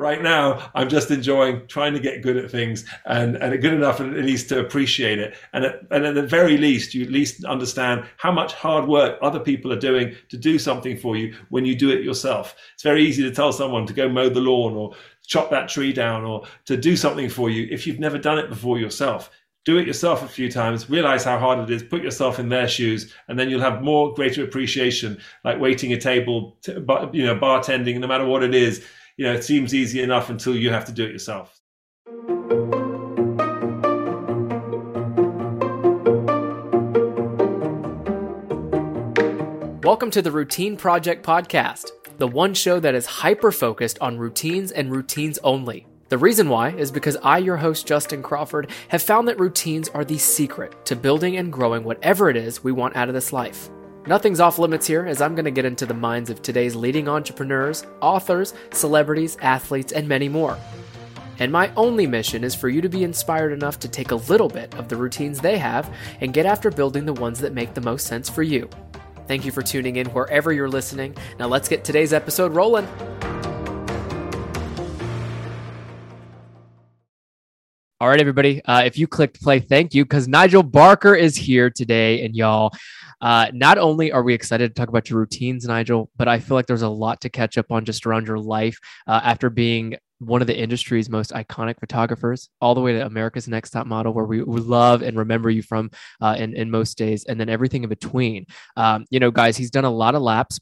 right 0.00 0.22
now 0.22 0.70
I'm 0.74 0.88
just 0.88 1.10
enjoying 1.10 1.66
trying 1.68 1.92
to 1.92 2.00
get 2.00 2.22
good 2.22 2.38
at 2.38 2.50
things 2.50 2.86
and, 3.04 3.36
and 3.36 3.60
good 3.60 3.74
enough 3.74 4.00
at 4.00 4.08
least 4.08 4.48
to 4.48 4.58
appreciate 4.58 5.18
it. 5.18 5.36
And 5.52 5.66
at, 5.66 5.82
and 5.90 6.06
at 6.06 6.14
the 6.14 6.22
very 6.22 6.56
least, 6.56 6.94
you 6.94 7.04
at 7.04 7.10
least 7.10 7.44
understand 7.44 8.06
how 8.16 8.32
much 8.32 8.54
hard 8.54 8.88
work 8.88 9.18
other 9.20 9.38
people 9.38 9.70
are 9.72 9.78
doing 9.78 10.16
to 10.30 10.38
do 10.38 10.58
something 10.58 10.96
for 10.96 11.16
you 11.16 11.36
when 11.50 11.66
you 11.66 11.76
do 11.76 11.90
it 11.90 12.02
yourself. 12.02 12.56
It's 12.72 12.82
very 12.82 13.04
easy 13.04 13.22
to 13.22 13.30
tell 13.30 13.52
someone 13.52 13.86
to 13.86 13.92
go 13.92 14.08
mow 14.08 14.30
the 14.30 14.40
lawn 14.40 14.74
or 14.74 14.94
chop 15.26 15.50
that 15.50 15.68
tree 15.68 15.92
down 15.92 16.24
or 16.24 16.44
to 16.64 16.78
do 16.78 16.96
something 16.96 17.28
for 17.28 17.50
you 17.50 17.68
if 17.70 17.86
you've 17.86 18.00
never 18.00 18.18
done 18.18 18.38
it 18.38 18.48
before 18.48 18.78
yourself 18.78 19.30
do 19.66 19.76
it 19.76 19.86
yourself 19.86 20.22
a 20.24 20.26
few 20.26 20.50
times 20.50 20.88
realize 20.88 21.22
how 21.22 21.38
hard 21.38 21.58
it 21.58 21.70
is 21.72 21.82
put 21.82 22.02
yourself 22.02 22.38
in 22.38 22.48
their 22.48 22.66
shoes 22.66 23.12
and 23.28 23.38
then 23.38 23.48
you'll 23.48 23.60
have 23.60 23.82
more 23.82 24.12
greater 24.14 24.42
appreciation 24.42 25.20
like 25.44 25.60
waiting 25.60 25.92
a 25.92 26.00
table 26.00 26.56
you 27.12 27.24
know 27.24 27.36
bartending 27.36 28.00
no 28.00 28.06
matter 28.06 28.24
what 28.24 28.42
it 28.42 28.54
is 28.54 28.84
you 29.16 29.26
know, 29.26 29.32
it 29.32 29.44
seems 29.44 29.74
easy 29.74 30.02
enough 30.02 30.30
until 30.30 30.56
you 30.56 30.70
have 30.70 30.84
to 30.86 30.92
do 30.92 31.04
it 31.04 31.12
yourself. 31.12 31.60
Welcome 39.82 40.10
to 40.12 40.22
the 40.22 40.30
Routine 40.30 40.76
Project 40.76 41.26
Podcast, 41.26 41.90
the 42.18 42.28
one 42.28 42.54
show 42.54 42.78
that 42.80 42.94
is 42.94 43.06
hyper 43.06 43.50
focused 43.50 43.98
on 44.00 44.18
routines 44.18 44.70
and 44.70 44.92
routines 44.92 45.38
only. 45.42 45.86
The 46.08 46.18
reason 46.18 46.48
why 46.48 46.70
is 46.70 46.90
because 46.90 47.16
I, 47.22 47.38
your 47.38 47.56
host, 47.56 47.86
Justin 47.86 48.22
Crawford, 48.22 48.70
have 48.88 49.02
found 49.02 49.28
that 49.28 49.38
routines 49.38 49.88
are 49.88 50.04
the 50.04 50.18
secret 50.18 50.84
to 50.86 50.96
building 50.96 51.36
and 51.36 51.52
growing 51.52 51.84
whatever 51.84 52.28
it 52.30 52.36
is 52.36 52.64
we 52.64 52.72
want 52.72 52.96
out 52.96 53.08
of 53.08 53.14
this 53.14 53.32
life. 53.32 53.70
Nothing's 54.06 54.40
off 54.40 54.58
limits 54.58 54.86
here, 54.86 55.04
as 55.04 55.20
I'm 55.20 55.34
going 55.34 55.44
to 55.44 55.50
get 55.50 55.66
into 55.66 55.84
the 55.84 55.92
minds 55.92 56.30
of 56.30 56.40
today's 56.40 56.74
leading 56.74 57.06
entrepreneurs, 57.06 57.84
authors, 58.00 58.54
celebrities, 58.72 59.36
athletes, 59.42 59.92
and 59.92 60.08
many 60.08 60.26
more. 60.26 60.56
And 61.38 61.52
my 61.52 61.70
only 61.76 62.06
mission 62.06 62.42
is 62.42 62.54
for 62.54 62.70
you 62.70 62.80
to 62.80 62.88
be 62.88 63.04
inspired 63.04 63.52
enough 63.52 63.78
to 63.80 63.88
take 63.88 64.10
a 64.10 64.16
little 64.16 64.48
bit 64.48 64.74
of 64.76 64.88
the 64.88 64.96
routines 64.96 65.38
they 65.38 65.58
have 65.58 65.94
and 66.22 66.32
get 66.32 66.46
after 66.46 66.70
building 66.70 67.04
the 67.04 67.12
ones 67.12 67.40
that 67.40 67.52
make 67.52 67.74
the 67.74 67.82
most 67.82 68.06
sense 68.06 68.30
for 68.30 68.42
you. 68.42 68.70
Thank 69.26 69.44
you 69.44 69.52
for 69.52 69.60
tuning 69.60 69.96
in 69.96 70.06
wherever 70.08 70.50
you're 70.50 70.68
listening. 70.68 71.14
Now 71.38 71.48
let's 71.48 71.68
get 71.68 71.84
today's 71.84 72.14
episode 72.14 72.54
rolling. 72.54 72.88
All 78.00 78.08
right, 78.08 78.18
everybody. 78.18 78.64
Uh, 78.64 78.82
if 78.82 78.96
you 78.96 79.06
clicked 79.06 79.42
play, 79.42 79.60
thank 79.60 79.92
you 79.92 80.06
because 80.06 80.26
Nigel 80.26 80.62
Barker 80.62 81.14
is 81.14 81.36
here 81.36 81.68
today. 81.68 82.24
And 82.24 82.34
y'all, 82.34 82.72
uh, 83.20 83.46
not 83.52 83.78
only 83.78 84.12
are 84.12 84.22
we 84.22 84.34
excited 84.34 84.68
to 84.68 84.74
talk 84.74 84.88
about 84.88 85.10
your 85.10 85.18
routines, 85.18 85.66
Nigel, 85.66 86.10
but 86.16 86.28
I 86.28 86.38
feel 86.38 86.56
like 86.56 86.66
there's 86.66 86.82
a 86.82 86.88
lot 86.88 87.20
to 87.22 87.28
catch 87.28 87.58
up 87.58 87.70
on 87.70 87.84
just 87.84 88.06
around 88.06 88.26
your 88.26 88.38
life 88.38 88.78
uh, 89.06 89.20
after 89.22 89.50
being 89.50 89.96
one 90.20 90.42
of 90.42 90.46
the 90.46 90.56
industry's 90.56 91.08
most 91.08 91.32
iconic 91.32 91.80
photographers, 91.80 92.50
all 92.60 92.74
the 92.74 92.80
way 92.80 92.92
to 92.92 93.06
America's 93.06 93.48
Next 93.48 93.70
Top 93.70 93.86
Model, 93.86 94.12
where 94.12 94.26
we, 94.26 94.42
we 94.42 94.60
love 94.60 95.02
and 95.02 95.16
remember 95.16 95.48
you 95.50 95.62
from 95.62 95.90
uh, 96.20 96.36
in, 96.38 96.54
in 96.54 96.70
most 96.70 96.98
days, 96.98 97.24
and 97.24 97.40
then 97.40 97.48
everything 97.48 97.82
in 97.82 97.88
between. 97.88 98.44
Um, 98.76 99.06
you 99.10 99.18
know, 99.18 99.30
guys, 99.30 99.56
he's 99.56 99.70
done 99.70 99.84
a 99.86 99.90
lot 99.90 100.14
of 100.14 100.22
laps 100.22 100.60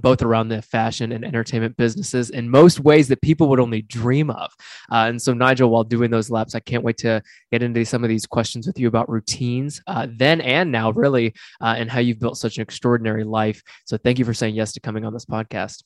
both 0.00 0.22
around 0.22 0.48
the 0.48 0.62
fashion 0.62 1.12
and 1.12 1.24
entertainment 1.24 1.76
businesses 1.76 2.30
in 2.30 2.48
most 2.48 2.80
ways 2.80 3.08
that 3.08 3.20
people 3.22 3.48
would 3.48 3.60
only 3.60 3.82
dream 3.82 4.30
of. 4.30 4.52
Uh, 4.90 5.06
and 5.08 5.20
so, 5.20 5.32
Nigel, 5.32 5.70
while 5.70 5.84
doing 5.84 6.10
those 6.10 6.30
laps, 6.30 6.54
I 6.54 6.60
can't 6.60 6.82
wait 6.82 6.98
to 6.98 7.22
get 7.52 7.62
into 7.62 7.84
some 7.84 8.02
of 8.04 8.08
these 8.08 8.26
questions 8.26 8.66
with 8.66 8.78
you 8.78 8.88
about 8.88 9.08
routines 9.08 9.82
uh, 9.86 10.06
then 10.10 10.40
and 10.40 10.70
now, 10.70 10.90
really, 10.90 11.34
uh, 11.60 11.74
and 11.76 11.90
how 11.90 12.00
you've 12.00 12.20
built 12.20 12.38
such 12.38 12.56
an 12.56 12.62
extraordinary 12.62 13.24
life. 13.24 13.62
So, 13.84 13.96
thank 13.96 14.18
you 14.18 14.24
for 14.24 14.34
saying 14.34 14.54
yes 14.54 14.72
to 14.72 14.80
coming 14.80 15.04
on 15.04 15.12
this 15.12 15.26
podcast. 15.26 15.82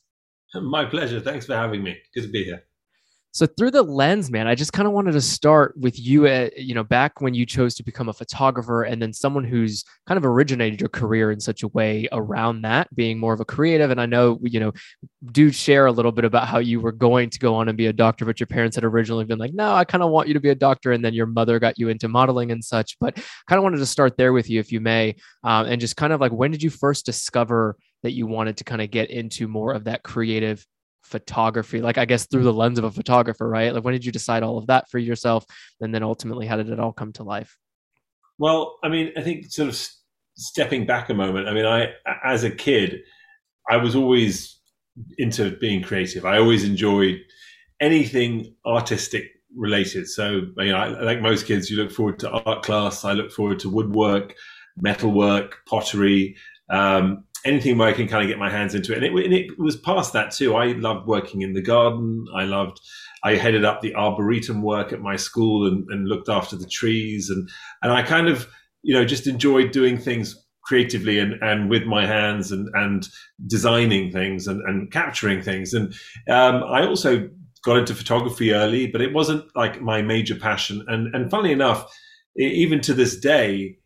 My 0.54 0.84
pleasure. 0.84 1.20
Thanks 1.20 1.46
for 1.46 1.54
having 1.54 1.82
me. 1.82 1.98
Good 2.14 2.22
to 2.22 2.28
be 2.28 2.44
here. 2.44 2.67
So 3.32 3.46
through 3.46 3.72
the 3.72 3.82
lens, 3.82 4.30
man, 4.30 4.48
I 4.48 4.54
just 4.54 4.72
kind 4.72 4.88
of 4.88 4.94
wanted 4.94 5.12
to 5.12 5.20
start 5.20 5.74
with 5.76 6.00
you 6.00 6.26
at, 6.26 6.58
you 6.58 6.74
know, 6.74 6.82
back 6.82 7.20
when 7.20 7.34
you 7.34 7.44
chose 7.44 7.74
to 7.76 7.84
become 7.84 8.08
a 8.08 8.12
photographer 8.12 8.82
and 8.82 9.00
then 9.00 9.12
someone 9.12 9.44
who's 9.44 9.84
kind 10.06 10.16
of 10.16 10.24
originated 10.24 10.80
your 10.80 10.88
career 10.88 11.30
in 11.30 11.38
such 11.38 11.62
a 11.62 11.68
way 11.68 12.08
around 12.10 12.62
that 12.62 12.92
being 12.94 13.18
more 13.18 13.34
of 13.34 13.40
a 13.40 13.44
creative. 13.44 13.90
And 13.90 14.00
I 14.00 14.06
know, 14.06 14.38
you 14.42 14.60
know, 14.60 14.72
do 15.30 15.52
share 15.52 15.86
a 15.86 15.92
little 15.92 16.10
bit 16.10 16.24
about 16.24 16.48
how 16.48 16.58
you 16.58 16.80
were 16.80 16.90
going 16.90 17.28
to 17.30 17.38
go 17.38 17.54
on 17.54 17.68
and 17.68 17.76
be 17.76 17.86
a 17.86 17.92
doctor, 17.92 18.24
but 18.24 18.40
your 18.40 18.46
parents 18.46 18.76
had 18.76 18.84
originally 18.84 19.24
been 19.24 19.38
like, 19.38 19.54
no, 19.54 19.72
I 19.72 19.84
kind 19.84 20.02
of 20.02 20.10
want 20.10 20.28
you 20.28 20.34
to 20.34 20.40
be 20.40 20.50
a 20.50 20.54
doctor. 20.54 20.92
And 20.92 21.04
then 21.04 21.14
your 21.14 21.26
mother 21.26 21.58
got 21.58 21.78
you 21.78 21.90
into 21.90 22.08
modeling 22.08 22.50
and 22.50 22.64
such, 22.64 22.96
but 22.98 23.14
kind 23.46 23.58
of 23.58 23.62
wanted 23.62 23.78
to 23.78 23.86
start 23.86 24.16
there 24.16 24.32
with 24.32 24.48
you, 24.48 24.58
if 24.58 24.72
you 24.72 24.80
may. 24.80 25.16
Um, 25.44 25.66
and 25.66 25.80
just 25.80 25.96
kind 25.96 26.12
of 26.12 26.20
like, 26.20 26.32
when 26.32 26.50
did 26.50 26.62
you 26.62 26.70
first 26.70 27.04
discover 27.04 27.76
that 28.02 28.12
you 28.12 28.26
wanted 28.26 28.56
to 28.56 28.64
kind 28.64 28.80
of 28.80 28.90
get 28.90 29.10
into 29.10 29.48
more 29.48 29.74
of 29.74 29.84
that 29.84 30.02
creative 30.02 30.64
photography 31.08 31.80
like 31.80 31.98
i 31.98 32.04
guess 32.04 32.26
through 32.26 32.44
the 32.44 32.52
lens 32.52 32.78
of 32.78 32.84
a 32.84 32.90
photographer 32.90 33.48
right? 33.48 33.74
Like 33.74 33.84
when 33.84 33.92
did 33.92 34.04
you 34.04 34.12
decide 34.12 34.42
all 34.42 34.58
of 34.58 34.66
that 34.66 34.88
for 34.90 34.98
yourself 34.98 35.44
and 35.80 35.94
then 35.94 36.02
ultimately 36.02 36.46
how 36.46 36.56
did 36.56 36.70
it 36.70 36.80
all 36.80 36.92
come 36.92 37.12
to 37.14 37.22
life? 37.22 37.56
Well 38.38 38.78
i 38.84 38.88
mean 38.88 39.12
i 39.16 39.22
think 39.22 39.50
sort 39.50 39.68
of 39.68 39.88
stepping 40.36 40.86
back 40.86 41.08
a 41.08 41.14
moment 41.14 41.48
i 41.48 41.52
mean 41.52 41.66
i 41.66 41.88
as 42.24 42.44
a 42.44 42.50
kid 42.50 43.00
i 43.68 43.76
was 43.76 43.96
always 43.96 44.58
into 45.18 45.56
being 45.58 45.82
creative. 45.82 46.24
I 46.24 46.38
always 46.38 46.64
enjoyed 46.64 47.20
anything 47.80 48.54
artistic 48.66 49.24
related. 49.56 50.08
So 50.08 50.42
you 50.58 50.72
know 50.72 50.76
I, 50.76 50.88
like 50.88 51.20
most 51.20 51.46
kids 51.46 51.70
you 51.70 51.76
look 51.76 51.90
forward 51.90 52.18
to 52.20 52.30
art 52.30 52.62
class 52.62 53.04
i 53.04 53.12
look 53.12 53.32
forward 53.32 53.58
to 53.60 53.70
woodwork 53.70 54.34
metalwork 54.76 55.56
pottery 55.66 56.36
um, 56.70 57.24
anything 57.44 57.78
where 57.78 57.88
I 57.88 57.92
can 57.92 58.08
kind 58.08 58.22
of 58.22 58.28
get 58.28 58.38
my 58.38 58.50
hands 58.50 58.74
into 58.74 58.92
it. 58.92 59.02
And 59.02 59.06
it, 59.06 59.24
and 59.24 59.34
it, 59.34 59.58
was 59.58 59.76
past 59.76 60.12
that 60.12 60.32
too. 60.32 60.56
I 60.56 60.72
loved 60.72 61.06
working 61.06 61.42
in 61.42 61.52
the 61.52 61.62
garden. 61.62 62.26
I 62.34 62.44
loved, 62.44 62.80
I 63.24 63.36
headed 63.36 63.64
up 63.64 63.80
the 63.80 63.94
arboretum 63.94 64.62
work 64.62 64.92
at 64.92 65.00
my 65.00 65.16
school 65.16 65.66
and, 65.66 65.86
and 65.88 66.08
looked 66.08 66.28
after 66.28 66.56
the 66.56 66.66
trees. 66.66 67.30
And, 67.30 67.48
and 67.82 67.92
I 67.92 68.02
kind 68.02 68.28
of, 68.28 68.48
you 68.82 68.94
know, 68.94 69.04
just 69.04 69.26
enjoyed 69.26 69.70
doing 69.70 69.98
things 69.98 70.36
creatively 70.64 71.18
and, 71.18 71.34
and 71.42 71.70
with 71.70 71.84
my 71.84 72.06
hands 72.06 72.52
and, 72.52 72.68
and 72.74 73.08
designing 73.46 74.12
things 74.12 74.46
and, 74.46 74.60
and 74.68 74.92
capturing 74.92 75.42
things. 75.42 75.72
And 75.72 75.94
um, 76.28 76.62
I 76.64 76.86
also 76.86 77.28
got 77.64 77.78
into 77.78 77.94
photography 77.94 78.52
early, 78.52 78.86
but 78.86 79.00
it 79.00 79.14
wasn't 79.14 79.44
like 79.56 79.80
my 79.80 80.02
major 80.02 80.34
passion. 80.34 80.84
And, 80.88 81.14
and 81.14 81.30
funnily 81.30 81.52
enough, 81.52 81.90
even 82.36 82.80
to 82.82 82.94
this 82.94 83.18
day, 83.18 83.78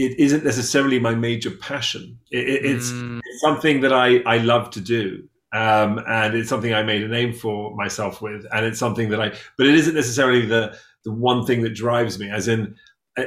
it 0.00 0.18
isn't 0.18 0.44
necessarily 0.44 0.98
my 0.98 1.14
major 1.14 1.50
passion. 1.50 2.18
It, 2.30 2.64
it's, 2.64 2.90
mm. 2.90 3.20
it's, 3.24 3.40
something 3.40 3.80
that 3.80 3.92
I, 3.92 4.18
I 4.20 4.38
love 4.38 4.70
to 4.70 4.80
do. 4.80 5.28
Um, 5.52 6.00
and 6.06 6.34
it's 6.34 6.48
something 6.48 6.72
I 6.72 6.82
made 6.82 7.02
a 7.02 7.08
name 7.08 7.32
for 7.32 7.74
myself 7.74 8.22
with. 8.22 8.46
And 8.52 8.64
it's 8.64 8.78
something 8.78 9.10
that 9.10 9.20
I, 9.20 9.30
but 9.58 9.66
it 9.66 9.74
isn't 9.74 9.94
necessarily 9.94 10.46
the, 10.46 10.76
the 11.04 11.12
one 11.12 11.44
thing 11.44 11.62
that 11.62 11.74
drives 11.74 12.18
me, 12.18 12.30
as 12.30 12.48
in, 12.48 12.76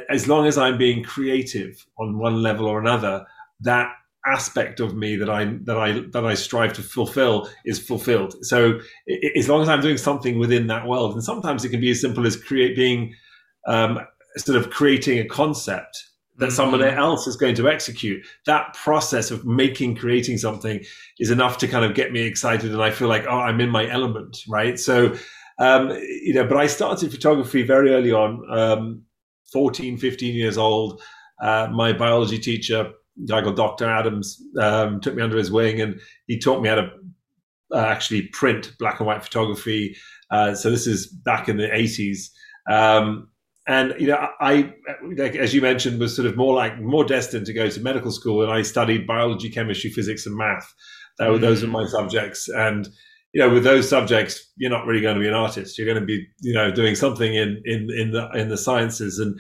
as 0.10 0.28
long 0.28 0.48
as 0.48 0.58
I'm 0.58 0.78
being 0.78 1.04
creative 1.04 1.86
on 2.00 2.18
one 2.18 2.42
level 2.42 2.66
or 2.66 2.80
another, 2.80 3.26
that 3.62 3.94
aspect 4.26 4.80
of 4.80 4.96
me 4.96 5.18
that 5.18 5.30
I 5.30 5.46
that 5.64 5.78
I 5.78 6.00
that 6.14 6.26
I 6.26 6.34
strive 6.34 6.72
to 6.74 6.82
fulfill 6.82 7.50
is 7.66 7.78
fulfilled. 7.78 8.36
So 8.46 8.80
it, 9.06 9.38
as 9.38 9.50
long 9.50 9.62
as 9.62 9.68
I'm 9.68 9.82
doing 9.82 9.98
something 9.98 10.40
within 10.40 10.68
that 10.68 10.88
world, 10.88 11.14
and 11.14 11.24
sometimes 11.24 11.66
it 11.66 11.70
can 11.70 11.82
be 11.82 11.92
as 11.92 12.00
simple 12.00 12.26
as 12.26 12.38
create 12.38 12.76
being 12.76 13.14
um, 13.68 14.00
sort 14.38 14.58
of 14.58 14.70
creating 14.70 15.20
a 15.20 15.26
concept 15.26 16.10
that 16.38 16.48
mm-hmm. 16.48 16.56
someone 16.56 16.84
else 16.84 17.28
is 17.28 17.36
going 17.36 17.56
to 17.56 17.70
execute. 17.70 18.26
That 18.46 18.74
process 18.74 19.32
of 19.32 19.46
making, 19.46 19.96
creating 19.96 20.38
something 20.38 20.84
is 21.20 21.32
enough 21.32 21.58
to 21.60 21.68
kind 21.68 21.86
of 21.86 21.94
get 21.94 22.12
me 22.12 22.22
excited. 22.22 22.72
And 22.72 22.82
I 22.82 22.92
feel 22.92 23.08
like, 23.08 23.26
oh, 23.28 23.40
I'm 23.40 23.62
in 23.62 23.70
my 23.70 23.90
element, 23.90 24.38
right? 24.48 24.80
So, 24.80 25.16
um, 25.60 25.90
you 25.90 26.34
know, 26.34 26.46
but 26.48 26.58
I 26.58 26.68
started 26.68 27.12
photography 27.12 27.64
very 27.64 27.92
early 27.94 28.12
on, 28.12 28.44
um, 28.52 29.04
14, 29.52 29.98
15 29.98 30.36
years 30.36 30.58
old. 30.58 31.02
Uh, 31.42 31.68
my 31.72 31.94
biology 31.94 32.40
teacher, 32.40 32.92
guy 33.28 33.42
called 33.42 33.56
Dr. 33.56 33.88
Adams, 33.88 34.42
um, 34.60 35.00
took 35.00 35.16
me 35.16 35.22
under 35.22 35.38
his 35.38 35.52
wing 35.52 35.82
and 35.82 36.00
he 36.26 36.40
taught 36.40 36.62
me 36.62 36.70
how 36.70 36.76
to 36.76 36.90
uh, 37.72 37.80
actually 37.80 38.24
print 38.24 38.74
black 38.80 39.00
and 39.00 39.08
white 39.08 39.24
photography. 39.24 39.96
Uh, 40.32 40.56
so 40.56 40.72
this 40.72 40.88
is 40.88 41.08
back 41.08 41.48
in 41.48 41.58
the 41.58 41.68
80s. 41.68 42.30
Um, 42.70 43.28
and 43.68 43.94
you 44.00 44.08
know 44.08 44.28
i 44.42 44.74
like, 45.18 45.36
as 45.36 45.54
you 45.54 45.62
mentioned 45.62 46.00
was 46.00 46.16
sort 46.16 46.28
of 46.28 46.36
more 46.36 46.54
like 46.54 46.80
more 46.82 47.06
destined 47.06 47.46
to 47.46 47.54
go 47.54 47.70
to 47.70 47.80
medical 47.82 48.12
school 48.12 48.44
and 48.44 48.52
i 48.52 48.62
studied 48.62 49.08
biology 49.08 49.50
chemistry 49.50 49.90
physics 49.90 50.26
and 50.26 50.36
math. 50.36 50.74
That 51.20 51.30
were, 51.30 51.38
those 51.38 51.62
were 51.62 51.68
mm. 51.68 51.74
my 51.74 51.86
subjects. 51.86 52.50
And 52.50 52.88
you 53.34 53.40
know 53.40 53.54
with 53.54 53.64
those 53.64 53.88
subjects 53.88 54.52
you're 54.58 54.72
not 54.72 54.86
really 54.86 55.02
going 55.02 55.16
to 55.16 55.22
be 55.22 55.28
an 55.28 55.34
artist. 55.34 55.78
You're 55.78 55.88
going 55.88 56.00
to 56.00 56.06
be 56.06 56.26
you 56.42 56.54
know 56.54 56.72
doing 56.72 56.96
something 56.96 57.34
in 57.34 57.62
in 57.66 57.90
in 57.92 58.12
the 58.12 58.30
in 58.32 58.50
the 58.50 58.58
sciences. 58.58 59.20
And 59.20 59.40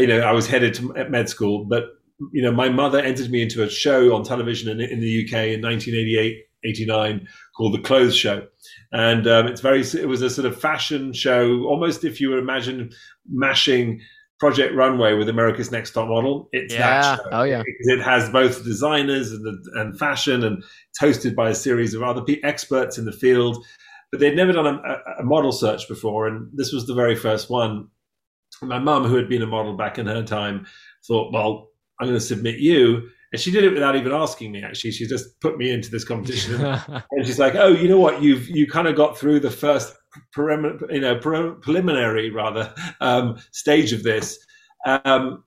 you 0.00 0.06
know 0.06 0.20
i 0.20 0.32
was 0.32 0.46
headed 0.46 0.74
to 0.74 0.92
med 1.08 1.28
school 1.28 1.64
but 1.64 1.84
you 2.32 2.42
know 2.42 2.52
my 2.52 2.68
mother 2.68 2.98
entered 2.98 3.30
me 3.30 3.42
into 3.42 3.62
a 3.62 3.68
show 3.68 4.14
on 4.14 4.24
television 4.24 4.68
in, 4.68 4.80
in 4.80 5.00
the 5.00 5.24
uk 5.24 5.32
in 5.32 5.60
1988 5.62 6.36
89 6.64 7.26
called 7.56 7.74
the 7.74 7.80
clothes 7.80 8.16
show 8.16 8.46
and 8.92 9.26
um, 9.26 9.46
it's 9.46 9.60
very 9.60 9.80
it 9.80 10.08
was 10.08 10.22
a 10.22 10.30
sort 10.30 10.46
of 10.46 10.60
fashion 10.60 11.12
show 11.12 11.62
almost 11.64 12.04
if 12.04 12.20
you 12.20 12.30
were 12.30 12.38
imagine 12.38 12.90
mashing 13.30 14.00
project 14.40 14.74
runway 14.74 15.14
with 15.14 15.28
america's 15.28 15.70
next 15.70 15.92
top 15.92 16.08
model 16.08 16.48
it's 16.52 16.74
yeah. 16.74 17.02
that 17.02 17.16
show. 17.18 17.28
oh 17.32 17.42
yeah 17.44 17.58
because 17.58 17.86
it 17.86 18.00
has 18.00 18.28
both 18.30 18.64
designers 18.64 19.30
and, 19.30 19.66
and 19.74 19.98
fashion 19.98 20.44
and 20.44 20.62
it's 20.90 21.00
hosted 21.00 21.34
by 21.34 21.50
a 21.50 21.54
series 21.54 21.94
of 21.94 22.02
other 22.02 22.22
experts 22.42 22.98
in 22.98 23.04
the 23.04 23.12
field 23.12 23.64
but 24.14 24.20
they'd 24.20 24.36
never 24.36 24.52
done 24.52 24.66
a, 24.66 25.20
a 25.20 25.24
model 25.24 25.50
search 25.50 25.88
before, 25.88 26.28
and 26.28 26.48
this 26.54 26.72
was 26.72 26.86
the 26.86 26.94
very 26.94 27.16
first 27.16 27.50
one. 27.50 27.88
My 28.62 28.78
mum, 28.78 29.02
who 29.02 29.16
had 29.16 29.28
been 29.28 29.42
a 29.42 29.46
model 29.48 29.76
back 29.76 29.98
in 29.98 30.06
her 30.06 30.22
time, 30.22 30.66
thought, 31.04 31.32
"Well, 31.32 31.70
I'm 31.98 32.06
going 32.06 32.16
to 32.16 32.24
submit 32.24 32.60
you." 32.60 33.08
And 33.34 33.40
she 33.40 33.50
did 33.50 33.64
it 33.64 33.70
without 33.70 33.96
even 33.96 34.12
asking 34.12 34.52
me. 34.52 34.62
Actually, 34.62 34.92
she 34.92 35.08
just 35.08 35.40
put 35.40 35.58
me 35.58 35.72
into 35.72 35.90
this 35.90 36.04
competition, 36.04 36.64
and 37.10 37.26
she's 37.26 37.40
like, 37.40 37.56
"Oh, 37.56 37.66
you 37.66 37.88
know 37.88 37.98
what? 37.98 38.22
You've 38.22 38.48
you 38.48 38.68
kind 38.68 38.86
of 38.86 38.94
got 38.94 39.18
through 39.18 39.40
the 39.40 39.50
first, 39.50 39.92
you 40.36 41.00
know, 41.00 41.18
preliminary 41.18 42.30
rather 42.30 42.72
um, 43.00 43.36
stage 43.50 43.92
of 43.92 44.04
this. 44.04 44.38
Um, 44.86 45.42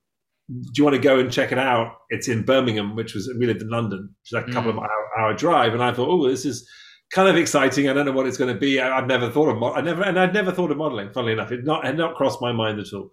do 0.50 0.72
you 0.75 0.84
want 0.84 0.98
to 0.98 1.01
go 1.01 1.18
and 1.18 1.31
check 1.31 1.54
it 1.54 1.57
out? 1.57 1.94
It's 2.10 2.28
in 2.28 2.44
Birmingham, 2.44 2.98
which 2.98 3.13
was 3.13 3.34
we 3.39 3.45
lived 3.45 3.62
in 3.62 3.69
London, 3.69 4.13
which 4.19 4.31
is 4.31 4.33
like 4.33 4.50
a 4.50 4.51
couple 4.51 4.74
mm. 4.74 4.80
of 4.80 4.83
hour, 4.83 5.10
hour 5.18 5.33
drive, 5.33 5.74
and 5.74 5.81
I 5.81 5.94
thought, 5.94 6.10
oh, 6.10 6.28
this 6.28 6.44
is 6.44 6.69
kind 7.13 7.30
of 7.30 7.38
exciting. 7.38 7.88
I 7.88 7.94
don't 7.94 8.06
know 8.06 8.12
what 8.12 8.28
it's 8.28 8.38
going 8.38 8.54
to 8.54 8.60
be. 8.60 8.81
I, 8.81 9.00
would 9.00 9.07
never 9.07 9.31
thought 9.31 9.48
of 9.48 9.63
I 9.63 9.80
never 9.80 10.04
and 10.04 10.19
I'd 10.19 10.33
never 10.33 10.51
thought 10.51 10.72
of 10.72 10.78
modeling. 10.78 11.10
Funnily 11.13 11.31
enough, 11.31 11.54
it 11.54 11.63
not 11.63 11.86
had 11.86 11.98
not 11.98 12.16
crossed 12.16 12.42
my 12.42 12.51
mind 12.51 12.81
at 12.81 12.92
all. 12.92 13.12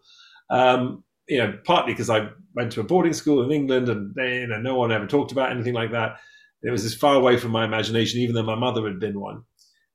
Um, 0.50 1.04
you 1.28 1.38
know, 1.38 1.58
partly 1.64 1.92
because 1.92 2.10
I 2.10 2.28
went 2.54 2.72
to 2.72 2.80
a 2.80 2.84
boarding 2.84 3.12
school 3.12 3.42
in 3.42 3.50
England, 3.50 3.88
and 3.88 4.14
they, 4.14 4.40
you 4.40 4.46
know, 4.46 4.60
no 4.60 4.74
one 4.76 4.92
ever 4.92 5.06
talked 5.06 5.32
about 5.32 5.50
anything 5.50 5.74
like 5.74 5.92
that. 5.92 6.16
It 6.62 6.70
was 6.70 6.84
as 6.84 6.94
far 6.94 7.14
away 7.14 7.36
from 7.36 7.50
my 7.50 7.64
imagination, 7.64 8.20
even 8.20 8.34
though 8.34 8.42
my 8.42 8.54
mother 8.54 8.86
had 8.86 9.00
been 9.00 9.20
one. 9.20 9.42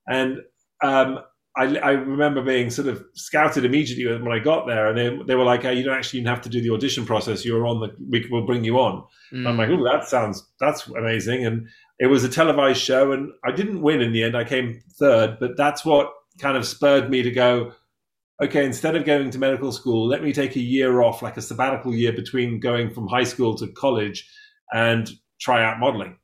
And 0.08 0.40
um, 0.84 1.20
I, 1.58 1.78
I, 1.78 1.92
remember 1.92 2.42
being 2.42 2.70
sort 2.70 2.88
of 2.88 3.04
scouted 3.16 3.66
immediately 3.66 4.06
when 4.06 4.32
I 4.32 4.40
got 4.40 4.68
there, 4.68 4.88
and 4.88 4.98
they, 4.98 5.26
they 5.26 5.36
were 5.36 5.44
like, 5.44 5.64
"You 5.64 5.84
don't 5.84 5.98
actually 5.98 6.20
even 6.20 6.30
have 6.30 6.42
to 6.42 6.50
do 6.50 6.62
the 6.62 6.72
audition 6.72 7.06
process. 7.06 7.44
You're 7.44 7.68
on 7.68 7.80
the. 7.80 7.96
We 8.10 8.28
will 8.30 8.46
bring 8.46 8.64
you 8.64 8.80
on." 8.80 9.04
Mm. 9.34 9.48
I'm 9.48 9.58
like, 9.58 9.70
"Oh, 9.70 9.84
that 9.84 10.08
sounds 10.08 10.48
that's 10.60 10.88
amazing!" 10.88 11.46
And 11.46 11.68
it 12.00 12.08
was 12.08 12.24
a 12.24 12.30
televised 12.30 12.82
show, 12.82 13.12
and 13.12 13.32
I 13.44 13.52
didn't 13.52 13.82
win 13.82 14.02
in 14.02 14.14
the 14.14 14.24
end. 14.24 14.38
I 14.38 14.44
came 14.44 14.82
third, 15.00 15.38
but 15.40 15.58
that's 15.58 15.84
what 15.84 16.12
kind 16.40 16.56
of 16.56 16.66
spurred 16.66 17.10
me 17.10 17.24
to 17.24 17.32
go 17.32 17.74
okay, 18.42 18.66
instead 18.66 18.96
of 18.96 19.06
going 19.06 19.30
to 19.32 19.38
medical 19.38 19.72
school, 19.72 20.08
let 20.08 20.24
me 20.24 20.32
take 20.32 20.56
a 20.56 20.62
year 20.62 21.02
off, 21.02 21.22
like 21.22 21.38
a 21.38 21.42
sabbatical 21.42 21.94
year 21.94 22.14
between 22.14 22.60
going 22.60 22.90
from 22.90 23.08
high 23.08 23.24
school 23.24 23.56
to 23.56 23.68
college 23.74 24.30
and 24.72 25.10
try 25.40 25.64
out 25.64 25.80
modeling. 25.80 26.18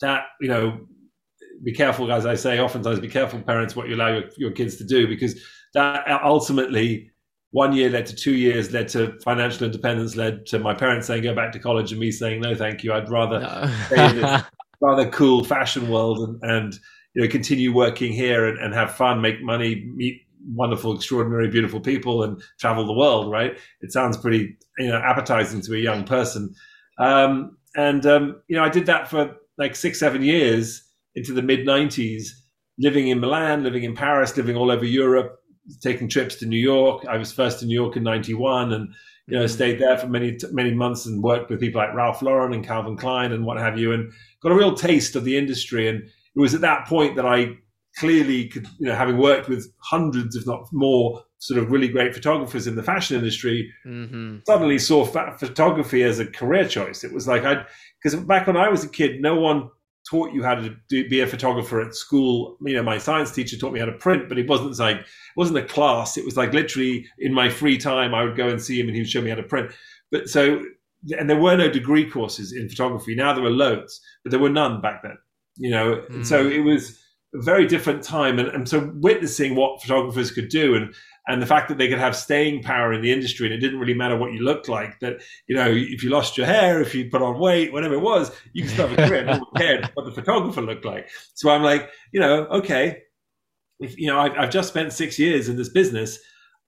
That, 0.00 0.24
you 0.40 0.48
know, 0.48 0.86
be 1.62 1.72
careful, 1.72 2.12
as 2.12 2.26
I 2.26 2.34
say, 2.34 2.58
oftentimes 2.58 3.00
be 3.00 3.08
careful, 3.08 3.40
parents, 3.40 3.74
what 3.74 3.88
you 3.88 3.94
allow 3.94 4.12
your, 4.12 4.24
your 4.36 4.50
kids 4.50 4.76
to 4.76 4.84
do, 4.84 5.06
because 5.08 5.40
that 5.72 6.06
ultimately 6.22 7.10
one 7.52 7.72
year 7.72 7.88
led 7.88 8.04
to 8.06 8.16
two 8.16 8.34
years, 8.34 8.72
led 8.72 8.88
to 8.88 9.18
financial 9.20 9.64
independence, 9.64 10.16
led 10.16 10.44
to 10.46 10.58
my 10.58 10.74
parents 10.74 11.06
saying 11.06 11.22
go 11.22 11.34
back 11.34 11.52
to 11.52 11.58
college 11.58 11.92
and 11.92 12.00
me 12.00 12.10
saying 12.10 12.40
no, 12.40 12.54
thank 12.54 12.82
you. 12.82 12.92
I'd 12.92 13.08
rather 13.08 13.70
stay 13.86 14.10
in 14.10 14.16
this 14.16 14.42
rather 14.80 15.08
cool 15.10 15.44
fashion 15.44 15.88
world 15.88 16.18
and, 16.18 16.42
and 16.42 16.74
you 17.14 17.22
know 17.22 17.28
continue 17.28 17.72
working 17.72 18.12
here 18.12 18.48
and, 18.48 18.58
and 18.58 18.74
have 18.74 18.96
fun, 18.96 19.20
make 19.20 19.40
money, 19.40 19.88
meet 19.94 20.23
wonderful, 20.52 20.94
extraordinary, 20.94 21.48
beautiful 21.48 21.80
people 21.80 22.22
and 22.22 22.42
travel 22.58 22.86
the 22.86 22.92
world, 22.92 23.30
right? 23.30 23.58
It 23.80 23.92
sounds 23.92 24.16
pretty, 24.16 24.56
you 24.78 24.88
know, 24.88 24.98
appetizing 24.98 25.60
to 25.62 25.74
a 25.74 25.78
young 25.78 26.04
person. 26.04 26.54
Um, 26.98 27.56
and, 27.76 28.04
um, 28.06 28.42
you 28.48 28.56
know, 28.56 28.64
I 28.64 28.68
did 28.68 28.86
that 28.86 29.08
for 29.08 29.36
like 29.58 29.76
six, 29.76 29.98
seven 29.98 30.22
years 30.22 30.82
into 31.14 31.32
the 31.32 31.42
mid 31.42 31.66
90s, 31.66 32.28
living 32.78 33.08
in 33.08 33.20
Milan, 33.20 33.62
living 33.62 33.84
in 33.84 33.94
Paris, 33.94 34.36
living 34.36 34.56
all 34.56 34.70
over 34.70 34.84
Europe, 34.84 35.38
taking 35.80 36.08
trips 36.08 36.36
to 36.36 36.46
New 36.46 36.58
York. 36.58 37.04
I 37.08 37.16
was 37.16 37.32
first 37.32 37.62
in 37.62 37.68
New 37.68 37.74
York 37.74 37.96
in 37.96 38.02
91 38.02 38.72
and, 38.72 38.92
you 39.26 39.38
know, 39.38 39.46
stayed 39.46 39.80
there 39.80 39.96
for 39.96 40.08
many, 40.08 40.36
many 40.50 40.74
months 40.74 41.06
and 41.06 41.22
worked 41.22 41.50
with 41.50 41.60
people 41.60 41.80
like 41.80 41.94
Ralph 41.94 42.20
Lauren 42.22 42.52
and 42.52 42.66
Calvin 42.66 42.96
Klein 42.96 43.32
and 43.32 43.44
what 43.44 43.58
have 43.58 43.78
you, 43.78 43.92
and 43.92 44.12
got 44.42 44.52
a 44.52 44.56
real 44.56 44.74
taste 44.74 45.16
of 45.16 45.24
the 45.24 45.38
industry. 45.38 45.88
And 45.88 46.02
it 46.02 46.40
was 46.40 46.54
at 46.54 46.60
that 46.60 46.86
point 46.86 47.16
that 47.16 47.26
I 47.26 47.56
clearly 48.04 48.48
could, 48.48 48.66
you 48.78 48.86
know, 48.86 48.94
having 48.94 49.18
worked 49.18 49.48
with 49.48 49.72
hundreds, 49.78 50.36
if 50.36 50.46
not 50.46 50.66
more, 50.72 51.22
sort 51.38 51.58
of 51.58 51.70
really 51.70 51.88
great 51.88 52.14
photographers 52.14 52.66
in 52.66 52.76
the 52.76 52.82
fashion 52.82 53.16
industry, 53.16 53.72
mm-hmm. 53.86 54.38
suddenly 54.46 54.78
saw 54.78 55.04
photography 55.04 56.02
as 56.02 56.18
a 56.18 56.26
career 56.26 56.66
choice. 56.66 57.04
It 57.04 57.12
was 57.12 57.26
like 57.28 57.44
I, 57.44 57.64
because 58.02 58.18
back 58.24 58.46
when 58.46 58.56
I 58.56 58.68
was 58.68 58.84
a 58.84 58.88
kid, 58.88 59.20
no 59.20 59.38
one 59.40 59.70
taught 60.08 60.32
you 60.34 60.42
how 60.42 60.54
to 60.54 60.74
do, 60.88 61.08
be 61.08 61.20
a 61.20 61.26
photographer 61.26 61.80
at 61.80 61.94
school. 61.94 62.56
You 62.60 62.74
know, 62.74 62.82
my 62.82 62.98
science 62.98 63.30
teacher 63.30 63.56
taught 63.56 63.72
me 63.72 63.80
how 63.80 63.86
to 63.86 63.92
print, 63.92 64.28
but 64.28 64.38
it 64.38 64.48
wasn't 64.48 64.78
like 64.78 64.98
it 64.98 65.06
wasn't 65.36 65.58
a 65.58 65.64
class. 65.64 66.16
It 66.16 66.24
was 66.24 66.36
like 66.36 66.52
literally 66.52 67.06
in 67.18 67.32
my 67.32 67.48
free 67.48 67.78
time, 67.78 68.14
I 68.14 68.24
would 68.24 68.36
go 68.36 68.48
and 68.48 68.60
see 68.60 68.78
him, 68.80 68.86
and 68.86 68.94
he 68.94 69.02
would 69.02 69.10
show 69.10 69.22
me 69.22 69.30
how 69.30 69.36
to 69.36 69.42
print. 69.42 69.70
But 70.10 70.28
so, 70.28 70.62
and 71.18 71.28
there 71.28 71.40
were 71.40 71.56
no 71.56 71.70
degree 71.70 72.08
courses 72.08 72.52
in 72.52 72.68
photography. 72.68 73.14
Now 73.14 73.32
there 73.32 73.44
are 73.44 73.50
loads, 73.50 74.00
but 74.22 74.30
there 74.30 74.40
were 74.40 74.50
none 74.50 74.80
back 74.80 75.02
then. 75.02 75.16
You 75.56 75.70
know, 75.70 76.04
mm. 76.10 76.26
so 76.26 76.46
it 76.46 76.60
was 76.60 76.98
a 77.34 77.42
very 77.42 77.66
different 77.66 78.02
time, 78.02 78.38
and, 78.38 78.48
and 78.48 78.68
so 78.68 78.90
witnessing 78.94 79.54
what 79.54 79.82
photographers 79.82 80.30
could 80.30 80.48
do, 80.48 80.74
and 80.74 80.94
and 81.26 81.40
the 81.40 81.46
fact 81.46 81.68
that 81.68 81.78
they 81.78 81.88
could 81.88 81.98
have 81.98 82.14
staying 82.14 82.62
power 82.62 82.92
in 82.92 83.00
the 83.00 83.12
industry 83.12 83.46
and 83.46 83.54
it 83.54 83.58
didn't 83.58 83.78
really 83.78 83.94
matter 83.94 84.16
what 84.16 84.32
you 84.32 84.40
looked 84.40 84.68
like 84.68 84.98
that 85.00 85.22
you 85.46 85.56
know 85.56 85.70
if 85.70 86.02
you 86.02 86.10
lost 86.10 86.36
your 86.36 86.46
hair 86.46 86.80
if 86.80 86.94
you 86.94 87.08
put 87.10 87.22
on 87.22 87.38
weight 87.38 87.72
whatever 87.72 87.94
it 87.94 88.00
was 88.00 88.30
you 88.52 88.62
could 88.62 88.72
still 88.72 88.88
have 88.88 88.98
a 88.98 89.08
career 89.08 89.24
no 89.24 89.32
one 89.32 89.46
cared 89.56 89.90
what 89.94 90.04
the 90.04 90.12
photographer 90.12 90.62
looked 90.62 90.84
like. 90.84 91.08
So 91.34 91.50
i'm 91.50 91.62
like 91.62 91.90
you 92.12 92.20
know 92.20 92.44
okay 92.46 93.02
if 93.80 93.98
you 93.98 94.06
know 94.06 94.18
I've, 94.18 94.32
I've 94.32 94.50
just 94.50 94.68
spent 94.68 94.92
six 94.92 95.18
years 95.18 95.48
in 95.48 95.56
this 95.56 95.68
business 95.68 96.18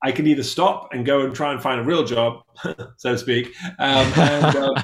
i 0.03 0.13
can 0.13 0.27
either 0.27 0.43
stop 0.43 0.89
and 0.93 1.05
go 1.05 1.25
and 1.25 1.35
try 1.35 1.53
and 1.53 1.63
find 1.63 1.81
a 1.81 1.85
real 1.85 2.05
job 2.05 2.43
so 2.97 3.13
to 3.13 3.19
speak 3.19 3.55
um, 3.79 4.13
and, 4.17 4.57
um, 4.57 4.75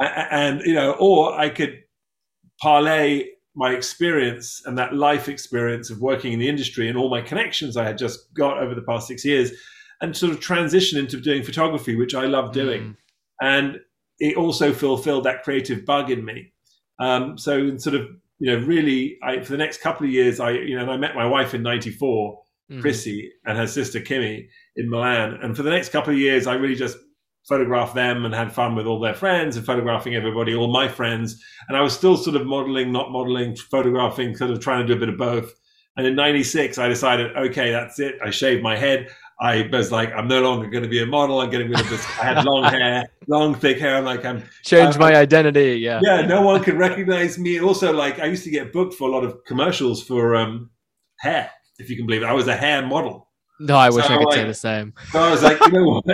and 0.00 0.60
you 0.62 0.74
know 0.74 0.92
or 0.98 1.38
i 1.38 1.48
could 1.48 1.82
parlay 2.60 3.28
my 3.54 3.72
experience 3.72 4.62
and 4.64 4.76
that 4.78 4.94
life 4.94 5.28
experience 5.28 5.90
of 5.90 6.00
working 6.00 6.32
in 6.32 6.38
the 6.38 6.48
industry 6.48 6.88
and 6.88 6.98
all 6.98 7.08
my 7.08 7.20
connections 7.20 7.76
I 7.76 7.84
had 7.84 7.98
just 7.98 8.32
got 8.34 8.58
over 8.58 8.74
the 8.74 8.82
past 8.82 9.06
six 9.06 9.24
years 9.24 9.52
and 10.00 10.16
sort 10.16 10.32
of 10.32 10.40
transition 10.40 10.98
into 10.98 11.20
doing 11.20 11.42
photography, 11.42 11.94
which 11.94 12.14
I 12.14 12.26
love 12.26 12.52
doing. 12.52 12.82
Mm. 12.82 12.96
And 13.40 13.80
it 14.18 14.36
also 14.36 14.72
fulfilled 14.72 15.24
that 15.24 15.42
creative 15.42 15.84
bug 15.84 16.10
in 16.10 16.24
me. 16.24 16.52
Um, 16.98 17.38
so 17.38 17.76
sort 17.78 17.94
of, 17.94 18.08
you 18.38 18.50
know, 18.50 18.64
really, 18.66 19.18
I, 19.22 19.40
for 19.40 19.52
the 19.52 19.58
next 19.58 19.80
couple 19.80 20.06
of 20.06 20.12
years, 20.12 20.40
I, 20.40 20.50
you 20.50 20.76
know, 20.76 20.82
and 20.82 20.90
I 20.90 20.96
met 20.96 21.14
my 21.14 21.26
wife 21.26 21.54
in 21.54 21.62
94, 21.62 22.42
mm. 22.72 22.80
Chrissy, 22.80 23.30
and 23.44 23.56
her 23.56 23.66
sister 23.66 24.00
Kimmy 24.00 24.48
in 24.76 24.90
Milan. 24.90 25.38
And 25.42 25.56
for 25.56 25.62
the 25.62 25.70
next 25.70 25.90
couple 25.90 26.12
of 26.12 26.18
years, 26.18 26.46
I 26.46 26.54
really 26.54 26.74
just 26.74 26.96
photographed 27.48 27.94
them 27.94 28.24
and 28.24 28.34
had 28.34 28.52
fun 28.52 28.74
with 28.74 28.86
all 28.86 28.98
their 28.98 29.14
friends 29.14 29.56
and 29.56 29.66
photographing 29.66 30.14
everybody, 30.14 30.54
all 30.54 30.72
my 30.72 30.88
friends. 30.88 31.42
And 31.68 31.76
I 31.76 31.82
was 31.82 31.92
still 31.92 32.16
sort 32.16 32.36
of 32.36 32.46
modeling, 32.46 32.90
not 32.90 33.10
modeling, 33.10 33.54
photographing, 33.56 34.36
sort 34.36 34.50
of 34.50 34.60
trying 34.60 34.86
to 34.86 34.86
do 34.86 34.96
a 34.96 35.00
bit 35.00 35.10
of 35.10 35.18
both. 35.18 35.52
And 35.96 36.06
in 36.06 36.16
96, 36.16 36.78
I 36.78 36.88
decided, 36.88 37.36
okay, 37.36 37.70
that's 37.70 38.00
it. 38.00 38.16
I 38.24 38.30
shaved 38.30 38.62
my 38.62 38.76
head. 38.76 39.08
I 39.40 39.68
was 39.70 39.92
like, 39.92 40.12
I'm 40.12 40.28
no 40.28 40.40
longer 40.40 40.68
going 40.68 40.84
to 40.84 40.88
be 40.88 41.02
a 41.02 41.06
model. 41.06 41.40
I'm 41.40 41.50
getting 41.50 41.68
rid 41.68 41.80
of 41.80 41.88
this. 41.90 42.04
I 42.18 42.24
had 42.24 42.44
long 42.44 42.64
hair, 42.72 43.04
long 43.26 43.54
thick 43.54 43.78
hair. 43.78 43.96
I'm 43.96 44.04
like, 44.04 44.24
I'm 44.24 44.42
change 44.64 44.96
my 44.96 45.14
identity. 45.14 45.78
Yeah. 45.80 46.00
Yeah. 46.02 46.22
No 46.22 46.40
one 46.42 46.62
can 46.62 46.78
recognize 46.78 47.38
me. 47.38 47.60
Also, 47.60 47.92
like, 47.92 48.20
I 48.20 48.26
used 48.26 48.44
to 48.44 48.50
get 48.50 48.72
booked 48.72 48.94
for 48.94 49.08
a 49.08 49.12
lot 49.12 49.24
of 49.24 49.44
commercials 49.44 50.02
for 50.02 50.36
um, 50.36 50.70
hair, 51.18 51.50
if 51.78 51.90
you 51.90 51.96
can 51.96 52.06
believe 52.06 52.22
it. 52.22 52.26
I 52.26 52.32
was 52.32 52.48
a 52.48 52.56
hair 52.56 52.86
model. 52.86 53.23
No, 53.60 53.76
I 53.76 53.90
wish 53.90 54.06
so 54.06 54.14
I 54.14 54.18
could 54.18 54.26
like, 54.26 54.34
say 54.34 54.46
the 54.46 54.54
same. 54.54 54.94
So 55.12 55.20
I 55.20 55.30
was 55.30 55.42
like, 55.42 55.60
you 55.60 55.72
know 55.72 55.84
what? 55.84 56.04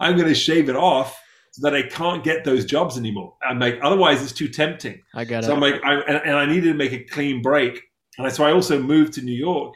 I'm 0.00 0.16
going 0.16 0.28
to 0.28 0.34
shave 0.34 0.68
it 0.68 0.76
off 0.76 1.18
so 1.52 1.68
that 1.68 1.74
I 1.74 1.82
can't 1.82 2.24
get 2.24 2.44
those 2.44 2.64
jobs 2.64 2.96
anymore. 2.98 3.36
I'm 3.48 3.58
like, 3.58 3.78
otherwise 3.82 4.22
it's 4.22 4.32
too 4.32 4.48
tempting. 4.48 5.00
I 5.14 5.24
got 5.24 5.44
so 5.44 5.52
it. 5.52 5.54
I'm 5.54 5.60
like, 5.60 5.80
I, 5.84 5.94
and, 6.00 6.20
and, 6.24 6.36
I 6.36 6.46
needed 6.46 6.72
to 6.72 6.74
make 6.74 6.92
a 6.92 7.04
clean 7.04 7.42
break. 7.42 7.80
And 8.18 8.32
so 8.32 8.44
I 8.44 8.52
also 8.52 8.80
moved 8.80 9.12
to 9.14 9.22
New 9.22 9.36
York, 9.36 9.74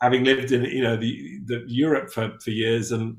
having 0.00 0.24
lived 0.24 0.52
in, 0.52 0.64
you 0.64 0.82
know, 0.82 0.96
the, 0.96 1.40
the 1.46 1.64
Europe 1.66 2.10
for, 2.10 2.32
for 2.42 2.50
years. 2.50 2.92
And, 2.92 3.18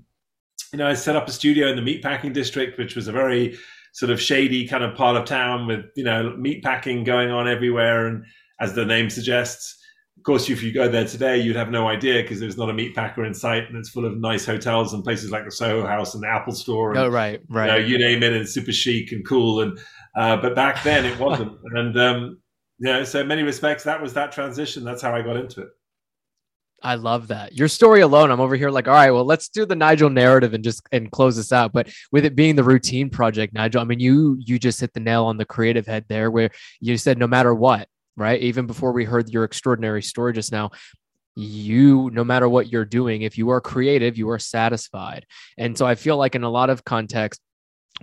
you 0.72 0.80
know, 0.80 0.88
I 0.88 0.94
set 0.94 1.16
up 1.16 1.28
a 1.28 1.32
studio 1.32 1.68
in 1.68 1.76
the 1.76 1.82
meatpacking 1.82 2.34
district, 2.34 2.78
which 2.78 2.96
was 2.96 3.08
a 3.08 3.12
very 3.12 3.58
sort 3.94 4.12
of 4.12 4.22
shady 4.22 4.68
kind 4.68 4.84
of 4.84 4.96
part 4.96 5.16
of 5.16 5.26
town 5.26 5.68
with, 5.68 5.86
you 5.96 6.04
know, 6.04 6.36
meatpacking 6.38 7.06
going 7.06 7.32
on 7.32 7.48
everywhere. 7.48 8.08
And 8.08 8.26
as 8.60 8.74
the 8.74 8.86
name 8.86 9.10
suggests, 9.10 9.84
course, 10.26 10.50
if 10.50 10.62
you 10.62 10.74
go 10.74 10.90
there 10.90 11.06
today, 11.06 11.38
you'd 11.38 11.56
have 11.56 11.70
no 11.70 11.88
idea 11.88 12.22
because 12.22 12.40
there's 12.40 12.58
not 12.58 12.70
a 12.70 12.74
meat 12.74 12.96
packer 12.96 13.26
in 13.26 13.34
sight, 13.34 13.70
and 13.70 13.78
it's 13.78 13.90
full 13.90 14.06
of 14.06 14.18
nice 14.18 14.46
hotels 14.46 14.94
and 14.94 15.04
places 15.04 15.32
like 15.32 15.46
the 15.46 15.52
Soho 15.52 15.86
House 15.86 16.16
and 16.16 16.24
the 16.24 16.28
Apple 16.28 16.54
Store. 16.54 16.92
And, 16.92 17.00
oh, 17.00 17.08
right, 17.08 17.42
right. 17.48 17.68
You, 17.68 17.72
know, 17.72 17.88
you 17.88 17.98
name 17.98 18.24
it, 18.24 18.34
and 18.34 18.48
super 18.48 18.72
chic 18.72 19.12
and 19.12 19.26
cool. 19.26 19.62
And 19.62 19.80
uh, 20.18 20.38
but 20.38 20.56
back 20.56 20.84
then 20.84 21.06
it 21.06 21.18
wasn't. 21.20 21.58
and 21.74 21.98
um, 22.00 22.40
you 22.80 22.92
know, 22.92 23.04
so 23.04 23.22
in 23.22 23.28
many 23.28 23.44
respects, 23.44 23.84
that 23.84 24.02
was 24.02 24.14
that 24.14 24.32
transition. 24.32 24.84
That's 24.84 25.02
how 25.02 25.16
I 25.16 25.22
got 25.22 25.38
into 25.38 25.62
it. 25.62 25.70
I 26.84 26.96
love 26.96 27.30
that. 27.30 27.54
Your 27.54 27.68
story 27.68 28.02
alone, 28.02 28.32
I'm 28.32 28.42
over 28.42 28.56
here 28.56 28.70
like, 28.70 28.88
all 28.88 28.94
right, 28.94 29.12
well, 29.12 29.26
let's 29.26 29.50
do 29.50 29.66
the 29.66 29.76
Nigel 29.76 30.10
narrative 30.10 30.54
and 30.54 30.64
just 30.64 30.82
and 30.92 31.12
close 31.12 31.36
this 31.36 31.52
out. 31.52 31.72
But 31.72 31.90
with 32.12 32.26
it 32.26 32.36
being 32.36 32.56
the 32.56 32.64
routine 32.64 33.10
project, 33.10 33.54
Nigel, 33.54 33.82
I 33.82 33.86
mean, 33.86 34.00
you 34.00 34.38
you 34.40 34.60
just 34.60 34.82
hit 34.82 34.94
the 34.94 35.00
nail 35.00 35.26
on 35.26 35.38
the 35.38 35.46
creative 35.46 35.88
head 35.88 36.06
there, 36.10 36.30
where 36.30 36.50
you 36.82 36.98
said 36.98 37.18
no 37.18 37.28
matter 37.28 37.56
what, 37.56 37.88
right? 38.18 38.42
Even 38.42 38.68
before 38.68 38.92
we 38.92 39.06
heard 39.06 39.30
your 39.30 39.44
extraordinary 39.44 40.02
story 40.02 40.34
just 40.34 40.52
now, 40.52 40.72
you, 41.36 42.10
no 42.14 42.24
matter 42.24 42.48
what 42.48 42.72
you're 42.72 42.86
doing, 42.86 43.24
if 43.24 43.38
you 43.38 43.50
are 43.50 43.60
creative, 43.60 44.18
you 44.18 44.30
are 44.30 44.40
satisfied. 44.40 45.26
And 45.58 45.78
so 45.78 45.86
I 45.86 45.96
feel 45.96 46.18
like 46.18 46.36
in 46.36 46.44
a 46.44 46.50
lot 46.50 46.70
of 46.70 46.86
context, 46.86 47.42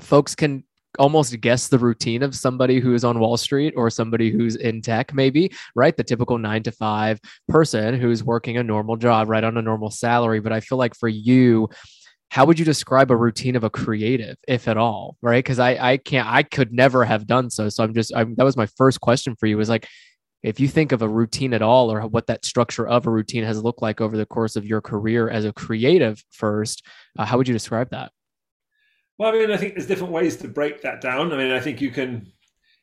folks 0.00 0.34
can 0.34 0.64
almost 0.98 1.40
guess 1.40 1.68
the 1.68 1.78
routine 1.78 2.22
of 2.22 2.34
somebody 2.34 2.78
who's 2.78 3.04
on 3.04 3.18
Wall 3.18 3.36
Street 3.36 3.72
or 3.76 3.88
somebody 3.88 4.30
who's 4.30 4.56
in 4.56 4.82
tech, 4.82 5.14
maybe, 5.14 5.50
right? 5.74 5.96
The 5.96 6.04
typical 6.04 6.36
nine 6.38 6.62
to 6.64 6.72
five 6.72 7.18
person 7.48 7.98
who's 7.98 8.22
working 8.22 8.58
a 8.58 8.62
normal 8.62 8.96
job, 8.96 9.28
right, 9.28 9.44
on 9.44 9.56
a 9.56 9.62
normal 9.62 9.90
salary. 9.90 10.40
But 10.40 10.52
I 10.52 10.60
feel 10.60 10.78
like 10.78 10.94
for 10.94 11.08
you, 11.08 11.70
how 12.32 12.46
would 12.46 12.58
you 12.58 12.64
describe 12.64 13.10
a 13.10 13.16
routine 13.16 13.56
of 13.56 13.62
a 13.62 13.68
creative, 13.68 14.38
if 14.48 14.66
at 14.66 14.78
all, 14.78 15.18
right? 15.20 15.44
Because 15.44 15.58
I 15.58 15.72
I 15.92 15.96
can't 15.98 16.26
I 16.26 16.42
could 16.42 16.72
never 16.72 17.04
have 17.04 17.26
done 17.26 17.50
so. 17.50 17.68
So 17.68 17.84
I'm 17.84 17.92
just 17.92 18.10
I'm, 18.16 18.34
that 18.36 18.44
was 18.44 18.56
my 18.56 18.64
first 18.64 19.02
question 19.02 19.36
for 19.36 19.44
you 19.44 19.58
was 19.58 19.68
like, 19.68 19.86
if 20.42 20.58
you 20.58 20.66
think 20.66 20.92
of 20.92 21.02
a 21.02 21.08
routine 21.08 21.52
at 21.52 21.60
all 21.60 21.92
or 21.92 22.00
what 22.06 22.28
that 22.28 22.46
structure 22.46 22.88
of 22.88 23.06
a 23.06 23.10
routine 23.10 23.44
has 23.44 23.62
looked 23.62 23.82
like 23.82 24.00
over 24.00 24.16
the 24.16 24.24
course 24.24 24.56
of 24.56 24.64
your 24.64 24.80
career 24.80 25.28
as 25.28 25.44
a 25.44 25.52
creative 25.52 26.24
first, 26.30 26.82
uh, 27.18 27.26
how 27.26 27.36
would 27.36 27.46
you 27.46 27.52
describe 27.52 27.90
that? 27.90 28.10
Well, 29.18 29.28
I 29.28 29.38
mean, 29.38 29.50
I 29.50 29.58
think 29.58 29.74
there's 29.74 29.86
different 29.86 30.14
ways 30.14 30.36
to 30.36 30.48
break 30.48 30.80
that 30.80 31.02
down. 31.02 31.34
I 31.34 31.36
mean, 31.36 31.52
I 31.52 31.60
think 31.60 31.82
you 31.82 31.90
can, 31.90 32.32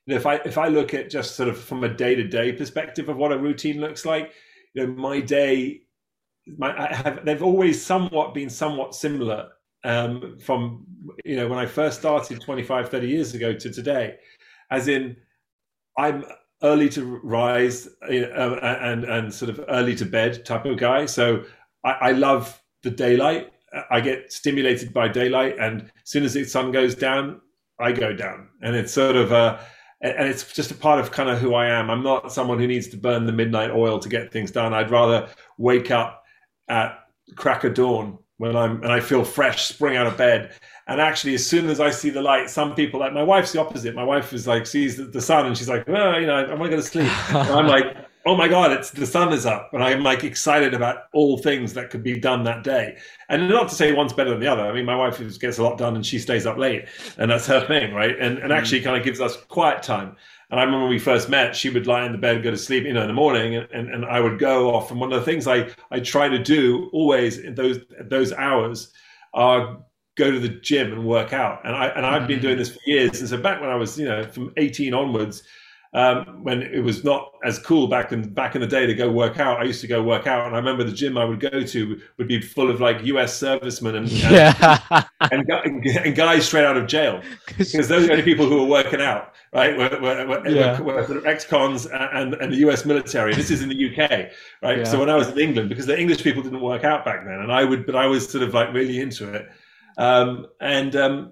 you 0.05 0.13
know, 0.13 0.15
if 0.17 0.27
I 0.27 0.35
if 0.45 0.59
I 0.59 0.67
look 0.67 0.93
at 0.93 1.09
just 1.09 1.35
sort 1.35 1.49
of 1.49 1.57
from 1.57 1.83
a 1.83 1.89
day 1.89 2.13
to 2.13 2.23
day 2.23 2.51
perspective 2.51 3.09
of 3.09 3.17
what 3.17 3.31
a 3.31 3.37
routine 3.39 3.81
looks 3.81 4.05
like, 4.05 4.31
you 4.75 4.85
know, 4.85 4.93
my 4.93 5.21
day, 5.21 5.81
my 6.57 6.93
have 6.93 7.25
they've 7.25 7.43
always 7.43 7.83
somewhat 7.83 8.33
been 8.33 8.49
somewhat 8.49 8.95
similar 8.95 9.49
um, 9.83 10.37
from 10.39 10.85
you 11.25 11.35
know 11.35 11.47
when 11.47 11.59
I 11.59 11.65
first 11.65 11.99
started 11.99 12.41
25, 12.41 12.89
30 12.89 13.07
years 13.07 13.33
ago 13.33 13.53
to 13.53 13.71
today, 13.71 14.17
as 14.71 14.87
in 14.87 15.15
I'm 15.97 16.23
early 16.61 16.89
to 16.89 17.19
rise 17.23 17.87
you 18.09 18.21
know, 18.21 18.55
and 18.61 19.03
and 19.05 19.33
sort 19.33 19.49
of 19.49 19.63
early 19.69 19.95
to 19.95 20.05
bed 20.05 20.45
type 20.45 20.65
of 20.65 20.77
guy. 20.77 21.05
So 21.05 21.43
I, 21.83 21.91
I 21.91 22.11
love 22.11 22.61
the 22.83 22.91
daylight. 22.91 23.51
I 23.91 24.01
get 24.01 24.31
stimulated 24.31 24.93
by 24.93 25.07
daylight, 25.07 25.57
and 25.59 25.83
as 25.83 25.89
soon 26.03 26.23
as 26.23 26.33
the 26.33 26.43
sun 26.43 26.71
goes 26.71 26.95
down, 26.95 27.39
I 27.79 27.91
go 27.91 28.13
down, 28.13 28.49
and 28.61 28.75
it's 28.75 28.91
sort 28.91 29.15
of 29.15 29.31
a 29.31 29.65
and 30.01 30.27
it's 30.29 30.53
just 30.53 30.71
a 30.71 30.75
part 30.75 30.99
of 30.99 31.11
kind 31.11 31.29
of 31.29 31.39
who 31.39 31.53
I 31.53 31.67
am. 31.67 31.89
I'm 31.89 32.03
not 32.03 32.31
someone 32.31 32.57
who 32.57 32.67
needs 32.67 32.87
to 32.89 32.97
burn 32.97 33.25
the 33.25 33.33
midnight 33.33 33.71
oil 33.71 33.99
to 33.99 34.07
get 34.07 34.31
things 34.31 34.49
done. 34.49 34.73
I'd 34.73 34.91
rather 34.91 35.27
wake 35.57 35.91
up 35.91 36.23
at 36.69 36.99
crack 37.35 37.63
of 37.63 37.73
dawn 37.73 38.17
when 38.37 38.55
I'm 38.55 38.81
and 38.83 38.91
I 38.91 38.99
feel 38.99 39.23
fresh, 39.23 39.65
spring 39.65 39.97
out 39.97 40.07
of 40.07 40.17
bed. 40.17 40.53
And 40.87 40.99
actually, 40.99 41.35
as 41.35 41.45
soon 41.45 41.69
as 41.69 41.79
I 41.79 41.91
see 41.91 42.09
the 42.09 42.21
light, 42.21 42.49
some 42.49 42.73
people 42.73 42.99
like 42.99 43.13
my 43.13 43.23
wife's 43.23 43.51
the 43.51 43.59
opposite. 43.59 43.93
My 43.93 44.03
wife 44.03 44.33
is 44.33 44.47
like 44.47 44.65
sees 44.65 44.97
the, 44.97 45.21
sun 45.21 45.45
and 45.45 45.57
she's 45.57 45.69
like, 45.69 45.87
well, 45.87 46.19
you 46.19 46.25
know, 46.25 46.35
I 46.35 46.53
want 46.53 46.63
to 46.63 46.69
go 46.69 46.75
to 46.77 46.83
sleep. 46.83 47.11
and 47.29 47.49
I'm 47.49 47.67
like, 47.67 47.95
oh 48.25 48.35
my 48.35 48.47
god, 48.47 48.71
it's 48.71 48.91
the 48.91 49.05
sun 49.05 49.33
is 49.33 49.45
up, 49.45 49.69
and 49.73 49.83
I'm 49.83 50.03
like 50.03 50.23
excited 50.23 50.73
about 50.73 51.03
all 51.13 51.37
things 51.37 51.73
that 51.73 51.89
could 51.89 52.03
be 52.03 52.19
done 52.19 52.43
that 52.43 52.63
day. 52.63 52.97
And 53.27 53.49
not 53.49 53.69
to 53.69 53.75
say 53.75 53.93
one's 53.93 54.13
better 54.13 54.29
than 54.29 54.39
the 54.39 54.47
other. 54.47 54.63
I 54.63 54.73
mean, 54.73 54.85
my 54.85 54.95
wife 54.95 55.19
gets 55.39 55.57
a 55.57 55.63
lot 55.63 55.77
done 55.77 55.95
and 55.95 56.05
she 56.05 56.19
stays 56.19 56.45
up 56.45 56.57
late, 56.57 56.85
and 57.17 57.29
that's 57.29 57.47
her 57.47 57.65
thing, 57.67 57.93
right? 57.93 58.17
And 58.19 58.37
and 58.37 58.47
hmm. 58.47 58.51
actually, 58.51 58.81
kind 58.81 58.97
of 58.97 59.03
gives 59.03 59.21
us 59.21 59.35
quiet 59.35 59.83
time. 59.83 60.15
And 60.49 60.59
I 60.59 60.63
remember 60.63 60.85
when 60.85 60.89
we 60.89 60.99
first 60.99 61.29
met, 61.29 61.55
she 61.55 61.69
would 61.69 61.85
lie 61.85 62.05
in 62.05 62.11
the 62.11 62.17
bed 62.17 62.35
and 62.35 62.43
go 62.43 62.49
to 62.49 62.57
sleep, 62.57 62.83
you 62.83 62.93
know, 62.93 63.01
in 63.01 63.07
the 63.07 63.13
morning, 63.13 63.55
and, 63.55 63.69
and, 63.71 63.93
and 63.93 64.05
I 64.05 64.19
would 64.19 64.39
go 64.39 64.73
off. 64.73 64.89
And 64.89 64.99
one 64.99 65.13
of 65.13 65.19
the 65.19 65.25
things 65.25 65.47
I, 65.47 65.69
I 65.91 65.99
try 65.99 66.27
to 66.27 66.39
do 66.39 66.89
always 66.91 67.37
in 67.37 67.53
those 67.53 67.79
those 68.01 68.33
hours 68.33 68.91
are 69.33 69.79
go 70.17 70.31
to 70.31 70.39
the 70.39 70.49
gym 70.49 70.91
and 70.91 71.05
work 71.05 71.33
out. 71.33 71.61
And 71.65 71.75
I 71.75 71.87
and 71.89 72.05
I've 72.05 72.27
been 72.27 72.37
mm-hmm. 72.37 72.47
doing 72.47 72.57
this 72.57 72.69
for 72.69 72.79
years. 72.87 73.19
And 73.19 73.29
so 73.29 73.37
back 73.37 73.61
when 73.61 73.69
I 73.69 73.75
was, 73.75 73.97
you 73.97 74.05
know, 74.05 74.23
from 74.23 74.51
18 74.57 74.93
onwards, 74.93 75.43
um, 75.93 76.43
when 76.43 76.61
it 76.61 76.83
was 76.83 77.03
not 77.03 77.31
as 77.43 77.57
cool 77.57 77.87
back 77.87 78.11
in 78.11 78.31
back 78.33 78.53
in 78.53 78.61
the 78.61 78.67
day 78.67 78.85
to 78.85 78.93
go 78.93 79.09
work 79.09 79.39
out. 79.39 79.59
I 79.59 79.63
used 79.63 79.81
to 79.81 79.87
go 79.87 80.03
work 80.03 80.27
out, 80.27 80.45
and 80.45 80.55
I 80.55 80.59
remember 80.59 80.83
the 80.83 80.91
gym 80.91 81.17
I 81.17 81.25
would 81.25 81.39
go 81.39 81.63
to 81.63 82.01
would 82.17 82.27
be 82.27 82.39
full 82.41 82.69
of 82.69 82.79
like 82.79 83.03
U.S. 83.05 83.35
servicemen 83.35 83.95
and 83.95 84.11
yeah. 84.11 85.03
and, 85.31 85.49
and, 85.49 85.85
and, 85.85 86.15
guys 86.15 86.45
straight 86.45 86.65
out 86.65 86.77
of 86.77 86.85
jail 86.85 87.23
because 87.47 87.87
those 87.87 88.03
are 88.03 88.07
the 88.07 88.11
only 88.11 88.23
people 88.23 88.47
who 88.47 88.57
were 88.57 88.67
working 88.67 89.01
out, 89.01 89.33
right? 89.51 89.75
Were, 89.75 89.99
were, 89.99 90.27
were, 90.27 90.47
yeah. 90.47 90.79
were 90.79 91.03
sort 91.05 91.17
of 91.17 91.25
ex-cons 91.25 91.87
and, 91.87 92.35
and 92.35 92.53
the 92.53 92.57
U.S. 92.57 92.85
military. 92.85 93.33
This 93.33 93.49
is 93.49 93.63
in 93.63 93.69
the 93.69 93.75
U.K., 93.75 94.31
right? 94.61 94.79
Yeah. 94.79 94.83
So 94.83 94.99
when 94.99 95.09
I 95.09 95.15
was 95.15 95.29
in 95.29 95.39
England, 95.39 95.69
because 95.69 95.87
the 95.87 95.99
English 95.99 96.23
people 96.23 96.43
didn't 96.43 96.61
work 96.61 96.83
out 96.83 97.03
back 97.03 97.25
then, 97.25 97.39
and 97.39 97.51
I 97.51 97.63
would, 97.63 97.87
but 97.87 97.95
I 97.95 98.05
was 98.05 98.29
sort 98.29 98.43
of 98.43 98.53
like 98.53 98.71
really 98.73 98.99
into 98.99 99.33
it, 99.33 99.49
um, 99.97 100.45
and 100.61 100.95
um, 100.95 101.31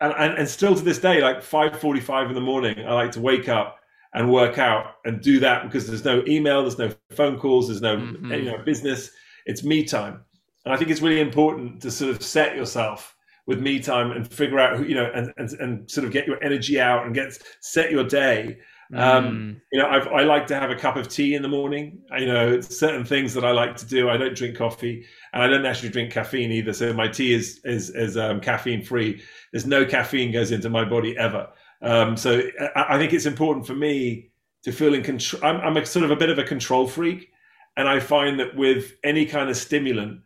and, 0.00 0.38
and 0.38 0.48
still 0.48 0.74
to 0.74 0.80
this 0.80 0.98
day, 0.98 1.20
like 1.20 1.42
five 1.42 1.78
forty-five 1.78 2.28
in 2.28 2.34
the 2.34 2.40
morning, 2.40 2.86
I 2.86 2.94
like 2.94 3.12
to 3.12 3.20
wake 3.20 3.50
up 3.50 3.77
and 4.14 4.32
work 4.32 4.58
out 4.58 4.94
and 5.04 5.20
do 5.20 5.38
that 5.40 5.64
because 5.64 5.86
there's 5.86 6.04
no 6.04 6.22
email, 6.26 6.62
there's 6.62 6.78
no 6.78 6.92
phone 7.10 7.38
calls, 7.38 7.68
there's 7.68 7.82
no 7.82 7.96
mm-hmm. 7.96 8.32
you 8.32 8.44
know 8.44 8.58
business. 8.64 9.10
It's 9.46 9.64
me 9.64 9.84
time, 9.84 10.20
and 10.64 10.74
I 10.74 10.76
think 10.76 10.90
it's 10.90 11.00
really 11.00 11.20
important 11.20 11.82
to 11.82 11.90
sort 11.90 12.10
of 12.10 12.22
set 12.22 12.56
yourself 12.56 13.14
with 13.46 13.60
me 13.60 13.80
time 13.80 14.10
and 14.10 14.30
figure 14.30 14.58
out 14.58 14.76
who 14.76 14.84
you 14.84 14.94
know 14.94 15.10
and 15.14 15.32
and, 15.36 15.52
and 15.60 15.90
sort 15.90 16.06
of 16.06 16.12
get 16.12 16.26
your 16.26 16.42
energy 16.42 16.80
out 16.80 17.06
and 17.06 17.14
get 17.14 17.38
set 17.60 17.90
your 17.90 18.04
day. 18.04 18.58
Um, 18.94 19.00
mm. 19.00 19.16
Um, 19.18 19.60
you 19.70 19.82
know, 19.82 19.86
I've, 19.86 20.08
i 20.08 20.22
like 20.22 20.46
to 20.46 20.54
have 20.54 20.70
a 20.70 20.74
cup 20.74 20.96
of 20.96 21.08
tea 21.08 21.34
in 21.34 21.42
the 21.42 21.48
morning. 21.48 22.00
You 22.16 22.26
know, 22.26 22.60
certain 22.62 23.04
things 23.04 23.34
that 23.34 23.44
I 23.44 23.50
like 23.50 23.76
to 23.76 23.86
do. 23.86 24.08
I 24.08 24.16
don't 24.16 24.34
drink 24.34 24.56
coffee, 24.56 25.04
and 25.34 25.42
I 25.42 25.46
don't 25.46 25.66
actually 25.66 25.90
drink 25.90 26.10
caffeine 26.10 26.52
either. 26.52 26.72
So 26.72 26.92
my 26.94 27.08
tea 27.08 27.34
is 27.34 27.60
is 27.64 27.90
is 27.90 28.16
um, 28.16 28.40
caffeine 28.40 28.82
free. 28.82 29.22
There's 29.52 29.66
no 29.66 29.84
caffeine 29.84 30.32
goes 30.32 30.52
into 30.52 30.70
my 30.70 30.84
body 30.84 31.16
ever. 31.18 31.48
Um, 31.82 32.16
so 32.16 32.42
I, 32.74 32.94
I, 32.94 32.98
think 32.98 33.12
it's 33.12 33.26
important 33.26 33.66
for 33.66 33.74
me 33.74 34.30
to 34.64 34.72
feel 34.72 34.94
in 34.94 35.02
control. 35.02 35.44
I'm, 35.44 35.60
I'm 35.60 35.76
a 35.76 35.86
sort 35.86 36.04
of 36.04 36.10
a 36.10 36.16
bit 36.16 36.30
of 36.30 36.38
a 36.38 36.44
control 36.44 36.88
freak, 36.88 37.30
and 37.76 37.88
I 37.88 38.00
find 38.00 38.38
that 38.40 38.56
with 38.56 38.94
any 39.04 39.24
kind 39.24 39.48
of 39.48 39.56
stimulant, 39.56 40.20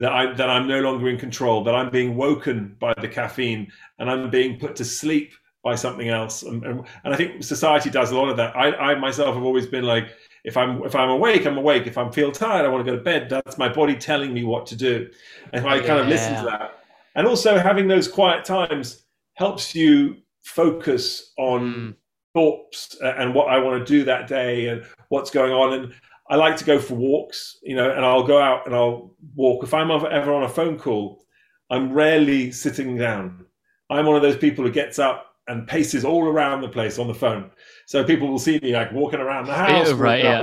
that 0.00 0.12
I 0.12 0.32
that 0.34 0.50
I'm 0.50 0.68
no 0.68 0.80
longer 0.80 1.08
in 1.08 1.18
control, 1.18 1.64
that 1.64 1.74
I'm 1.74 1.90
being 1.90 2.16
woken 2.16 2.76
by 2.78 2.94
the 2.94 3.08
caffeine, 3.08 3.72
and 3.98 4.10
I'm 4.10 4.30
being 4.30 4.58
put 4.58 4.76
to 4.76 4.84
sleep 4.84 5.32
by 5.64 5.74
something 5.74 6.08
else. 6.08 6.42
And, 6.42 6.64
and, 6.64 6.84
and 7.04 7.14
I 7.14 7.16
think 7.16 7.42
society 7.42 7.90
does 7.90 8.10
a 8.10 8.16
lot 8.16 8.28
of 8.28 8.36
that. 8.36 8.56
I, 8.56 8.72
I 8.74 8.94
myself 8.94 9.34
have 9.34 9.44
always 9.44 9.66
been 9.66 9.84
like, 9.84 10.10
if 10.44 10.56
I'm 10.56 10.84
if 10.84 10.94
I'm 10.94 11.10
awake, 11.10 11.46
I'm 11.46 11.58
awake. 11.58 11.86
If 11.86 11.98
I 11.98 12.08
feel 12.10 12.30
tired, 12.30 12.64
I 12.64 12.68
want 12.68 12.84
to 12.84 12.90
go 12.90 12.96
to 12.96 13.02
bed. 13.02 13.28
That's 13.28 13.58
my 13.58 13.68
body 13.68 13.96
telling 13.96 14.32
me 14.32 14.44
what 14.44 14.66
to 14.66 14.76
do, 14.76 15.08
and 15.52 15.66
I 15.66 15.80
kind 15.80 16.00
of 16.00 16.06
listen 16.06 16.34
to 16.36 16.42
that. 16.50 16.80
And 17.14 17.26
also 17.26 17.58
having 17.58 17.88
those 17.88 18.06
quiet 18.06 18.44
times 18.44 19.04
helps 19.34 19.74
you 19.74 20.18
focus 20.48 21.32
on 21.36 21.60
mm. 21.60 21.94
thoughts 22.34 22.96
and 23.02 23.34
what 23.34 23.48
I 23.48 23.58
want 23.58 23.86
to 23.86 23.92
do 23.92 24.04
that 24.04 24.26
day 24.26 24.68
and 24.68 24.84
what's 25.08 25.30
going 25.30 25.52
on. 25.52 25.74
And 25.74 25.94
I 26.28 26.36
like 26.36 26.56
to 26.56 26.64
go 26.64 26.78
for 26.78 26.94
walks, 26.94 27.58
you 27.62 27.76
know, 27.76 27.90
and 27.90 28.04
I'll 28.04 28.26
go 28.26 28.40
out 28.40 28.66
and 28.66 28.74
I'll 28.74 29.14
walk. 29.34 29.62
If 29.62 29.74
I'm 29.74 29.90
ever 29.90 30.32
on 30.32 30.44
a 30.44 30.48
phone 30.48 30.78
call, 30.78 31.24
I'm 31.70 31.92
rarely 31.92 32.50
sitting 32.50 32.96
down. 32.96 33.44
I'm 33.90 34.06
one 34.06 34.16
of 34.16 34.22
those 34.22 34.36
people 34.36 34.64
who 34.64 34.70
gets 34.70 34.98
up 34.98 35.26
and 35.48 35.66
paces 35.66 36.04
all 36.04 36.24
around 36.24 36.60
the 36.60 36.68
place 36.68 36.98
on 36.98 37.08
the 37.08 37.14
phone. 37.14 37.50
So 37.86 38.04
people 38.04 38.28
will 38.28 38.38
see 38.38 38.58
me 38.62 38.72
like 38.72 38.92
walking 38.92 39.20
around 39.20 39.46
the 39.46 39.54
house, 39.54 39.92
right? 39.92 40.22
Yeah, 40.22 40.40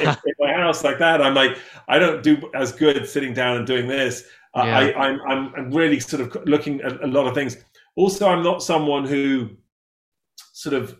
in, 0.00 0.08
in, 0.08 0.34
my 0.38 0.52
house 0.52 0.82
like 0.82 0.98
that. 0.98 1.20
I'm 1.20 1.34
like, 1.34 1.58
I 1.88 1.98
don't 1.98 2.22
do 2.22 2.50
as 2.54 2.72
good 2.72 3.06
sitting 3.08 3.34
down 3.34 3.58
and 3.58 3.66
doing 3.66 3.86
this. 3.86 4.24
Uh, 4.54 4.64
yeah. 4.64 4.78
I, 4.78 5.08
I'm, 5.08 5.52
I'm 5.54 5.70
really 5.70 6.00
sort 6.00 6.22
of 6.22 6.46
looking 6.46 6.80
at 6.80 7.02
a 7.02 7.06
lot 7.06 7.26
of 7.26 7.34
things. 7.34 7.58
Also, 7.96 8.28
I'm 8.28 8.42
not 8.42 8.62
someone 8.62 9.06
who 9.06 9.50
sort 10.52 10.74
of, 10.74 10.96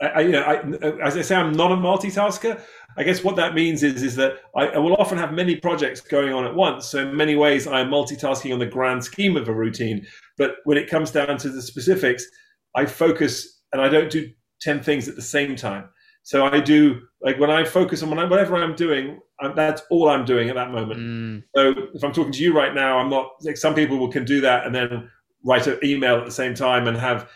I, 0.00 0.20
you 0.20 0.32
know, 0.32 0.42
I, 0.42 1.04
as 1.04 1.16
I 1.16 1.22
say, 1.22 1.34
I'm 1.34 1.52
not 1.52 1.72
a 1.72 1.76
multitasker. 1.76 2.62
I 2.96 3.02
guess 3.02 3.22
what 3.22 3.36
that 3.36 3.54
means 3.54 3.82
is 3.82 4.02
is 4.02 4.16
that 4.16 4.38
I, 4.56 4.68
I, 4.68 4.78
will 4.78 4.94
often 4.94 5.18
have 5.18 5.32
many 5.32 5.56
projects 5.56 6.00
going 6.00 6.32
on 6.32 6.44
at 6.44 6.54
once. 6.54 6.86
So 6.86 7.08
in 7.08 7.16
many 7.16 7.34
ways, 7.34 7.66
I'm 7.66 7.90
multitasking 7.90 8.52
on 8.52 8.58
the 8.60 8.66
grand 8.66 9.04
scheme 9.04 9.36
of 9.36 9.48
a 9.48 9.54
routine. 9.54 10.06
But 10.36 10.56
when 10.64 10.78
it 10.78 10.88
comes 10.88 11.10
down 11.10 11.36
to 11.38 11.48
the 11.48 11.60
specifics, 11.60 12.24
I 12.74 12.86
focus 12.86 13.60
and 13.72 13.82
I 13.82 13.88
don't 13.88 14.10
do 14.10 14.30
ten 14.60 14.82
things 14.82 15.08
at 15.08 15.16
the 15.16 15.22
same 15.22 15.56
time. 15.56 15.88
So 16.22 16.44
I 16.44 16.60
do 16.60 17.00
like 17.20 17.38
when 17.40 17.50
I 17.50 17.64
focus 17.64 18.02
on 18.02 18.10
whatever 18.10 18.56
I'm 18.56 18.74
doing, 18.74 19.18
I'm, 19.40 19.56
that's 19.56 19.82
all 19.90 20.08
I'm 20.08 20.24
doing 20.24 20.48
at 20.48 20.56
that 20.56 20.70
moment. 20.70 21.00
Mm. 21.00 21.42
So 21.56 21.74
if 21.94 22.04
I'm 22.04 22.12
talking 22.12 22.32
to 22.32 22.42
you 22.42 22.54
right 22.54 22.74
now, 22.74 22.98
I'm 22.98 23.10
not 23.10 23.30
like 23.42 23.56
some 23.56 23.74
people 23.74 24.06
can 24.08 24.24
do 24.24 24.40
that 24.42 24.66
and 24.66 24.74
then 24.74 25.10
write 25.44 25.66
an 25.66 25.78
email 25.82 26.16
at 26.16 26.24
the 26.24 26.30
same 26.30 26.54
time 26.54 26.86
and 26.88 26.96
have 26.96 27.28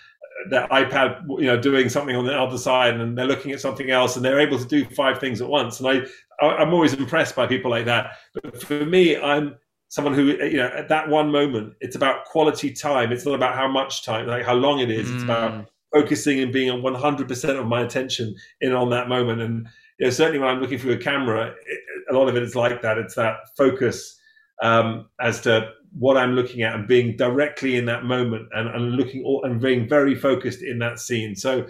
their 0.50 0.66
iPad, 0.68 1.22
you 1.38 1.46
know, 1.46 1.60
doing 1.60 1.88
something 1.88 2.16
on 2.16 2.26
the 2.26 2.38
other 2.38 2.58
side, 2.58 2.98
and 2.98 3.16
they're 3.16 3.26
looking 3.26 3.52
at 3.52 3.60
something 3.60 3.90
else, 3.90 4.16
and 4.16 4.24
they're 4.24 4.40
able 4.40 4.58
to 4.58 4.66
do 4.66 4.84
five 4.86 5.18
things 5.18 5.40
at 5.40 5.48
once. 5.48 5.80
And 5.80 5.88
I, 5.88 6.46
I'm 6.46 6.72
always 6.74 6.92
impressed 6.92 7.36
by 7.36 7.46
people 7.46 7.70
like 7.70 7.84
that. 7.86 8.12
But 8.34 8.62
for 8.62 8.84
me, 8.84 9.16
I'm 9.16 9.56
someone 9.88 10.14
who, 10.14 10.24
you 10.24 10.56
know, 10.56 10.70
at 10.74 10.88
that 10.88 11.08
one 11.08 11.30
moment, 11.30 11.74
it's 11.80 11.96
about 11.96 12.24
quality 12.24 12.72
time. 12.72 13.12
It's 13.12 13.26
not 13.26 13.34
about 13.34 13.54
how 13.54 13.68
much 13.68 14.04
time, 14.04 14.26
like 14.26 14.44
how 14.44 14.54
long 14.54 14.80
it 14.80 14.90
is. 14.90 15.08
Mm. 15.08 15.14
It's 15.14 15.22
about 15.22 15.52
mm. 15.52 15.66
focusing 15.92 16.40
and 16.40 16.52
being 16.52 16.70
on 16.70 16.80
100% 16.80 17.60
of 17.60 17.66
my 17.66 17.82
attention 17.82 18.34
in 18.60 18.72
on 18.72 18.90
that 18.90 19.08
moment. 19.08 19.42
And 19.42 19.68
you 19.98 20.06
know, 20.06 20.10
certainly 20.10 20.38
when 20.38 20.48
I'm 20.48 20.60
looking 20.60 20.78
through 20.78 20.94
a 20.94 20.98
camera, 20.98 21.54
it, 21.66 21.80
a 22.10 22.14
lot 22.14 22.28
of 22.28 22.36
it 22.36 22.42
is 22.42 22.56
like 22.56 22.82
that. 22.82 22.98
It's 22.98 23.14
that 23.14 23.36
focus 23.56 24.18
um, 24.62 25.10
as 25.20 25.40
to 25.42 25.70
what 25.98 26.16
I'm 26.16 26.32
looking 26.32 26.62
at 26.62 26.74
and 26.74 26.88
being 26.88 27.16
directly 27.16 27.76
in 27.76 27.84
that 27.86 28.04
moment 28.04 28.48
and, 28.52 28.68
and 28.68 28.92
looking 28.92 29.24
all, 29.24 29.44
and 29.44 29.60
being 29.60 29.88
very 29.88 30.14
focused 30.14 30.62
in 30.62 30.78
that 30.78 30.98
scene. 30.98 31.36
So, 31.36 31.66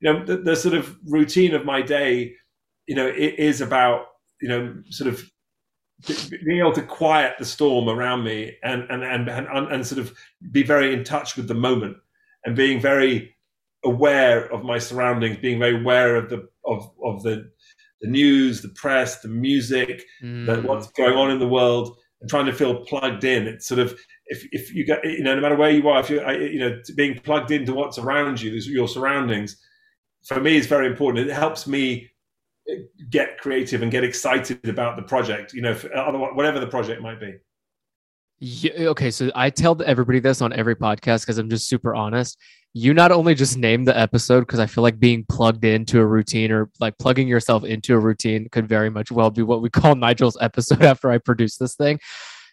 you 0.00 0.12
know, 0.12 0.24
the, 0.24 0.36
the 0.38 0.56
sort 0.56 0.74
of 0.74 0.96
routine 1.06 1.54
of 1.54 1.64
my 1.64 1.82
day, 1.82 2.34
you 2.86 2.94
know, 2.94 3.06
it 3.06 3.38
is 3.38 3.60
about, 3.60 4.06
you 4.40 4.48
know, 4.48 4.74
sort 4.90 5.12
of 5.12 5.22
being 6.44 6.58
able 6.58 6.72
to 6.72 6.82
quiet 6.82 7.36
the 7.38 7.44
storm 7.44 7.88
around 7.88 8.24
me 8.24 8.56
and, 8.64 8.82
and, 8.90 9.04
and, 9.04 9.28
and, 9.28 9.72
and 9.72 9.86
sort 9.86 10.00
of 10.00 10.12
be 10.50 10.62
very 10.62 10.92
in 10.92 11.04
touch 11.04 11.36
with 11.36 11.48
the 11.48 11.54
moment 11.54 11.96
and 12.44 12.56
being 12.56 12.80
very 12.80 13.34
aware 13.84 14.52
of 14.52 14.64
my 14.64 14.78
surroundings, 14.78 15.36
being 15.38 15.58
very 15.58 15.80
aware 15.80 16.16
of 16.16 16.28
the 16.28 16.48
of 16.64 16.90
of 17.04 17.22
the 17.22 17.50
the 18.00 18.08
news, 18.08 18.62
the 18.62 18.68
press, 18.70 19.20
the 19.20 19.28
music, 19.28 20.02
mm. 20.22 20.44
the, 20.46 20.60
what's 20.62 20.90
going 20.92 21.16
on 21.16 21.30
in 21.30 21.38
the 21.38 21.48
world, 21.48 21.96
and 22.22 22.30
trying 22.30 22.46
to 22.46 22.52
feel 22.52 22.84
plugged 22.86 23.24
in. 23.24 23.46
It's 23.46 23.66
sort 23.66 23.80
of 23.80 23.98
if 24.26 24.46
if 24.52 24.72
you 24.72 24.84
get 24.84 25.04
you 25.04 25.22
know 25.22 25.34
no 25.34 25.40
matter 25.40 25.56
where 25.56 25.70
you 25.70 25.86
are, 25.88 26.00
if 26.00 26.08
you 26.08 26.26
you 26.30 26.60
know 26.60 26.80
being 26.96 27.18
plugged 27.18 27.50
into 27.50 27.74
what's 27.74 27.98
around 27.98 28.40
you, 28.40 28.52
your 28.52 28.88
surroundings, 28.88 29.56
for 30.24 30.40
me 30.40 30.56
is 30.56 30.66
very 30.66 30.86
important. 30.86 31.28
It 31.28 31.34
helps 31.34 31.66
me 31.66 32.10
get 33.10 33.38
creative 33.38 33.82
and 33.82 33.90
get 33.90 34.04
excited 34.04 34.66
about 34.68 34.96
the 34.96 35.02
project. 35.02 35.52
You 35.52 35.62
know, 35.62 35.74
whatever 35.74 36.60
the 36.60 36.66
project 36.68 37.02
might 37.02 37.20
be. 37.20 37.34
Yeah, 38.44 38.88
okay, 38.88 39.12
so 39.12 39.30
I 39.36 39.50
tell 39.50 39.80
everybody 39.86 40.18
this 40.18 40.42
on 40.42 40.52
every 40.52 40.74
podcast 40.74 41.20
because 41.20 41.38
I'm 41.38 41.48
just 41.48 41.68
super 41.68 41.94
honest. 41.94 42.36
You 42.72 42.92
not 42.92 43.12
only 43.12 43.36
just 43.36 43.56
name 43.56 43.84
the 43.84 43.96
episode 43.96 44.40
because 44.40 44.58
I 44.58 44.66
feel 44.66 44.82
like 44.82 44.98
being 44.98 45.24
plugged 45.28 45.64
into 45.64 46.00
a 46.00 46.04
routine 46.04 46.50
or 46.50 46.68
like 46.80 46.98
plugging 46.98 47.28
yourself 47.28 47.62
into 47.62 47.94
a 47.94 48.00
routine 48.00 48.48
could 48.50 48.66
very 48.66 48.90
much 48.90 49.12
well 49.12 49.30
be 49.30 49.42
what 49.42 49.62
we 49.62 49.70
call 49.70 49.94
Nigel's 49.94 50.36
episode 50.40 50.82
after 50.82 51.08
I 51.08 51.18
produce 51.18 51.56
this 51.56 51.76
thing. 51.76 52.00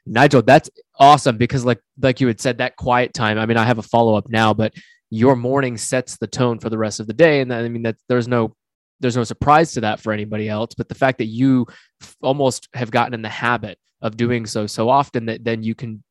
Nigel, 0.05 0.43
that's 0.43 0.69
awesome 0.99 1.37
because 1.37 1.65
like 1.65 1.79
like 1.99 2.21
you 2.21 2.27
had 2.27 2.39
said 2.39 2.59
that 2.59 2.75
quiet 2.75 3.15
time. 3.15 3.39
I 3.39 3.47
mean, 3.47 3.57
I 3.57 3.65
have 3.65 3.79
a 3.79 3.83
follow 3.83 4.13
up 4.13 4.29
now, 4.29 4.53
but 4.53 4.75
your 5.09 5.35
morning 5.35 5.75
sets 5.75 6.17
the 6.17 6.27
tone 6.27 6.59
for 6.59 6.69
the 6.69 6.77
rest 6.77 6.99
of 6.99 7.07
the 7.07 7.13
day, 7.13 7.41
and 7.41 7.51
I 7.51 7.67
mean 7.67 7.81
that 7.81 7.95
there's 8.07 8.27
no 8.27 8.55
there's 8.99 9.17
no 9.17 9.23
surprise 9.23 9.73
to 9.73 9.81
that 9.81 9.99
for 9.99 10.13
anybody 10.13 10.49
else. 10.49 10.73
But 10.75 10.89
the 10.89 10.95
fact 10.95 11.17
that 11.19 11.25
you 11.25 11.67
almost 12.21 12.67
have 12.73 12.91
gotten 12.91 13.13
in 13.13 13.21
the 13.21 13.29
habit 13.29 13.77
of 14.01 14.17
doing 14.17 14.45
so 14.45 14.65
so 14.65 14.89
often 14.89 15.25
that 15.25 15.43
then 15.43 15.63
you 15.63 15.75
can 15.75 16.03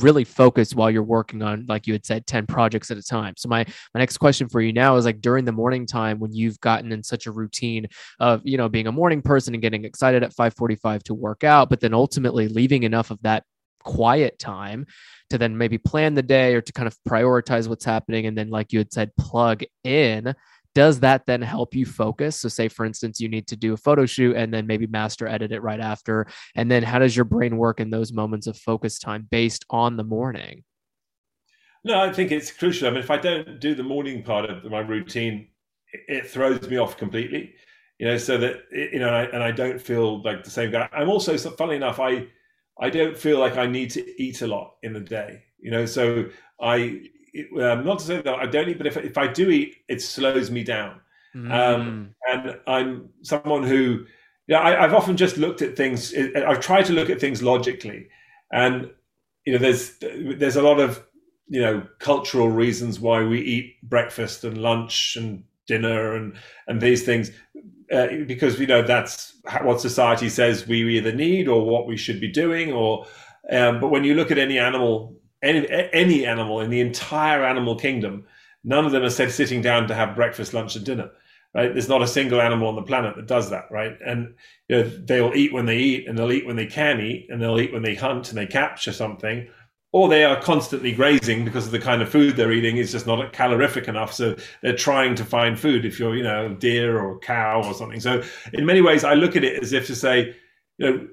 really 0.00 0.24
focus 0.24 0.74
while 0.74 0.90
you're 0.90 1.02
working 1.02 1.42
on 1.42 1.64
like 1.68 1.86
you 1.86 1.92
had 1.92 2.04
said 2.04 2.26
10 2.26 2.46
projects 2.46 2.90
at 2.90 2.96
a 2.96 3.02
time 3.02 3.34
so 3.36 3.48
my 3.48 3.64
my 3.94 4.00
next 4.00 4.16
question 4.18 4.48
for 4.48 4.60
you 4.60 4.72
now 4.72 4.96
is 4.96 5.04
like 5.04 5.20
during 5.20 5.44
the 5.44 5.52
morning 5.52 5.86
time 5.86 6.18
when 6.18 6.32
you've 6.32 6.58
gotten 6.60 6.90
in 6.90 7.02
such 7.04 7.26
a 7.26 7.30
routine 7.30 7.86
of 8.18 8.40
you 8.44 8.56
know 8.56 8.68
being 8.68 8.88
a 8.88 8.92
morning 8.92 9.22
person 9.22 9.54
and 9.54 9.62
getting 9.62 9.84
excited 9.84 10.24
at 10.24 10.34
5:45 10.34 11.04
to 11.04 11.14
work 11.14 11.44
out 11.44 11.70
but 11.70 11.80
then 11.80 11.94
ultimately 11.94 12.48
leaving 12.48 12.82
enough 12.82 13.10
of 13.12 13.22
that 13.22 13.44
quiet 13.84 14.36
time 14.40 14.84
to 15.30 15.38
then 15.38 15.56
maybe 15.56 15.78
plan 15.78 16.14
the 16.14 16.22
day 16.22 16.54
or 16.54 16.60
to 16.60 16.72
kind 16.72 16.88
of 16.88 16.96
prioritize 17.08 17.68
what's 17.68 17.84
happening 17.84 18.26
and 18.26 18.36
then 18.36 18.50
like 18.50 18.72
you 18.72 18.80
had 18.80 18.92
said 18.92 19.14
plug 19.16 19.62
in 19.84 20.34
does 20.76 21.00
that 21.00 21.24
then 21.24 21.40
help 21.40 21.74
you 21.74 21.86
focus? 21.86 22.36
So 22.36 22.50
say 22.50 22.68
for 22.68 22.84
instance 22.84 23.18
you 23.18 23.30
need 23.30 23.46
to 23.46 23.56
do 23.56 23.72
a 23.72 23.78
photo 23.78 24.04
shoot 24.04 24.36
and 24.36 24.52
then 24.52 24.66
maybe 24.66 24.86
master 24.86 25.26
edit 25.26 25.50
it 25.50 25.62
right 25.62 25.80
after. 25.80 26.26
And 26.54 26.70
then 26.70 26.82
how 26.82 26.98
does 26.98 27.16
your 27.16 27.24
brain 27.24 27.56
work 27.56 27.80
in 27.80 27.88
those 27.88 28.12
moments 28.12 28.46
of 28.46 28.58
focus 28.58 28.98
time 28.98 29.26
based 29.30 29.64
on 29.70 29.96
the 29.96 30.04
morning? 30.04 30.64
No 31.82 31.98
i 31.98 32.12
think 32.12 32.30
it's 32.30 32.52
crucial. 32.52 32.88
I 32.88 32.90
mean 32.90 33.00
if 33.00 33.10
i 33.10 33.16
don't 33.16 33.58
do 33.58 33.74
the 33.74 33.82
morning 33.82 34.22
part 34.22 34.50
of 34.50 34.70
my 34.70 34.80
routine 34.80 35.48
it 36.08 36.28
throws 36.28 36.68
me 36.68 36.76
off 36.76 36.98
completely 36.98 37.54
you 37.98 38.06
know 38.06 38.18
so 38.18 38.36
that 38.36 38.64
you 38.70 38.98
know 38.98 39.08
and 39.32 39.42
i 39.42 39.50
don't 39.50 39.80
feel 39.80 40.22
like 40.22 40.44
the 40.44 40.50
same 40.50 40.70
guy. 40.70 40.90
I'm 40.92 41.08
also 41.08 41.38
funnily 41.38 41.76
enough 41.76 42.00
i 42.00 42.26
i 42.78 42.90
don't 42.90 43.16
feel 43.16 43.38
like 43.38 43.56
i 43.56 43.66
need 43.66 43.90
to 43.92 44.22
eat 44.22 44.42
a 44.42 44.46
lot 44.46 44.74
in 44.82 44.92
the 44.92 45.00
day 45.00 45.42
you 45.58 45.70
know 45.70 45.86
so 45.86 46.26
i 46.60 47.00
um, 47.60 47.84
not 47.84 47.98
to 48.00 48.04
say 48.04 48.20
that 48.20 48.34
I 48.34 48.46
don't 48.46 48.68
eat, 48.68 48.78
but 48.78 48.86
if, 48.86 48.96
if 48.96 49.18
I 49.18 49.26
do 49.26 49.50
eat, 49.50 49.76
it 49.88 50.02
slows 50.02 50.50
me 50.50 50.64
down. 50.64 51.00
Mm. 51.34 51.52
Um, 51.52 52.14
and 52.28 52.58
I'm 52.66 53.10
someone 53.22 53.62
who, 53.62 54.06
yeah, 54.46 54.60
I, 54.60 54.82
have 54.82 54.94
often 54.94 55.16
just 55.16 55.36
looked 55.36 55.62
at 55.62 55.76
things. 55.76 56.14
I've 56.14 56.60
tried 56.60 56.86
to 56.86 56.92
look 56.92 57.10
at 57.10 57.20
things 57.20 57.42
logically, 57.42 58.08
and 58.52 58.90
you 59.44 59.52
know, 59.52 59.58
there's 59.58 59.98
there's 60.00 60.56
a 60.56 60.62
lot 60.62 60.80
of 60.80 61.04
you 61.48 61.60
know 61.60 61.86
cultural 61.98 62.48
reasons 62.48 63.00
why 63.00 63.22
we 63.22 63.40
eat 63.40 63.76
breakfast 63.82 64.44
and 64.44 64.58
lunch 64.58 65.16
and 65.16 65.44
dinner 65.66 66.14
and 66.14 66.34
and 66.68 66.80
these 66.80 67.04
things 67.04 67.30
uh, 67.92 68.08
because 68.26 68.58
you 68.58 68.66
know 68.66 68.82
that's 68.82 69.34
what 69.62 69.80
society 69.80 70.28
says 70.28 70.66
we 70.66 70.96
either 70.96 71.12
need 71.12 71.48
or 71.48 71.64
what 71.64 71.86
we 71.86 71.96
should 71.96 72.20
be 72.20 72.30
doing 72.30 72.72
or 72.72 73.06
um, 73.50 73.80
but 73.80 73.88
when 73.88 74.04
you 74.04 74.14
look 74.14 74.30
at 74.30 74.38
any 74.38 74.58
animal 74.58 75.14
any, 75.46 75.68
any 75.92 76.26
animal 76.26 76.60
in 76.60 76.70
the 76.70 76.80
entire 76.80 77.44
animal 77.44 77.76
kingdom, 77.76 78.24
none 78.64 78.84
of 78.84 78.92
them 78.92 79.02
are 79.02 79.10
said 79.10 79.30
sitting 79.30 79.62
down 79.62 79.88
to 79.88 79.94
have 79.94 80.16
breakfast, 80.16 80.52
lunch, 80.52 80.76
and 80.76 80.84
dinner. 80.84 81.10
Right? 81.54 81.72
There's 81.72 81.88
not 81.88 82.02
a 82.02 82.08
single 82.08 82.42
animal 82.42 82.68
on 82.68 82.74
the 82.74 82.82
planet 82.82 83.16
that 83.16 83.26
does 83.26 83.48
that, 83.48 83.70
right? 83.70 83.96
And 84.04 84.34
you 84.68 84.76
know, 84.76 84.82
they'll 84.82 85.34
eat 85.34 85.54
when 85.54 85.64
they 85.64 85.78
eat, 85.78 86.06
and 86.06 86.18
they'll 86.18 86.32
eat 86.32 86.46
when 86.46 86.56
they 86.56 86.66
can 86.66 87.00
eat, 87.00 87.28
and 87.30 87.40
they'll 87.40 87.58
eat 87.58 87.72
when 87.72 87.82
they 87.82 87.94
hunt 87.94 88.28
and 88.28 88.36
they 88.36 88.46
capture 88.46 88.92
something, 88.92 89.48
or 89.92 90.08
they 90.08 90.24
are 90.24 90.38
constantly 90.38 90.92
grazing 90.92 91.46
because 91.46 91.64
of 91.64 91.72
the 91.72 91.78
kind 91.78 92.02
of 92.02 92.10
food 92.10 92.36
they're 92.36 92.52
eating 92.52 92.76
is 92.76 92.92
just 92.92 93.06
not 93.06 93.32
calorific 93.32 93.88
enough. 93.88 94.12
So 94.12 94.36
they're 94.60 94.76
trying 94.76 95.14
to 95.14 95.24
find 95.24 95.58
food. 95.58 95.86
If 95.86 95.98
you're, 95.98 96.14
you 96.14 96.24
know, 96.24 96.54
deer 96.54 97.00
or 97.00 97.18
cow 97.20 97.62
or 97.64 97.72
something. 97.72 98.00
So 98.00 98.22
in 98.52 98.66
many 98.66 98.82
ways, 98.82 99.04
I 99.04 99.14
look 99.14 99.36
at 99.36 99.44
it 99.44 99.62
as 99.62 99.72
if 99.72 99.86
to 99.86 99.96
say, 99.96 100.36
you 100.76 100.90
know, 100.90 101.08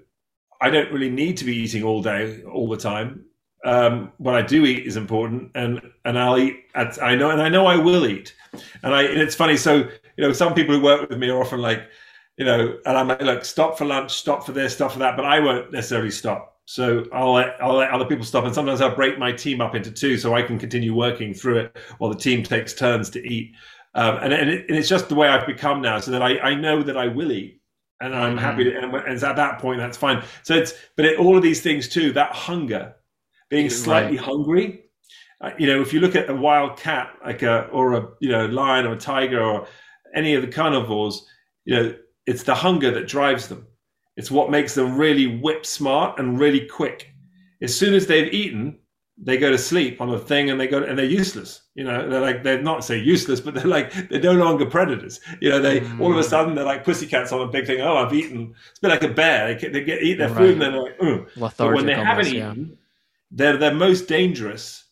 I 0.59 0.69
don't 0.69 0.91
really 0.91 1.09
need 1.09 1.37
to 1.37 1.45
be 1.45 1.55
eating 1.55 1.83
all 1.83 2.01
day, 2.01 2.43
all 2.43 2.67
the 2.67 2.77
time 2.77 3.23
um, 3.63 4.11
what 4.17 4.35
I 4.35 4.41
do 4.41 4.65
eat 4.65 4.85
is 4.85 4.97
important, 4.97 5.51
and 5.55 5.81
and 6.05 6.19
I'll 6.19 6.37
eat. 6.37 6.65
At, 6.75 7.01
I 7.01 7.15
know, 7.15 7.31
and 7.31 7.41
I 7.41 7.49
know 7.49 7.65
I 7.65 7.77
will 7.77 8.05
eat. 8.05 8.35
And 8.83 8.93
I, 8.93 9.03
and 9.03 9.21
it's 9.21 9.35
funny. 9.35 9.57
So 9.57 9.89
you 10.17 10.23
know, 10.27 10.33
some 10.33 10.53
people 10.53 10.75
who 10.75 10.81
work 10.81 11.09
with 11.09 11.17
me 11.17 11.29
are 11.29 11.41
often 11.41 11.61
like, 11.61 11.89
you 12.37 12.45
know, 12.45 12.77
and 12.85 12.97
I'm 12.97 13.07
like, 13.07 13.21
look, 13.21 13.45
stop 13.45 13.77
for 13.77 13.85
lunch, 13.85 14.11
stop 14.11 14.45
for 14.45 14.51
this, 14.51 14.75
stop 14.75 14.91
for 14.91 14.99
that, 14.99 15.15
but 15.15 15.25
I 15.25 15.39
won't 15.39 15.71
necessarily 15.71 16.11
stop. 16.11 16.59
So 16.65 17.05
I'll 17.11 17.33
let 17.33 17.61
I'll 17.61 17.75
let 17.75 17.91
other 17.91 18.05
people 18.05 18.25
stop, 18.25 18.45
and 18.45 18.53
sometimes 18.53 18.81
I'll 18.81 18.95
break 18.95 19.19
my 19.19 19.31
team 19.31 19.59
up 19.59 19.75
into 19.75 19.91
two, 19.91 20.17
so 20.17 20.33
I 20.33 20.41
can 20.41 20.57
continue 20.57 20.93
working 20.93 21.33
through 21.33 21.57
it 21.57 21.77
while 21.97 22.11
the 22.11 22.19
team 22.19 22.43
takes 22.43 22.73
turns 22.73 23.09
to 23.11 23.25
eat. 23.25 23.53
Um, 23.95 24.17
and 24.17 24.33
and, 24.33 24.49
it, 24.49 24.65
and, 24.69 24.77
it's 24.77 24.89
just 24.89 25.09
the 25.09 25.15
way 25.15 25.27
I've 25.27 25.45
become 25.45 25.81
now, 25.81 25.99
so 25.99 26.11
that 26.11 26.21
I, 26.21 26.39
I 26.39 26.55
know 26.55 26.81
that 26.81 26.97
I 26.97 27.07
will 27.07 27.31
eat, 27.31 27.61
and 27.99 28.15
I'm 28.15 28.37
mm-hmm. 28.37 28.39
happy 28.39 28.63
to. 28.63 28.77
And, 28.77 28.95
and 28.95 29.23
at 29.23 29.35
that 29.35 29.59
point, 29.59 29.79
that's 29.79 29.97
fine. 29.97 30.23
So 30.43 30.55
it's 30.55 30.73
but 30.95 31.05
it, 31.05 31.19
all 31.19 31.35
of 31.35 31.43
these 31.43 31.61
things 31.61 31.89
too, 31.89 32.13
that 32.13 32.31
hunger 32.33 32.95
being 33.49 33.69
slightly 33.69 34.17
right. 34.17 34.25
hungry. 34.25 34.85
Uh, 35.41 35.51
you 35.57 35.67
know, 35.67 35.81
if 35.81 35.93
you 35.93 35.99
look 35.99 36.15
at 36.15 36.29
a 36.29 36.35
wild 36.35 36.77
cat, 36.77 37.13
like 37.25 37.41
a 37.41 37.65
or 37.67 37.93
a 37.93 38.07
you 38.19 38.29
know 38.29 38.45
lion 38.45 38.85
or 38.85 38.93
a 38.93 38.97
tiger 38.97 39.41
or 39.41 39.67
any 40.15 40.33
of 40.35 40.41
the 40.41 40.47
carnivores, 40.47 41.25
you 41.65 41.75
know, 41.75 41.95
it's 42.25 42.43
the 42.43 42.55
hunger 42.55 42.91
that 42.91 43.07
drives 43.07 43.47
them. 43.47 43.67
It's 44.15 44.31
what 44.31 44.51
makes 44.51 44.75
them 44.75 44.97
really 44.97 45.39
whip 45.39 45.65
smart 45.65 46.19
and 46.19 46.39
really 46.39 46.67
quick. 46.67 47.09
As 47.61 47.75
soon 47.77 47.93
as 47.93 48.05
they've 48.05 48.31
eaten, 48.31 48.77
they 49.17 49.37
go 49.37 49.51
to 49.51 49.57
sleep 49.57 50.01
on 50.01 50.09
a 50.09 50.19
thing 50.19 50.49
and 50.49 50.59
they 50.59 50.67
go 50.67 50.83
and 50.83 50.97
they're 50.97 51.05
useless. 51.05 51.61
You 51.75 51.83
know, 51.83 52.09
they're 52.09 52.21
like 52.21 52.43
they're 52.43 52.61
not 52.61 52.83
say 52.83 52.99
useless, 52.99 53.39
but 53.39 53.53
they're 53.53 53.65
like 53.65 54.09
they're 54.09 54.21
no 54.21 54.33
longer 54.33 54.65
predators. 54.65 55.19
You 55.39 55.49
know, 55.49 55.59
they 55.59 55.81
mm. 55.81 55.99
all 55.99 56.11
of 56.11 56.17
a 56.17 56.23
sudden 56.23 56.55
they're 56.55 56.65
like 56.65 56.83
pussycats 56.83 57.31
on 57.31 57.41
a 57.41 57.47
big 57.47 57.65
thing. 57.65 57.81
Oh, 57.81 57.97
I've 57.97 58.13
eaten. 58.13 58.53
It's 58.69 58.79
a 58.79 58.81
bit 58.81 58.89
like 58.89 59.03
a 59.03 59.13
bear. 59.13 59.53
They, 59.53 59.67
they 59.69 59.83
get 59.83 60.01
eat 60.01 60.17
their 60.17 60.29
right. 60.29 60.37
food 60.37 60.53
and 60.53 60.61
they're 60.61 60.81
like, 60.81 60.97
oh. 61.01 61.25
When 61.73 61.85
they 61.85 61.93
almost, 61.93 62.07
haven't 62.07 62.27
eaten, 62.27 62.77
they're 63.33 63.57
they're 63.57 63.73
most 63.73 64.07
dangerous 64.07 64.85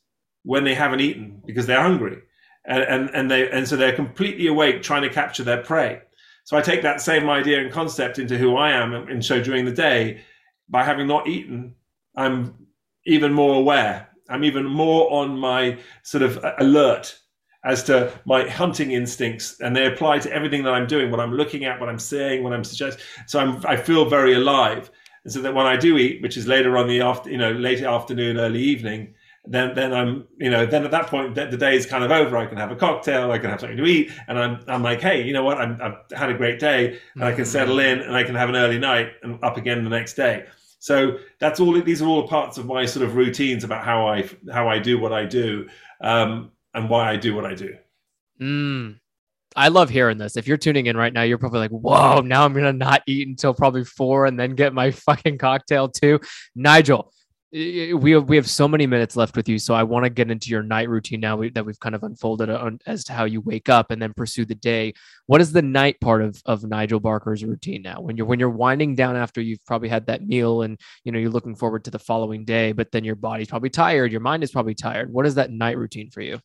when 0.43 0.63
they 0.63 0.73
haven't 0.73 1.01
eaten 1.01 1.41
because 1.45 1.65
they're 1.65 1.81
hungry, 1.81 2.17
and 2.65 2.83
and 2.83 3.09
and 3.13 3.31
they 3.31 3.49
and 3.49 3.67
so 3.67 3.75
they're 3.75 3.95
completely 3.95 4.47
awake 4.47 4.81
trying 4.81 5.03
to 5.03 5.09
capture 5.09 5.43
their 5.43 5.63
prey. 5.63 6.01
So 6.43 6.57
I 6.57 6.61
take 6.61 6.81
that 6.81 7.01
same 7.01 7.29
idea 7.29 7.61
and 7.61 7.71
concept 7.71 8.19
into 8.19 8.37
who 8.37 8.57
I 8.57 8.71
am, 8.71 8.93
and 8.93 9.23
so 9.23 9.41
during 9.41 9.65
the 9.65 9.71
day, 9.71 10.21
by 10.67 10.83
having 10.83 11.07
not 11.07 11.27
eaten, 11.27 11.75
I'm 12.15 12.67
even 13.05 13.31
more 13.31 13.55
aware. 13.55 14.09
I'm 14.29 14.43
even 14.43 14.65
more 14.65 15.11
on 15.11 15.37
my 15.37 15.77
sort 16.03 16.23
of 16.23 16.43
alert 16.59 17.17
as 17.63 17.83
to 17.83 18.11
my 18.25 18.47
hunting 18.47 18.91
instincts, 18.91 19.59
and 19.59 19.75
they 19.75 19.85
apply 19.85 20.17
to 20.19 20.31
everything 20.31 20.63
that 20.63 20.73
I'm 20.73 20.87
doing, 20.87 21.11
what 21.11 21.19
I'm 21.19 21.33
looking 21.33 21.65
at, 21.65 21.79
what 21.79 21.89
I'm 21.89 21.99
saying, 21.99 22.43
what 22.43 22.53
I'm 22.53 22.63
suggesting. 22.63 23.03
So 23.27 23.39
I'm, 23.39 23.63
I 23.67 23.75
feel 23.75 24.09
very 24.09 24.33
alive. 24.33 24.89
And 25.23 25.33
so 25.33 25.41
that 25.41 25.53
when 25.53 25.65
I 25.65 25.77
do 25.77 25.97
eat, 25.97 26.21
which 26.21 26.37
is 26.37 26.47
later 26.47 26.77
on 26.77 26.87
the 26.87 27.01
after, 27.01 27.29
you 27.29 27.37
know, 27.37 27.51
late 27.51 27.81
afternoon, 27.81 28.37
early 28.37 28.61
evening, 28.61 29.13
then 29.45 29.73
then 29.73 29.93
I'm, 29.93 30.27
you 30.37 30.49
know, 30.49 30.65
then 30.65 30.83
at 30.85 30.91
that 30.91 31.07
point 31.07 31.35
the, 31.35 31.47
the 31.47 31.57
day 31.57 31.75
is 31.75 31.85
kind 31.85 32.03
of 32.03 32.11
over. 32.11 32.37
I 32.37 32.45
can 32.45 32.57
have 32.57 32.71
a 32.71 32.75
cocktail, 32.75 33.31
I 33.31 33.39
can 33.39 33.49
have 33.49 33.59
something 33.59 33.77
to 33.77 33.85
eat, 33.85 34.11
and 34.27 34.37
I'm 34.37 34.63
I'm 34.67 34.83
like, 34.83 35.01
hey, 35.01 35.23
you 35.23 35.33
know 35.33 35.43
what? 35.43 35.57
i 35.57 35.65
have 35.65 35.97
had 36.13 36.29
a 36.29 36.35
great 36.35 36.59
day, 36.59 36.99
and 37.15 37.23
I 37.23 37.31
can 37.31 37.41
mm-hmm. 37.41 37.51
settle 37.51 37.79
in, 37.79 37.99
and 37.99 38.15
I 38.15 38.23
can 38.23 38.35
have 38.35 38.49
an 38.49 38.55
early 38.55 38.77
night, 38.77 39.13
and 39.23 39.43
up 39.43 39.57
again 39.57 39.83
the 39.83 39.89
next 39.89 40.13
day. 40.13 40.45
So 40.79 41.17
that's 41.39 41.59
all. 41.59 41.79
These 41.81 42.01
are 42.01 42.07
all 42.07 42.27
parts 42.27 42.57
of 42.57 42.65
my 42.65 42.85
sort 42.85 43.05
of 43.05 43.15
routines 43.15 43.63
about 43.63 43.83
how 43.83 44.07
I 44.07 44.29
how 44.51 44.67
I 44.67 44.79
do 44.79 44.99
what 44.99 45.13
I 45.13 45.25
do, 45.25 45.67
um, 46.01 46.51
and 46.73 46.89
why 46.89 47.09
I 47.09 47.17
do 47.17 47.35
what 47.35 47.45
I 47.45 47.55
do. 47.55 47.75
Mm, 48.39 48.99
I 49.55 49.67
love 49.67 49.89
hearing 49.89 50.17
this. 50.17 50.37
If 50.37 50.47
you're 50.47 50.57
tuning 50.57 50.85
in 50.85 50.95
right 50.95 51.11
now, 51.11 51.23
you're 51.23 51.37
probably 51.37 51.59
like, 51.59 51.71
whoa, 51.71 52.21
now 52.21 52.45
I'm 52.45 52.53
going 52.53 52.65
to 52.65 52.73
not 52.73 53.03
eat 53.05 53.27
until 53.27 53.53
probably 53.53 53.83
four 53.83 54.25
and 54.25 54.39
then 54.39 54.55
get 54.55 54.73
my 54.73 54.91
fucking 55.07 55.37
cocktail 55.37 55.89
too. 55.89 56.19
Nigel, 56.55 57.11
we 57.51 58.11
have, 58.11 58.29
we 58.29 58.37
have 58.37 58.49
so 58.49 58.65
many 58.65 58.87
minutes 58.87 59.17
left 59.17 59.35
with 59.35 59.49
you. 59.49 59.59
So 59.59 59.73
I 59.73 59.83
want 59.83 60.05
to 60.05 60.09
get 60.09 60.31
into 60.31 60.49
your 60.49 60.63
night 60.63 60.87
routine 60.87 61.19
now 61.19 61.35
that 61.53 61.65
we've 61.65 61.79
kind 61.81 61.95
of 61.95 62.03
unfolded 62.03 62.49
as 62.85 63.03
to 63.05 63.13
how 63.13 63.25
you 63.25 63.41
wake 63.41 63.67
up 63.67 63.91
and 63.91 64.01
then 64.01 64.13
pursue 64.13 64.45
the 64.45 64.55
day. 64.55 64.93
What 65.25 65.41
is 65.41 65.51
the 65.51 65.61
night 65.61 65.99
part 65.99 66.21
of, 66.21 66.41
of 66.45 66.63
Nigel 66.63 67.01
Barker's 67.01 67.43
routine 67.43 67.81
now? 67.81 67.99
When 67.99 68.15
you're, 68.15 68.25
when 68.25 68.39
you're 68.39 68.49
winding 68.49 68.95
down 68.95 69.17
after 69.17 69.41
you've 69.41 69.65
probably 69.65 69.89
had 69.89 70.05
that 70.05 70.25
meal 70.25 70.61
and, 70.61 70.79
you 71.03 71.11
know, 71.11 71.19
you're 71.19 71.29
looking 71.29 71.55
forward 71.55 71.83
to 71.85 71.91
the 71.91 71.99
following 71.99 72.45
day, 72.45 72.71
but 72.71 72.89
then 72.93 73.03
your 73.03 73.15
body's 73.15 73.49
probably 73.49 73.69
tired. 73.69 74.13
Your 74.13 74.21
mind 74.21 74.43
is 74.43 74.51
probably 74.51 74.75
tired. 74.75 75.11
What 75.11 75.25
is 75.25 75.35
that 75.35 75.51
night 75.51 75.77
routine 75.77 76.09
for 76.09 76.21
you? 76.21 76.39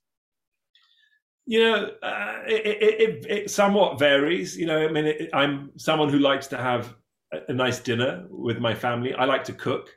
You 1.47 1.61
know, 1.61 1.91
uh, 2.03 2.39
it, 2.47 2.67
it, 2.67 3.01
it, 3.01 3.27
it, 3.29 3.51
somewhat 3.51 3.99
varies. 3.99 4.57
You 4.57 4.67
know, 4.67 4.79
I 4.79 4.91
mean, 4.91 5.29
I'm 5.33 5.71
someone 5.77 6.09
who 6.09 6.19
likes 6.19 6.49
to 6.49 6.57
have 6.57 6.95
a, 7.33 7.39
a 7.49 7.53
nice 7.53 7.79
dinner 7.79 8.27
with 8.31 8.59
my 8.59 8.75
family. 8.75 9.15
I 9.15 9.25
like 9.25 9.45
to 9.45 9.53
cook. 9.53 9.89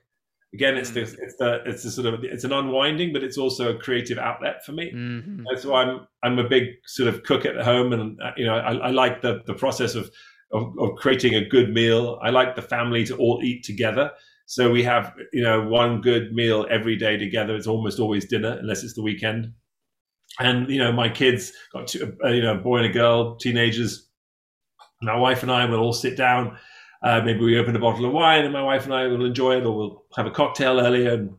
Again, 0.54 0.78
it's 0.78 0.90
the 0.92 1.02
it's 1.02 1.36
the 1.38 1.62
it's 1.66 1.84
the 1.84 1.92
sort 1.92 2.12
of 2.12 2.24
it's 2.24 2.44
an 2.44 2.52
unwinding, 2.52 3.14
but 3.14 3.24
it's 3.24 3.38
also 3.38 3.76
a 3.76 3.78
creative 3.78 4.18
outlet 4.18 4.66
for 4.66 4.72
me. 4.72 4.92
Mm-hmm. 4.92 5.46
So 5.58 5.76
I'm 5.76 6.08
I'm 6.24 6.40
a 6.40 6.48
big 6.48 6.66
sort 6.86 7.08
of 7.08 7.24
cook 7.24 7.46
at 7.46 7.56
home, 7.58 7.94
and 7.94 8.20
uh, 8.20 8.32
you 8.36 8.46
know 8.46 8.56
I, 8.56 8.74
I 8.74 8.90
like 8.90 9.22
the 9.22 9.42
the 9.46 9.54
process 9.54 9.94
of, 9.94 10.10
of, 10.52 10.74
of 10.80 10.96
creating 10.98 11.36
a 11.36 11.48
good 11.48 11.72
meal. 11.72 12.20
I 12.24 12.32
like 12.32 12.56
the 12.56 12.64
family 12.64 13.06
to 13.06 13.16
all 13.18 13.42
eat 13.44 13.64
together. 13.64 14.12
So 14.48 14.72
we 14.72 14.82
have 14.82 15.14
you 15.32 15.44
know 15.44 15.68
one 15.68 16.02
good 16.02 16.34
meal 16.34 16.66
every 16.72 16.96
day 16.96 17.18
together. 17.18 17.56
It's 17.56 17.68
almost 17.68 18.00
always 18.00 18.26
dinner, 18.26 18.58
unless 18.60 18.84
it's 18.84 18.96
the 18.96 19.04
weekend. 19.04 19.54
And 20.40 20.70
you 20.70 20.80
know 20.80 20.92
my 20.92 21.10
kids 21.10 21.52
got 21.74 21.88
two, 21.88 22.18
uh, 22.24 22.30
you 22.30 22.42
know 22.42 22.56
a 22.56 22.58
boy 22.58 22.78
and 22.78 22.86
a 22.86 22.94
girl, 22.94 23.36
teenagers. 23.36 24.08
My 25.02 25.18
wife 25.18 25.44
and 25.44 25.52
I 25.52 25.66
will 25.66 25.80
all 25.80 25.94
sit 25.94 26.18
down 26.18 26.58
uh, 27.02 27.22
maybe 27.24 27.40
we 27.40 27.58
open 27.58 27.76
a 27.76 27.80
bottle 27.80 28.06
of 28.06 28.12
wine 28.12 28.44
and 28.44 28.54
my 28.54 28.62
wife 28.62 28.84
and 28.86 28.94
I 28.94 29.08
will 29.08 29.26
enjoy 29.26 29.58
it, 29.58 29.66
or 29.66 29.76
we'll 29.76 30.04
have 30.16 30.26
a 30.26 30.32
cocktail 30.32 30.80
earlier. 30.80 31.14
And, 31.14 31.36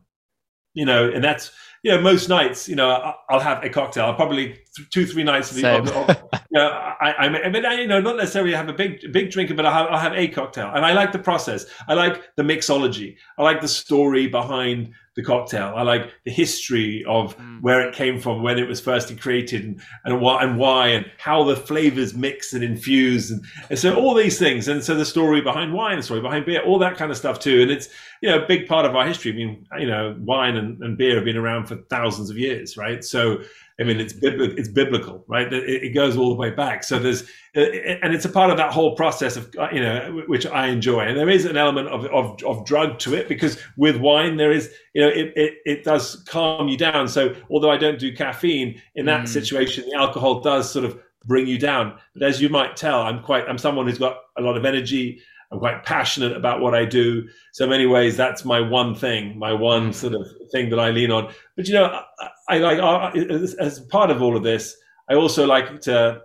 you 0.73 0.85
know, 0.85 1.09
and 1.09 1.23
that's, 1.23 1.51
you 1.83 1.91
know, 1.91 2.01
most 2.01 2.29
nights, 2.29 2.67
you 2.67 2.75
know, 2.75 3.13
I'll 3.29 3.39
have 3.39 3.63
a 3.63 3.69
cocktail. 3.69 4.05
I'll 4.05 4.15
probably 4.15 4.59
two, 4.89 5.05
three 5.05 5.23
nights 5.23 5.51
of 5.51 5.57
the, 5.57 5.77
of, 5.77 5.89
of, 6.09 6.30
know, 6.59 6.67
I, 6.67 7.11
I, 7.11 7.25
I 7.25 7.49
mean, 7.49 7.65
I, 7.65 7.81
you 7.81 7.87
know, 7.87 8.01
not 8.01 8.17
necessarily 8.17 8.53
have 8.53 8.69
a 8.69 8.73
big, 8.73 9.11
big 9.11 9.31
drinker, 9.31 9.53
but 9.53 9.65
I'll 9.65 9.73
have, 9.73 9.87
I'll 9.87 9.99
have 9.99 10.13
a 10.13 10.27
cocktail. 10.27 10.71
And 10.73 10.85
I 10.85 10.93
like 10.93 11.11
the 11.11 11.19
process. 11.19 11.65
I 11.87 11.93
like 11.93 12.35
the 12.35 12.43
mixology. 12.43 13.15
I 13.37 13.43
like 13.43 13.61
the 13.61 13.67
story 13.67 14.27
behind 14.27 14.93
the 15.15 15.23
cocktail. 15.23 15.73
I 15.75 15.81
like 15.81 16.13
the 16.23 16.31
history 16.31 17.03
of 17.05 17.37
mm. 17.37 17.61
where 17.61 17.87
it 17.87 17.93
came 17.93 18.19
from, 18.19 18.43
when 18.43 18.57
it 18.57 18.67
was 18.67 18.79
first 18.79 19.17
created, 19.19 19.65
and, 19.65 19.81
and 20.05 20.21
why 20.21 20.43
and 20.43 20.57
why, 20.57 20.87
and 20.87 21.05
how 21.17 21.43
the 21.43 21.55
flavors 21.55 22.13
mix 22.13 22.53
and 22.53 22.63
infuse, 22.63 23.29
and, 23.29 23.43
and, 23.69 23.77
so 23.77 23.95
all 23.95 24.13
these 24.13 24.39
things. 24.39 24.69
And 24.69 24.81
so 24.81 24.95
the 24.95 25.05
story 25.05 25.41
behind 25.41 25.73
wine, 25.73 25.97
the 25.97 26.03
story 26.03 26.21
behind 26.21 26.45
beer, 26.45 26.63
all 26.63 26.79
that 26.79 26.95
kind 26.95 27.11
of 27.11 27.17
stuff 27.17 27.39
too. 27.39 27.61
And 27.61 27.69
it's 27.69 27.89
you 28.21 28.29
know 28.29 28.41
a 28.41 28.47
big 28.47 28.67
part 28.67 28.85
of 28.85 28.95
our 28.95 29.05
history. 29.05 29.33
I 29.33 29.35
mean, 29.35 29.65
you 29.79 29.87
know, 29.87 30.15
wine 30.19 30.55
and, 30.55 30.81
and 30.81 30.97
beer 30.97 31.15
have 31.15 31.25
been 31.25 31.37
around 31.37 31.65
for 31.65 31.75
thousands 31.89 32.29
of 32.29 32.37
years, 32.37 32.77
right? 32.77 33.03
So 33.03 33.41
I 33.81 33.83
mean, 33.83 33.99
it's 33.99 34.13
biblical, 34.13 34.59
it's 34.59 34.69
biblical, 34.69 35.25
right? 35.27 35.51
It, 35.51 35.83
it, 35.83 35.89
goes 35.95 36.15
all 36.15 36.29
the 36.29 36.35
way 36.35 36.51
back. 36.51 36.83
So 36.83 36.99
there's, 36.99 37.23
uh, 37.55 37.61
and 38.03 38.13
it's 38.13 38.25
a 38.25 38.29
part 38.29 38.51
of 38.51 38.57
that 38.57 38.71
whole 38.71 38.95
process 38.95 39.35
of, 39.35 39.51
uh, 39.57 39.69
you 39.73 39.81
know, 39.81 40.23
which 40.27 40.45
I 40.45 40.67
enjoy. 40.67 41.01
And 41.01 41.17
there 41.17 41.29
is 41.29 41.45
an 41.45 41.57
element 41.57 41.87
of, 41.87 42.05
of, 42.05 42.43
of 42.43 42.63
drug 42.63 42.99
to 42.99 43.15
it 43.15 43.27
because 43.27 43.57
with 43.77 43.97
wine, 43.97 44.37
there 44.37 44.51
is, 44.51 44.71
you 44.93 45.01
know, 45.01 45.07
it, 45.07 45.33
it, 45.35 45.53
it 45.65 45.83
does 45.83 46.23
calm 46.27 46.67
you 46.67 46.77
down. 46.77 47.07
So 47.07 47.35
although 47.49 47.71
I 47.71 47.77
don't 47.77 47.97
do 47.97 48.15
caffeine 48.15 48.79
in 48.93 49.07
that 49.07 49.23
mm. 49.23 49.27
situation, 49.27 49.89
the 49.89 49.97
alcohol 49.97 50.41
does 50.41 50.71
sort 50.71 50.85
of 50.85 50.99
bring 51.25 51.47
you 51.47 51.57
down. 51.57 51.97
But 52.13 52.23
as 52.23 52.39
you 52.39 52.49
might 52.49 52.75
tell, 52.75 53.01
I'm 53.01 53.23
quite, 53.23 53.49
I'm 53.49 53.57
someone 53.57 53.87
who's 53.87 53.97
got 53.97 54.17
a 54.37 54.41
lot 54.41 54.57
of 54.57 54.65
energy. 54.65 55.21
I'm 55.51 55.59
quite 55.59 55.83
passionate 55.83 56.35
about 56.35 56.61
what 56.61 56.73
I 56.73 56.85
do. 56.85 57.27
So 57.51 57.65
in 57.65 57.69
many 57.69 57.85
ways, 57.85 58.15
that's 58.15 58.45
my 58.45 58.61
one 58.61 58.95
thing, 58.95 59.37
my 59.37 59.51
one 59.51 59.89
mm. 59.89 59.93
sort 59.93 60.13
of 60.13 60.25
thing 60.51 60.69
that 60.69 60.79
I 60.79 60.91
lean 60.91 61.11
on. 61.11 61.33
But 61.55 61.67
you 61.67 61.73
know, 61.73 62.01
I, 62.19 62.29
I 62.49 62.57
like 62.59 62.79
uh, 62.79 63.11
as 63.59 63.79
part 63.81 64.11
of 64.11 64.21
all 64.21 64.37
of 64.37 64.43
this, 64.43 64.75
I 65.09 65.15
also 65.15 65.45
like 65.45 65.81
to 65.81 66.21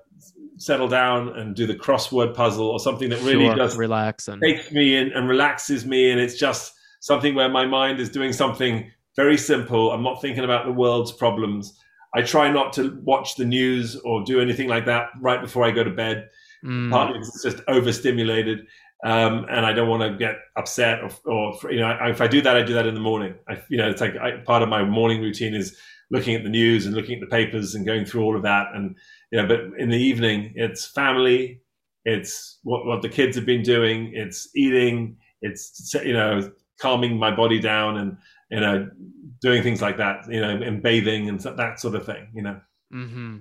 settle 0.59 0.89
down 0.89 1.29
and 1.37 1.55
do 1.55 1.67
the 1.67 1.75
crossword 1.75 2.35
puzzle 2.35 2.69
or 2.69 2.79
something 2.79 3.11
that 3.11 3.21
really 3.23 3.47
sure, 3.47 3.57
just 3.57 3.77
relax 3.77 4.29
and 4.29 4.41
takes 4.41 4.71
me 4.73 4.97
in 4.97 5.13
and 5.13 5.29
relaxes 5.29 5.85
me, 5.85 6.11
and 6.11 6.21
it's 6.21 6.37
just 6.37 6.75
something 7.01 7.35
where 7.35 7.49
my 7.49 7.67
mind 7.67 8.01
is 8.01 8.09
doing 8.09 8.33
something 8.33 8.91
very 9.17 9.37
simple. 9.37 9.91
I'm 9.91 10.03
not 10.03 10.21
thinking 10.21 10.45
about 10.45 10.67
the 10.67 10.73
world's 10.73 11.13
problems. 11.13 11.79
I 12.15 12.23
try 12.23 12.51
not 12.51 12.73
to 12.75 12.99
watch 13.03 13.37
the 13.37 13.45
news 13.45 13.97
or 13.97 14.25
do 14.25 14.41
anything 14.41 14.69
like 14.69 14.87
that 14.87 15.09
right 15.21 15.41
before 15.41 15.65
I 15.65 15.71
go 15.71 15.85
to 15.85 15.91
bed. 15.91 16.31
Mm. 16.65 16.91
Partly 16.91 17.15
because 17.15 17.35
it's 17.35 17.45
just 17.45 17.65
overstimulated 17.69 18.67
um, 19.05 19.47
and 19.51 19.67
I 19.67 19.73
don't 19.73 19.89
want 19.89 20.03
to 20.03 20.17
get 20.17 20.37
upset 20.57 21.01
or, 21.03 21.11
or 21.27 21.71
you 21.71 21.81
know, 21.81 21.87
I, 21.87 22.11
if 22.11 22.21
I 22.21 22.27
do 22.27 22.41
that, 22.43 22.57
I 22.57 22.63
do 22.63 22.75
that 22.75 22.87
in 22.87 22.95
the 22.95 23.01
morning. 23.01 23.35
I, 23.49 23.63
you 23.69 23.77
know, 23.77 23.91
it's 23.91 24.01
like 24.01 24.17
I, 24.17 24.39
part 24.39 24.63
of 24.63 24.69
my 24.69 24.85
morning 24.85 25.21
routine 25.21 25.55
is 25.55 25.77
looking 26.11 26.35
at 26.35 26.45
the 26.45 26.49
news 26.49 26.87
and 26.87 26.95
looking 26.95 27.15
at 27.15 27.21
the 27.21 27.27
papers 27.27 27.75
and 27.75 27.85
going 27.85 28.07
through 28.07 28.23
all 28.23 28.37
of 28.37 28.43
that. 28.43 28.69
And 28.75 28.97
you 29.31 29.41
know, 29.41 29.47
but 29.47 29.79
in 29.79 29.91
the 29.91 29.99
evening, 29.99 30.53
it's 30.57 30.87
family, 30.87 31.61
it's 32.05 32.59
what 32.63 32.87
what 32.87 33.03
the 33.03 33.09
kids 33.09 33.37
have 33.37 33.45
been 33.45 33.63
doing, 33.63 34.13
it's 34.15 34.49
eating, 34.57 35.19
it's 35.43 35.93
you 36.03 36.15
know, 36.15 36.51
calming 36.81 37.19
my 37.19 37.35
body 37.35 37.61
down 37.61 37.99
and 37.99 38.17
you 38.51 38.61
know, 38.61 38.89
doing 39.43 39.63
things 39.63 39.83
like 39.83 39.99
that, 39.99 40.25
you 40.31 40.41
know, 40.41 40.49
and 40.49 40.83
bathing 40.83 41.29
and 41.29 41.39
that 41.41 41.81
sort 41.81 41.97
of 41.97 42.07
thing, 42.07 42.29
you 42.35 42.43
know. 42.43 42.61
Mm-hmm. 42.95 43.39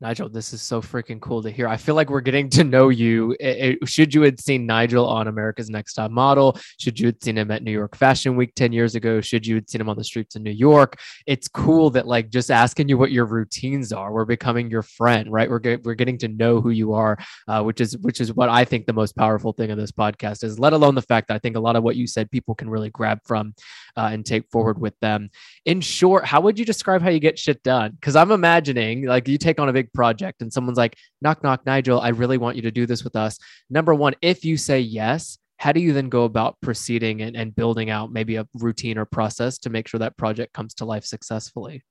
Nigel, 0.00 0.28
this 0.28 0.52
is 0.52 0.60
so 0.60 0.82
freaking 0.82 1.20
cool 1.20 1.42
to 1.42 1.50
hear. 1.50 1.68
I 1.68 1.76
feel 1.76 1.94
like 1.94 2.10
we're 2.10 2.20
getting 2.20 2.50
to 2.50 2.64
know 2.64 2.88
you. 2.88 3.36
It, 3.38 3.78
it, 3.82 3.88
should 3.88 4.12
you 4.12 4.22
had 4.22 4.40
seen 4.40 4.66
Nigel 4.66 5.06
on 5.06 5.28
America's 5.28 5.70
Next 5.70 5.94
Top 5.94 6.10
Model, 6.10 6.58
should 6.78 6.98
you 6.98 7.06
had 7.06 7.22
seen 7.22 7.38
him 7.38 7.50
at 7.50 7.62
New 7.62 7.70
York 7.70 7.96
Fashion 7.96 8.36
Week 8.36 8.54
10 8.54 8.72
years 8.72 8.96
ago, 8.96 9.20
should 9.20 9.46
you 9.46 9.54
had 9.54 9.70
seen 9.70 9.80
him 9.80 9.88
on 9.88 9.96
the 9.96 10.04
streets 10.04 10.34
of 10.36 10.42
New 10.42 10.50
York, 10.50 11.00
it's 11.26 11.48
cool 11.48 11.90
that 11.90 12.06
like 12.06 12.28
just 12.30 12.50
asking 12.50 12.88
you 12.88 12.98
what 12.98 13.12
your 13.12 13.24
routines 13.24 13.92
are, 13.92 14.12
we're 14.12 14.24
becoming 14.24 14.68
your 14.68 14.82
friend, 14.82 15.30
right? 15.30 15.48
We're 15.48 15.60
get, 15.60 15.84
we're 15.84 15.94
getting 15.94 16.18
to 16.18 16.28
know 16.28 16.60
who 16.60 16.70
you 16.70 16.92
are, 16.92 17.16
uh, 17.48 17.62
which 17.62 17.80
is 17.80 17.96
which 17.98 18.20
is 18.20 18.32
what 18.32 18.48
I 18.48 18.64
think 18.64 18.86
the 18.86 18.92
most 18.92 19.16
powerful 19.16 19.52
thing 19.52 19.70
of 19.70 19.78
this 19.78 19.92
podcast 19.92 20.44
is. 20.44 20.58
Let 20.58 20.72
alone 20.72 20.94
the 20.94 21.02
fact 21.02 21.28
that 21.28 21.34
I 21.34 21.38
think 21.38 21.56
a 21.56 21.60
lot 21.60 21.76
of 21.76 21.82
what 21.82 21.96
you 21.96 22.06
said 22.06 22.30
people 22.30 22.54
can 22.54 22.68
really 22.68 22.90
grab 22.90 23.20
from 23.24 23.54
uh, 23.96 24.10
and 24.12 24.24
take 24.24 24.50
forward 24.50 24.80
with 24.80 24.98
them. 25.00 25.30
In 25.64 25.80
short, 25.80 26.26
how 26.26 26.40
would 26.40 26.58
you 26.58 26.64
describe 26.64 27.02
how 27.02 27.10
you 27.10 27.20
get 27.20 27.38
shit 27.38 27.62
done? 27.62 27.92
Because 27.92 28.16
I'm 28.16 28.30
imagining 28.30 29.06
like 29.06 29.28
you 29.28 29.38
take 29.38 29.60
on 29.60 29.68
a 29.68 29.72
big 29.72 29.83
project 29.92 30.42
and 30.42 30.52
someone's 30.52 30.78
like, 30.78 30.96
knock, 31.20 31.42
knock, 31.42 31.66
Nigel, 31.66 32.00
I 32.00 32.08
really 32.08 32.38
want 32.38 32.56
you 32.56 32.62
to 32.62 32.70
do 32.70 32.86
this 32.86 33.04
with 33.04 33.16
us. 33.16 33.38
Number 33.70 33.94
one, 33.94 34.14
if 34.22 34.44
you 34.44 34.56
say 34.56 34.80
yes, 34.80 35.38
how 35.58 35.72
do 35.72 35.80
you 35.80 35.92
then 35.92 36.08
go 36.08 36.24
about 36.24 36.60
proceeding 36.60 37.22
and, 37.22 37.36
and 37.36 37.54
building 37.54 37.90
out 37.90 38.12
maybe 38.12 38.36
a 38.36 38.46
routine 38.54 38.98
or 38.98 39.04
process 39.04 39.58
to 39.58 39.70
make 39.70 39.88
sure 39.88 39.98
that 39.98 40.16
project 40.16 40.52
comes 40.52 40.74
to 40.74 40.84
life 40.84 41.04
successfully? 41.04 41.82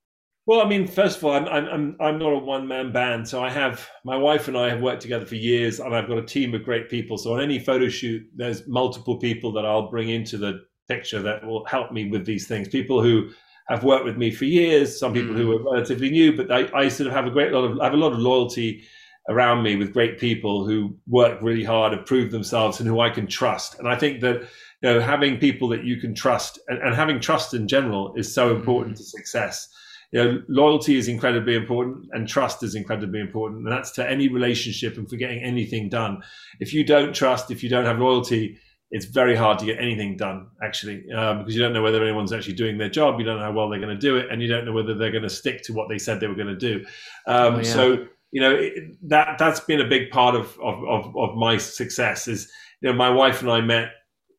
Well, 0.46 0.62
I 0.62 0.68
mean, 0.68 0.88
first 0.88 1.18
of 1.18 1.24
all, 1.24 1.32
I'm 1.32 1.48
I'm 1.48 1.96
I'm 2.02 2.20
not 2.20 2.34
a 2.34 2.38
one 2.38 2.68
man 2.68 2.92
band, 2.92 3.26
so 3.26 3.42
I 3.42 3.50
have 3.50 3.88
my 4.04 4.18
wife 4.18 4.50
and 4.50 4.58
I 4.58 4.70
have 4.70 4.82
worked 4.82 5.02
together 5.02 5.26
for 5.26 5.36
years, 5.36 5.80
and 5.80 5.96
I've 5.96 6.10
got 6.10 6.18
a 6.18 6.26
team 6.26 6.54
of 6.54 6.66
great 6.66 6.90
people. 6.90 7.18
So 7.18 7.36
on 7.36 7.42
any 7.42 7.60
photo 7.60 7.88
shoot, 7.88 8.28
there's 8.36 8.68
multiple 8.68 9.18
people 9.18 9.54
that 9.54 9.66
I'll 9.66 9.90
bring 9.90 10.10
into 10.10 10.38
the 10.38 10.66
picture 10.90 11.22
that 11.22 11.46
will 11.46 11.64
help 11.66 11.94
me 11.94 12.10
with 12.10 12.26
these 12.26 12.46
things. 12.46 12.68
People 12.68 13.02
who 13.02 13.30
have 13.68 13.84
worked 13.84 14.06
with 14.06 14.18
me 14.18 14.32
for 14.32 14.46
years, 14.46 15.00
some 15.00 15.14
people 15.14 15.34
mm. 15.34 15.38
who 15.38 15.52
are 15.54 15.74
relatively 15.74 16.10
new, 16.10 16.36
but 16.36 16.52
I, 16.52 16.70
I, 16.78 16.88
sort 16.90 17.08
of 17.08 17.14
have 17.14 17.26
a 17.26 17.32
great 17.32 17.52
lot 17.52 17.64
of 17.64 17.80
I 17.80 17.86
have 17.86 17.94
a 17.94 17.98
lot 17.98 18.14
of 18.14 18.20
loyalty 18.20 18.84
around 19.30 19.64
me 19.64 19.78
with 19.78 19.94
great 19.94 20.20
people 20.20 20.66
who 20.66 20.94
work 21.08 21.42
really 21.42 21.64
hard, 21.64 21.94
have 21.94 22.06
proved 22.06 22.32
themselves, 22.32 22.80
and 22.80 22.88
who 22.88 23.00
I 23.00 23.10
can 23.10 23.26
trust. 23.26 23.80
And 23.80 23.88
I 23.88 23.96
think 23.96 24.22
that 24.22 24.42
you 24.42 24.48
know 24.82 25.00
having 25.00 25.38
people 25.38 25.70
that 25.70 25.84
you 25.84 25.98
can 25.98 26.14
trust 26.14 26.60
and, 26.68 26.80
and 26.80 26.96
having 26.96 27.20
trust 27.20 27.54
in 27.54 27.68
general 27.68 28.14
is 28.16 28.34
so 28.34 28.56
important 28.56 28.96
mm. 28.96 28.98
to 28.98 29.04
success. 29.04 29.70
You 30.12 30.24
know, 30.24 30.44
loyalty 30.48 30.96
is 30.96 31.08
incredibly 31.08 31.56
important 31.56 32.08
and 32.12 32.28
trust 32.28 32.62
is 32.62 32.76
incredibly 32.76 33.20
important. 33.20 33.64
And 33.64 33.72
that's 33.72 33.90
to 33.94 34.08
any 34.08 34.28
relationship 34.28 34.96
and 34.96 35.10
for 35.10 35.16
getting 35.16 35.42
anything 35.42 35.90
done. 35.90 36.22
If 36.60 36.72
you 36.72 36.84
don't 36.84 37.16
trust, 37.16 37.50
if 37.50 37.64
you 37.64 37.70
don't 37.70 37.86
have 37.86 37.98
loyalty, 37.98 38.60
it's 38.94 39.06
very 39.06 39.36
hard 39.36 39.58
to 39.58 39.66
get 39.66 39.80
anything 39.80 40.16
done 40.16 40.48
actually 40.62 41.12
um, 41.12 41.40
because 41.40 41.56
you 41.56 41.62
don't 41.62 41.74
know 41.74 41.82
whether 41.82 42.04
anyone's 42.04 42.32
actually 42.32 42.54
doing 42.54 42.78
their 42.78 42.90
job. 42.90 43.20
You 43.20 43.26
don't 43.26 43.40
know 43.40 43.46
how 43.46 43.52
well 43.52 43.68
they're 43.68 43.80
going 43.80 43.96
to 43.96 44.00
do 44.00 44.18
it 44.18 44.28
and 44.32 44.40
you 44.40 44.48
don't 44.48 44.66
know 44.66 44.72
whether 44.72 44.94
they're 44.94 45.12
going 45.12 45.24
to 45.24 45.32
stick 45.32 45.64
to 45.64 45.74
what 45.74 45.90
they 45.90 45.98
said 45.98 46.20
they 46.20 46.28
were 46.28 46.36
going 46.36 46.48
to 46.48 46.56
do. 46.56 46.86
Um, 47.26 47.56
oh, 47.56 47.58
yeah. 47.58 47.64
so 47.64 48.08
you 48.32 48.42
know 48.42 48.54
it, 48.54 48.96
that 49.10 49.38
that's 49.40 49.60
been 49.62 49.82
a 49.82 49.88
big 49.88 50.12
part 50.12 50.36
of, 50.36 50.58
of, 50.62 50.84
of 50.88 51.18
of 51.18 51.36
my 51.36 51.58
success 51.58 52.28
is 52.28 52.52
you 52.82 52.90
know 52.90 52.96
my 52.96 53.10
wife 53.10 53.42
and 53.42 53.52
i 53.52 53.62
met 53.62 53.90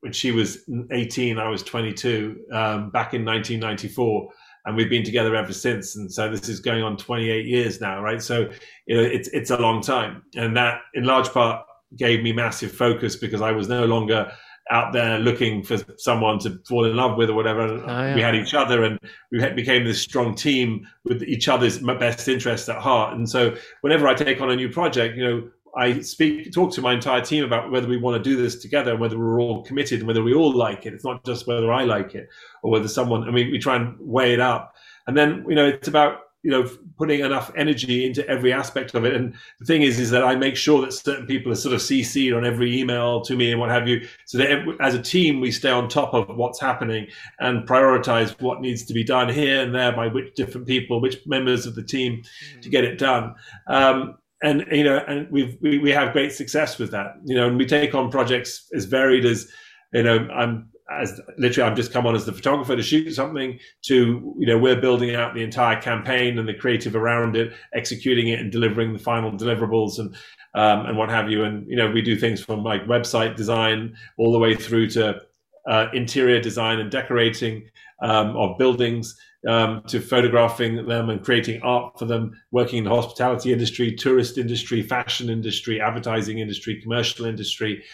when 0.01 0.13
she 0.13 0.33
was 0.33 0.69
18 0.91 1.39
i 1.39 1.49
was 1.49 1.63
22 1.63 2.37
um, 2.53 2.91
back 2.91 3.15
in 3.15 3.25
1994 3.25 4.29
and 4.67 4.77
we've 4.77 4.91
been 4.91 5.05
together 5.05 5.37
ever 5.37 5.53
since 5.53 5.97
and 5.97 6.13
so 6.13 6.29
this 6.29 6.49
is 6.49 6.61
going 6.61 6.83
on 6.83 6.97
28 6.97 7.47
years 7.47 7.81
now 7.81 8.03
right? 8.03 8.23
So 8.23 8.51
you 8.87 8.97
know 8.97 9.03
it's 9.03 9.29
it's 9.29 9.51
a 9.51 9.59
long 9.59 9.81
time 9.81 10.23
and 10.35 10.57
that 10.57 10.81
in 10.95 11.05
large 11.05 11.29
part 11.29 11.65
gave 11.97 12.23
me 12.23 12.33
massive 12.33 12.73
focus 12.73 13.17
because 13.17 13.41
I 13.41 13.53
was 13.53 13.69
no 13.69 13.85
longer 13.85 14.33
out 14.71 14.93
there 14.93 15.19
looking 15.19 15.63
for 15.63 15.77
someone 15.99 16.39
to 16.39 16.59
fall 16.67 16.87
in 16.87 16.97
love 16.97 17.19
with 17.19 17.29
or 17.29 17.35
whatever. 17.35 17.63
Oh, 17.63 17.87
yeah. 17.87 18.15
We 18.15 18.23
had 18.23 18.35
each 18.35 18.55
other 18.55 18.83
and 18.85 18.99
we 19.31 19.47
became 19.51 19.85
this 19.85 20.01
strong 20.01 20.35
team 20.35 20.87
with 21.05 21.23
each 21.23 21.49
other's 21.49 21.79
best 21.79 22.29
interests 22.29 22.69
at 22.69 22.79
heart. 22.79 23.15
And 23.15 23.29
so 23.29 23.55
whenever 23.83 24.09
I 24.09 24.15
take 24.15 24.41
on 24.41 24.51
a 24.51 24.57
new 24.57 24.71
project, 24.71 25.17
you 25.17 25.25
know, 25.25 25.49
I 25.77 26.01
speak, 26.01 26.53
talk 26.53 26.73
to 26.75 26.81
my 26.81 26.95
entire 26.95 27.21
team 27.21 27.45
about 27.45 27.71
whether 27.71 27.89
we 27.89 27.97
want 27.97 28.23
to 28.23 28.31
do 28.31 28.41
this 28.41 28.57
together 28.57 28.93
and 28.93 29.01
whether 29.01 29.19
we're 29.19 29.41
all 29.41 29.65
committed 29.65 29.99
and 29.99 30.07
whether 30.07 30.23
we 30.23 30.33
all 30.33 30.53
like 30.53 30.87
it. 30.87 30.95
It's 30.95 31.05
not 31.05 31.25
just 31.25 31.47
whether 31.47 31.73
I 31.73 31.85
like 31.85 32.15
it 32.15 32.29
or 32.63 32.71
whether 32.71 32.89
someone, 32.89 33.29
I 33.29 33.33
mean, 33.33 33.51
we 33.51 33.59
try 33.59 33.77
and 33.77 33.97
weigh 33.99 34.35
it 34.35 34.41
up. 34.41 34.75
And 35.07 35.17
then, 35.17 35.45
you 35.49 35.57
know, 35.57 35.67
it's 35.67 35.89
about 35.89 36.21
you 36.45 36.51
know 36.51 36.69
putting 36.99 37.21
enough 37.21 37.51
energy 37.57 38.07
into 38.07 38.27
every 38.29 38.53
aspect 38.53 38.95
of 38.95 39.05
it. 39.05 39.15
And 39.15 39.35
the 39.59 39.65
thing 39.65 39.83
is 39.83 39.99
is 39.99 40.11
that 40.11 40.23
i 40.23 40.37
make 40.37 40.57
sure 40.57 40.83
that 40.83 40.93
certain 40.93 41.27
people 41.27 41.51
are 41.51 41.57
sort 41.57 41.75
of 41.75 41.81
cc'd 41.81 42.33
on 42.33 42.45
every 42.45 42.79
email 42.79 43.23
to 43.23 43.35
me 43.35 43.51
and 43.51 43.59
what 43.59 43.71
have 43.71 43.89
you 43.89 44.07
so 44.27 44.39
that 44.39 44.51
as 44.81 44.95
a 44.95 45.03
team 45.03 45.41
we 45.41 45.51
stay 45.51 45.71
on 45.71 45.89
top 45.89 46.13
of 46.13 46.37
what's 46.37 46.61
happening 46.61 47.07
and 47.41 47.67
prioritize 47.67 48.39
what 48.41 48.61
needs 48.61 48.85
to 48.85 48.93
be 48.93 49.03
done 49.03 49.29
here 49.29 49.63
and 49.63 49.75
there 49.75 49.91
by 49.91 50.07
which 50.07 50.35
different 50.35 50.67
people 50.67 51.01
which 51.01 51.19
members 51.27 51.67
of 51.67 51.75
the 51.75 51.83
team 51.83 52.19
mm-hmm. 52.19 52.61
to 52.61 52.69
get 52.69 52.85
it 52.85 52.99
done. 52.99 53.35
Um, 53.67 54.19
and 54.43 54.67
you 54.71 54.85
know 54.85 55.03
and 55.09 55.31
we've 55.31 55.57
we, 55.63 55.79
we 55.79 55.91
have 55.91 56.13
great 56.13 56.33
success 56.33 56.79
with 56.79 56.91
that. 56.91 57.15
You 57.25 57.35
know 57.35 57.49
and 57.49 57.57
we 57.57 57.65
take 57.65 57.95
on 57.95 58.11
projects 58.11 58.69
as 58.75 58.85
varied 58.85 59.25
as 59.25 59.51
you 59.95 60.03
know 60.03 60.29
i'm 60.35 60.69
as 60.91 61.21
literally 61.39 61.71
I've 61.71 61.77
just 61.77 61.93
come 61.93 62.07
on 62.07 62.15
as 62.15 62.27
the 62.27 62.33
photographer 62.33 62.77
to 62.77 62.83
shoot 62.83 63.11
something 63.13 63.59
to 63.83 64.35
you 64.39 64.47
know 64.47 64.59
we're 64.59 64.81
building 64.81 65.15
out 65.15 65.35
the 65.35 65.43
entire 65.43 65.81
campaign 65.81 66.39
and 66.39 66.47
the 66.47 66.55
creative 66.55 66.95
around 66.95 67.37
it, 67.37 67.55
executing 67.75 68.29
it 68.29 68.41
and 68.41 68.53
delivering 68.53 68.93
the 68.93 68.99
final 68.99 69.33
deliverables 69.33 69.99
and 69.99 70.15
um, 70.55 70.87
and 70.87 70.99
what 70.99 71.09
have 71.09 71.31
you. 71.31 71.45
And 71.45 71.67
you 71.69 71.77
know 71.77 71.91
we 71.91 72.03
do 72.03 72.17
things 72.17 72.43
from 72.43 72.63
like 72.63 72.87
website 72.87 73.35
design 73.37 73.97
all 74.19 74.33
the 74.33 74.39
way 74.39 74.55
through 74.55 74.91
to 74.91 75.21
uh, 75.69 75.87
interior 75.95 76.41
design 76.41 76.81
and 76.81 76.91
decorating 76.91 77.69
um, 78.03 78.37
of 78.37 78.59
buildings. 78.59 79.19
Um, 79.47 79.83
to 79.89 80.01
photographing 80.01 80.87
them 80.87 81.11
and 81.11 81.23
creating 81.23 81.61
art 81.61 81.99
for 81.99 82.07
them, 82.07 82.33
working 82.51 82.79
in 82.79 82.85
the 82.85 82.91
hospitality 82.91 83.53
industry, 83.53 83.95
tourist 83.95 84.39
industry, 84.39 84.81
fashion 84.81 85.29
industry, 85.29 85.83
advertising 85.83 86.39
industry, 86.39 86.81
commercial 86.81 87.27
industry, 87.27 87.85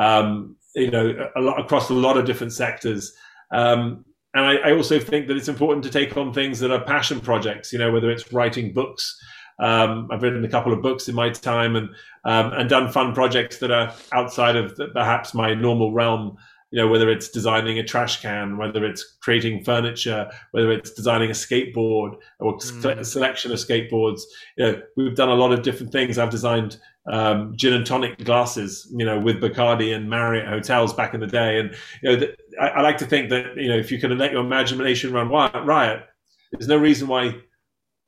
um, 0.00 0.56
you 0.74 0.90
know, 0.90 1.30
a 1.36 1.40
lot 1.40 1.60
across 1.60 1.90
a 1.90 1.94
lot 1.94 2.16
of 2.16 2.24
different 2.24 2.52
sectors. 2.52 3.12
Um, 3.52 4.04
and 4.34 4.44
I, 4.44 4.54
I, 4.56 4.72
also 4.72 4.98
think 4.98 5.26
that 5.26 5.36
it's 5.36 5.48
important 5.48 5.84
to 5.84 5.90
take 5.90 6.16
on 6.16 6.32
things 6.32 6.60
that 6.60 6.70
are 6.70 6.82
passion 6.84 7.20
projects. 7.20 7.72
You 7.72 7.78
know, 7.78 7.92
whether 7.92 8.10
it's 8.10 8.32
writing 8.32 8.72
books. 8.72 9.20
Um, 9.58 10.08
I've 10.10 10.22
written 10.22 10.42
a 10.44 10.48
couple 10.48 10.72
of 10.72 10.80
books 10.80 11.08
in 11.08 11.14
my 11.14 11.28
time 11.28 11.76
and 11.76 11.90
um, 12.24 12.52
and 12.54 12.68
done 12.68 12.90
fun 12.90 13.12
projects 13.12 13.58
that 13.58 13.70
are 13.70 13.92
outside 14.12 14.56
of 14.56 14.74
the, 14.76 14.88
perhaps 14.88 15.34
my 15.34 15.52
normal 15.52 15.92
realm. 15.92 16.36
You 16.70 16.80
know, 16.80 16.88
whether 16.88 17.10
it's 17.10 17.28
designing 17.28 17.80
a 17.80 17.84
trash 17.84 18.22
can, 18.22 18.56
whether 18.56 18.84
it's 18.86 19.18
creating 19.20 19.64
furniture, 19.64 20.30
whether 20.52 20.70
it's 20.70 20.92
designing 20.92 21.28
a 21.28 21.32
skateboard 21.32 22.14
or 22.38 22.56
mm. 22.56 22.98
a 22.98 23.04
selection 23.04 23.50
of 23.50 23.58
skateboards. 23.58 24.20
You 24.56 24.64
know, 24.64 24.82
we've 24.96 25.16
done 25.16 25.30
a 25.30 25.34
lot 25.34 25.52
of 25.52 25.62
different 25.62 25.90
things. 25.90 26.16
I've 26.16 26.30
designed 26.30 26.78
um, 27.10 27.56
gin 27.56 27.72
and 27.72 27.84
tonic 27.84 28.24
glasses, 28.24 28.88
you 28.96 29.04
know, 29.04 29.18
with 29.18 29.40
Bacardi 29.40 29.94
and 29.94 30.08
Marriott 30.08 30.46
hotels 30.46 30.94
back 30.94 31.12
in 31.12 31.20
the 31.20 31.26
day. 31.26 31.58
And 31.58 31.74
you 32.02 32.10
know, 32.10 32.16
the, 32.16 32.36
I, 32.60 32.68
I, 32.68 32.80
like 32.82 32.98
to 32.98 33.06
think 33.06 33.30
that 33.30 33.56
you 33.56 33.68
know, 33.68 33.76
if 33.76 33.90
you 33.90 33.98
can 33.98 34.16
let 34.16 34.30
your 34.30 34.42
imagination 34.42 35.12
run 35.12 35.28
riot, 35.28 36.06
there's 36.52 36.68
no 36.68 36.76
reason 36.76 37.08
why 37.08 37.34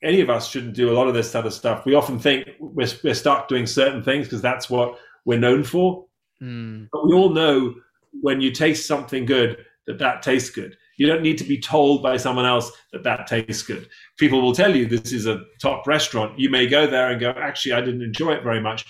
any 0.03 0.21
of 0.21 0.31
us 0.31 0.49
shouldn't 0.49 0.75
do 0.75 0.91
a 0.91 0.95
lot 0.95 1.09
of 1.09 1.15
this 1.15 1.31
sort 1.31 1.47
of 1.47 1.53
stuff. 1.53 1.85
We 1.85 1.95
often 1.95 2.19
think 2.19 2.49
we're, 2.61 2.88
we're 3.03 3.15
stuck 3.15 3.49
doing 3.49 3.67
certain 3.67 4.03
things 4.03 4.27
because 4.27 4.43
that's 4.43 4.71
what 4.71 4.99
we're 5.25 5.38
known 5.38 5.65
for. 5.65 6.07
Mm. 6.41 6.88
But 6.93 7.05
we 7.05 7.12
all 7.12 7.31
know 7.31 7.75
when 8.21 8.41
you 8.41 8.53
taste 8.53 8.87
something 8.87 9.27
good 9.27 9.65
that 9.87 9.99
that 9.99 10.23
tastes 10.23 10.51
good. 10.51 10.77
You 10.98 11.07
don't 11.07 11.22
need 11.22 11.38
to 11.38 11.44
be 11.44 11.61
told 11.61 12.02
by 12.02 12.16
someone 12.16 12.46
else 12.46 12.70
that 12.92 13.05
that 13.05 13.26
tastes 13.26 13.62
good. 13.62 13.88
People 14.18 14.40
will 14.42 14.55
tell 14.55 14.74
you 14.74 14.87
this 14.87 15.12
is 15.12 15.26
a 15.26 15.42
top 15.61 15.87
restaurant. 15.87 16.38
You 16.38 16.50
may 16.50 16.66
go 16.66 16.87
there 16.87 17.11
and 17.11 17.20
go, 17.20 17.31
actually, 17.31 17.72
I 17.72 17.81
didn't 17.81 18.02
enjoy 18.02 18.33
it 18.33 18.44
very 18.44 18.61
much, 18.61 18.85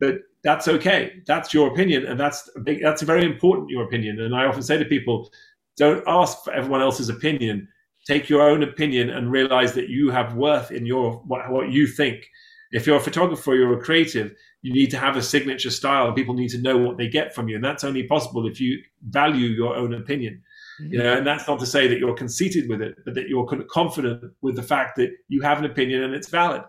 but 0.00 0.16
that's 0.42 0.66
okay. 0.66 1.22
That's 1.26 1.54
your 1.54 1.68
opinion, 1.72 2.06
and 2.06 2.18
that's 2.18 2.50
a 2.56 2.60
big, 2.60 2.82
that's 2.82 3.02
very 3.02 3.24
important. 3.24 3.70
Your 3.70 3.84
opinion, 3.84 4.20
and 4.20 4.34
I 4.34 4.46
often 4.46 4.62
say 4.62 4.76
to 4.76 4.84
people, 4.84 5.30
don't 5.76 6.02
ask 6.06 6.42
for 6.44 6.52
everyone 6.52 6.82
else's 6.82 7.08
opinion. 7.08 7.68
Take 8.06 8.28
your 8.28 8.42
own 8.42 8.64
opinion 8.64 9.10
and 9.10 9.30
realize 9.30 9.74
that 9.74 9.88
you 9.88 10.10
have 10.10 10.34
worth 10.34 10.72
in 10.72 10.84
your 10.84 11.18
what, 11.26 11.48
what 11.50 11.70
you 11.70 11.86
think. 11.86 12.26
If 12.72 12.86
you're 12.86 12.96
a 12.96 13.00
photographer, 13.00 13.54
you're 13.54 13.78
a 13.78 13.82
creative. 13.82 14.34
You 14.62 14.72
need 14.72 14.90
to 14.90 14.98
have 14.98 15.16
a 15.16 15.22
signature 15.22 15.70
style, 15.70 16.06
and 16.06 16.16
people 16.16 16.34
need 16.34 16.48
to 16.50 16.62
know 16.62 16.78
what 16.78 16.96
they 16.96 17.08
get 17.08 17.34
from 17.34 17.48
you. 17.48 17.56
And 17.56 17.64
that's 17.64 17.84
only 17.84 18.02
possible 18.04 18.46
if 18.48 18.60
you 18.60 18.82
value 19.08 19.48
your 19.48 19.76
own 19.76 19.94
opinion. 19.94 20.42
You 20.90 20.98
know, 20.98 21.16
and 21.16 21.26
that's 21.26 21.46
not 21.46 21.60
to 21.60 21.66
say 21.66 21.86
that 21.86 21.98
you're 21.98 22.14
conceited 22.14 22.68
with 22.68 22.82
it, 22.82 22.96
but 23.04 23.14
that 23.14 23.28
you're 23.28 23.46
confident 23.70 24.32
with 24.40 24.56
the 24.56 24.62
fact 24.62 24.96
that 24.96 25.10
you 25.28 25.42
have 25.42 25.58
an 25.58 25.64
opinion 25.64 26.02
and 26.02 26.14
it's 26.14 26.28
valid, 26.28 26.62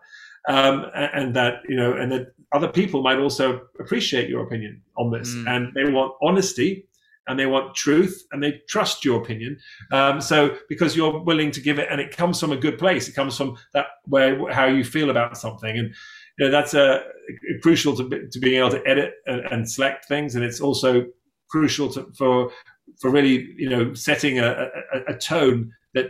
um, 0.47 0.85
and 0.93 1.35
that 1.35 1.55
you 1.67 1.75
know, 1.75 1.93
and 1.93 2.11
that 2.11 2.33
other 2.51 2.67
people 2.67 3.01
might 3.01 3.17
also 3.17 3.61
appreciate 3.79 4.29
your 4.29 4.43
opinion 4.43 4.81
on 4.97 5.11
this, 5.11 5.33
mm. 5.33 5.47
and 5.47 5.73
they 5.73 5.91
want 5.91 6.13
honesty, 6.21 6.87
and 7.27 7.39
they 7.39 7.45
want 7.45 7.75
truth, 7.75 8.25
and 8.31 8.43
they 8.43 8.61
trust 8.67 9.05
your 9.05 9.21
opinion. 9.21 9.57
Um, 9.91 10.21
so 10.21 10.57
because 10.69 10.95
you're 10.95 11.19
willing 11.19 11.51
to 11.51 11.61
give 11.61 11.79
it, 11.79 11.87
and 11.89 12.01
it 12.01 12.15
comes 12.15 12.39
from 12.39 12.51
a 12.51 12.57
good 12.57 12.77
place, 12.77 13.07
it 13.07 13.15
comes 13.15 13.37
from 13.37 13.57
that 13.73 13.87
where 14.05 14.51
how 14.51 14.65
you 14.65 14.83
feel 14.83 15.09
about 15.09 15.37
something, 15.37 15.77
and 15.77 15.93
you 16.37 16.45
know 16.45 16.51
that's 16.51 16.73
a 16.73 16.83
uh, 16.83 16.99
crucial 17.61 17.95
to, 17.95 18.27
to 18.27 18.39
being 18.39 18.59
able 18.59 18.71
to 18.71 18.87
edit 18.87 19.13
and, 19.25 19.41
and 19.51 19.71
select 19.71 20.05
things, 20.05 20.35
and 20.35 20.43
it's 20.43 20.59
also 20.59 21.05
crucial 21.49 21.87
to, 21.87 22.11
for 22.17 22.51
for 22.99 23.09
really 23.09 23.53
you 23.57 23.69
know 23.69 23.93
setting 23.93 24.39
a, 24.39 24.69
a, 24.93 25.13
a 25.13 25.17
tone 25.17 25.71
that 25.93 26.07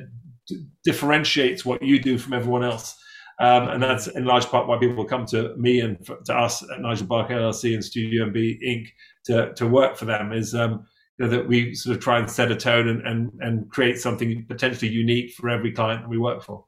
d- 0.47 0.65
differentiates 0.83 1.65
what 1.65 1.81
you 1.81 1.99
do 1.99 2.17
from 2.17 2.33
everyone 2.33 2.63
else. 2.63 2.95
Um, 3.39 3.67
and 3.69 3.81
that's 3.81 4.07
in 4.07 4.25
large 4.25 4.45
part 4.45 4.67
why 4.67 4.77
people 4.77 5.03
come 5.05 5.25
to 5.27 5.55
me 5.57 5.79
and 5.79 5.97
to 6.25 6.33
us 6.33 6.63
at 6.71 6.79
Nigel 6.79 7.07
Barker 7.07 7.33
LLC 7.33 7.73
and 7.73 7.83
Studio 7.83 8.25
NB 8.29 8.59
Inc. 8.62 8.88
to, 9.25 9.53
to 9.55 9.67
work 9.67 9.97
for 9.97 10.05
them 10.05 10.31
is 10.31 10.53
um, 10.53 10.86
you 11.17 11.25
know, 11.25 11.31
that 11.31 11.47
we 11.47 11.73
sort 11.73 11.97
of 11.97 12.03
try 12.03 12.19
and 12.19 12.29
set 12.29 12.51
a 12.51 12.55
tone 12.55 12.88
and, 12.88 13.01
and, 13.07 13.31
and 13.39 13.69
create 13.71 13.97
something 13.97 14.45
potentially 14.47 14.91
unique 14.91 15.33
for 15.33 15.49
every 15.49 15.71
client 15.71 16.01
that 16.01 16.09
we 16.09 16.19
work 16.19 16.43
for 16.43 16.63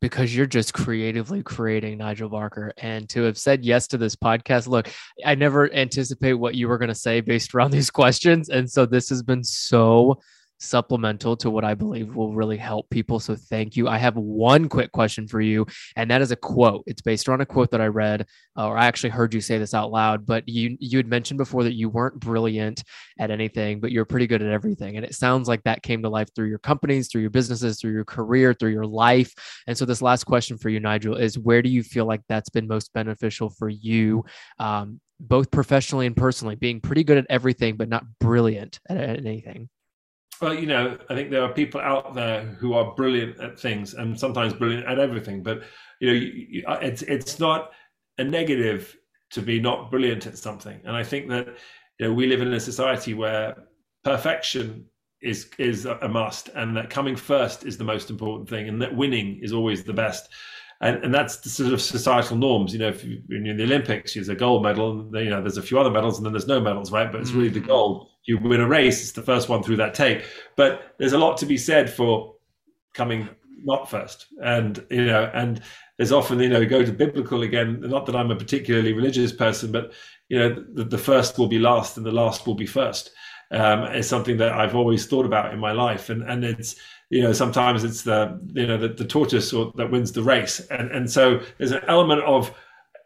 because 0.00 0.34
you're 0.34 0.46
just 0.46 0.74
creatively 0.74 1.42
creating 1.42 1.98
Nigel 1.98 2.28
Barker. 2.28 2.72
And 2.78 3.08
to 3.10 3.22
have 3.22 3.38
said 3.38 3.64
yes 3.64 3.86
to 3.88 3.98
this 3.98 4.14
podcast, 4.14 4.68
look, 4.68 4.88
I 5.24 5.34
never 5.34 5.72
anticipate 5.72 6.34
what 6.34 6.54
you 6.54 6.68
were 6.68 6.78
going 6.78 6.88
to 6.88 6.94
say 6.94 7.20
based 7.20 7.54
around 7.54 7.70
these 7.72 7.90
questions. 7.90 8.48
And 8.48 8.70
so 8.70 8.86
this 8.86 9.08
has 9.08 9.22
been 9.22 9.44
so 9.44 10.20
supplemental 10.58 11.36
to 11.36 11.50
what 11.50 11.64
I 11.64 11.74
believe 11.74 12.14
will 12.14 12.34
really 12.34 12.56
help 12.56 12.90
people. 12.90 13.20
So 13.20 13.36
thank 13.36 13.76
you. 13.76 13.88
I 13.88 13.98
have 13.98 14.16
one 14.16 14.68
quick 14.68 14.92
question 14.92 15.26
for 15.26 15.40
you, 15.40 15.66
and 15.96 16.10
that 16.10 16.20
is 16.20 16.30
a 16.30 16.36
quote. 16.36 16.84
It's 16.86 17.02
based 17.02 17.28
on 17.28 17.40
a 17.40 17.46
quote 17.46 17.70
that 17.70 17.80
I 17.80 17.86
read, 17.86 18.26
or 18.56 18.76
I 18.76 18.86
actually 18.86 19.10
heard 19.10 19.34
you 19.34 19.40
say 19.40 19.58
this 19.58 19.74
out 19.74 19.90
loud. 19.90 20.26
But 20.26 20.48
you 20.48 20.76
you 20.80 20.98
had 20.98 21.06
mentioned 21.06 21.38
before 21.38 21.64
that 21.64 21.74
you 21.74 21.88
weren't 21.88 22.20
brilliant 22.20 22.82
at 23.18 23.30
anything, 23.30 23.80
but 23.80 23.92
you're 23.92 24.04
pretty 24.04 24.26
good 24.26 24.42
at 24.42 24.52
everything. 24.52 24.96
And 24.96 25.04
it 25.04 25.14
sounds 25.14 25.48
like 25.48 25.62
that 25.64 25.82
came 25.82 26.02
to 26.02 26.08
life 26.08 26.28
through 26.34 26.48
your 26.48 26.58
companies, 26.58 27.08
through 27.08 27.22
your 27.22 27.30
businesses, 27.30 27.80
through 27.80 27.92
your 27.92 28.04
career, 28.04 28.54
through 28.54 28.72
your 28.72 28.86
life. 28.86 29.32
And 29.66 29.76
so 29.76 29.84
this 29.84 30.02
last 30.02 30.24
question 30.24 30.58
for 30.58 30.68
you, 30.68 30.80
Nigel, 30.80 31.16
is 31.16 31.38
where 31.38 31.62
do 31.62 31.70
you 31.70 31.82
feel 31.82 32.06
like 32.06 32.22
that's 32.28 32.50
been 32.50 32.66
most 32.66 32.92
beneficial 32.92 33.50
for 33.50 33.68
you? 33.68 34.24
Um, 34.58 35.00
both 35.20 35.50
professionally 35.50 36.06
and 36.06 36.16
personally, 36.16 36.54
being 36.54 36.80
pretty 36.80 37.02
good 37.02 37.18
at 37.18 37.26
everything, 37.28 37.76
but 37.76 37.88
not 37.88 38.04
brilliant 38.20 38.78
at 38.88 38.98
anything. 38.98 39.68
Well, 40.40 40.54
you 40.54 40.66
know, 40.66 40.96
I 41.10 41.14
think 41.14 41.30
there 41.30 41.42
are 41.42 41.52
people 41.52 41.80
out 41.80 42.14
there 42.14 42.42
who 42.42 42.74
are 42.74 42.94
brilliant 42.94 43.40
at 43.40 43.58
things 43.58 43.94
and 43.94 44.18
sometimes 44.18 44.52
brilliant 44.52 44.86
at 44.86 44.98
everything. 44.98 45.42
But 45.42 45.62
you 46.00 46.08
know, 46.08 46.14
you, 46.14 46.46
you, 46.48 46.64
uh, 46.66 46.78
it's 46.80 47.02
it's 47.02 47.38
not 47.38 47.72
a 48.18 48.24
negative 48.24 48.96
to 49.30 49.42
be 49.42 49.60
not 49.60 49.90
brilliant 49.90 50.26
at 50.26 50.38
something. 50.38 50.80
And 50.84 50.96
I 50.96 51.02
think 51.02 51.28
that 51.30 51.48
you 51.98 52.06
know 52.06 52.14
we 52.14 52.26
live 52.26 52.40
in 52.40 52.52
a 52.52 52.60
society 52.60 53.14
where 53.14 53.56
perfection 54.04 54.86
is 55.20 55.50
is 55.58 55.86
a 55.86 56.08
must, 56.08 56.50
and 56.54 56.76
that 56.76 56.90
coming 56.90 57.16
first 57.16 57.64
is 57.64 57.76
the 57.76 57.84
most 57.84 58.08
important 58.08 58.48
thing, 58.48 58.68
and 58.68 58.80
that 58.80 58.94
winning 58.94 59.40
is 59.42 59.52
always 59.52 59.82
the 59.82 59.92
best 59.92 60.28
and 60.80 61.02
and 61.04 61.12
that's 61.12 61.38
the 61.38 61.48
sort 61.48 61.72
of 61.72 61.82
societal 61.82 62.36
norms. 62.36 62.72
You 62.72 62.78
know, 62.78 62.88
if 62.88 63.04
you, 63.04 63.20
in 63.30 63.56
the 63.56 63.64
Olympics, 63.64 64.14
there's 64.14 64.28
a 64.28 64.34
gold 64.34 64.62
medal, 64.62 65.00
and 65.00 65.14
you 65.14 65.30
know, 65.30 65.40
there's 65.40 65.56
a 65.56 65.62
few 65.62 65.78
other 65.78 65.90
medals, 65.90 66.18
and 66.18 66.26
then 66.26 66.32
there's 66.32 66.46
no 66.46 66.60
medals, 66.60 66.92
right? 66.92 67.10
But 67.10 67.20
it's 67.20 67.32
really 67.32 67.48
the 67.48 67.60
mm. 67.60 67.66
gold. 67.66 68.08
You 68.28 68.38
win 68.38 68.60
a 68.60 68.68
race, 68.68 69.00
it's 69.00 69.12
the 69.12 69.22
first 69.22 69.48
one 69.48 69.62
through 69.62 69.76
that 69.76 69.94
tape. 69.94 70.22
But 70.54 70.94
there's 70.98 71.14
a 71.14 71.18
lot 71.18 71.38
to 71.38 71.46
be 71.46 71.56
said 71.56 71.88
for 71.88 72.34
coming 72.94 73.28
not 73.64 73.90
first, 73.90 74.26
and 74.42 74.84
you 74.90 75.06
know, 75.06 75.30
and 75.34 75.62
there's 75.96 76.12
often 76.12 76.38
you 76.38 76.48
know 76.48 76.64
go 76.64 76.84
to 76.84 76.92
biblical 76.92 77.42
again. 77.42 77.80
Not 77.80 78.06
that 78.06 78.14
I'm 78.14 78.30
a 78.30 78.36
particularly 78.36 78.92
religious 78.92 79.32
person, 79.32 79.72
but 79.72 79.92
you 80.28 80.38
know, 80.38 80.64
the, 80.74 80.84
the 80.84 80.98
first 80.98 81.38
will 81.38 81.48
be 81.48 81.58
last, 81.58 81.96
and 81.96 82.04
the 82.04 82.12
last 82.12 82.46
will 82.46 82.54
be 82.54 82.66
first. 82.66 83.10
Um, 83.50 83.84
is 83.94 84.06
something 84.06 84.36
that 84.36 84.52
I've 84.52 84.74
always 84.76 85.06
thought 85.06 85.24
about 85.24 85.54
in 85.54 85.58
my 85.58 85.72
life, 85.72 86.10
and 86.10 86.22
and 86.22 86.44
it's 86.44 86.76
you 87.10 87.22
know 87.22 87.32
sometimes 87.32 87.84
it's 87.84 88.02
the 88.02 88.38
you 88.52 88.66
know 88.66 88.76
the, 88.76 88.88
the 88.88 89.04
tortoise 89.04 89.52
or, 89.52 89.72
that 89.76 89.90
wins 89.90 90.12
the 90.12 90.22
race 90.22 90.60
and 90.70 90.90
and 90.90 91.10
so 91.10 91.40
there's 91.56 91.72
an 91.72 91.82
element 91.88 92.22
of 92.22 92.54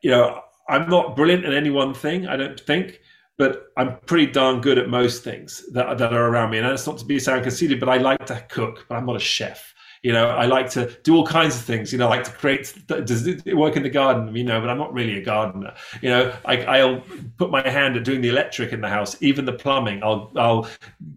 you 0.03 0.11
know 0.11 0.41
i'm 0.69 0.89
not 0.89 1.15
brilliant 1.15 1.45
at 1.45 1.55
any 1.55 1.71
one 1.71 1.95
thing 1.95 2.27
i 2.27 2.37
don't 2.37 2.59
think 2.61 3.01
but 3.39 3.67
i'm 3.77 3.99
pretty 4.07 4.27
darn 4.27 4.61
good 4.61 4.79
at 4.79 4.89
most 4.89 5.25
things 5.25 5.65
that, 5.73 5.99
that 5.99 6.13
are 6.13 6.29
around 6.29 6.51
me. 6.51 6.59
And 6.59 6.67
that's 6.69 6.87
not 6.87 6.99
to 6.99 7.05
be 7.05 7.19
sound 7.19 7.43
conceited 7.43 7.81
but 7.81 7.89
i 7.89 7.97
like 7.97 8.27
to 8.27 8.45
cook 8.49 8.87
but 8.89 8.97
i'm 8.97 9.07
not 9.07 9.17
a 9.17 9.21
chef 9.21 9.72
You 10.03 10.13
know, 10.13 10.31
I 10.31 10.47
like 10.47 10.69
to 10.71 10.91
do 11.05 11.15
all 11.15 11.25
kinds 11.25 11.55
of 11.55 11.63
things. 11.63 11.93
You 11.93 11.99
know, 11.99 12.07
I 12.07 12.11
like 12.11 12.25
to 12.25 12.33
create, 12.33 12.75
does 12.89 13.25
it 13.25 13.57
work 13.57 13.77
in 13.77 13.85
the 13.85 13.91
garden? 13.91 14.35
You 14.35 14.43
know, 14.43 14.61
but 14.61 14.69
I'm 14.69 14.79
not 14.79 14.93
really 14.93 15.17
a 15.17 15.23
gardener. 15.23 15.75
You 16.01 16.09
know, 16.11 16.37
I, 16.45 16.85
will 16.85 17.03
put 17.37 17.53
my 17.53 17.67
hand 17.69 17.97
at 17.97 18.03
doing 18.03 18.21
the 18.21 18.29
electric 18.29 18.73
in 18.73 18.81
the 18.81 18.89
house, 18.89 19.17
even 19.23 19.45
the 19.45 19.53
plumbing. 19.53 20.03
I'll, 20.03 20.33
I'll, 20.35 20.69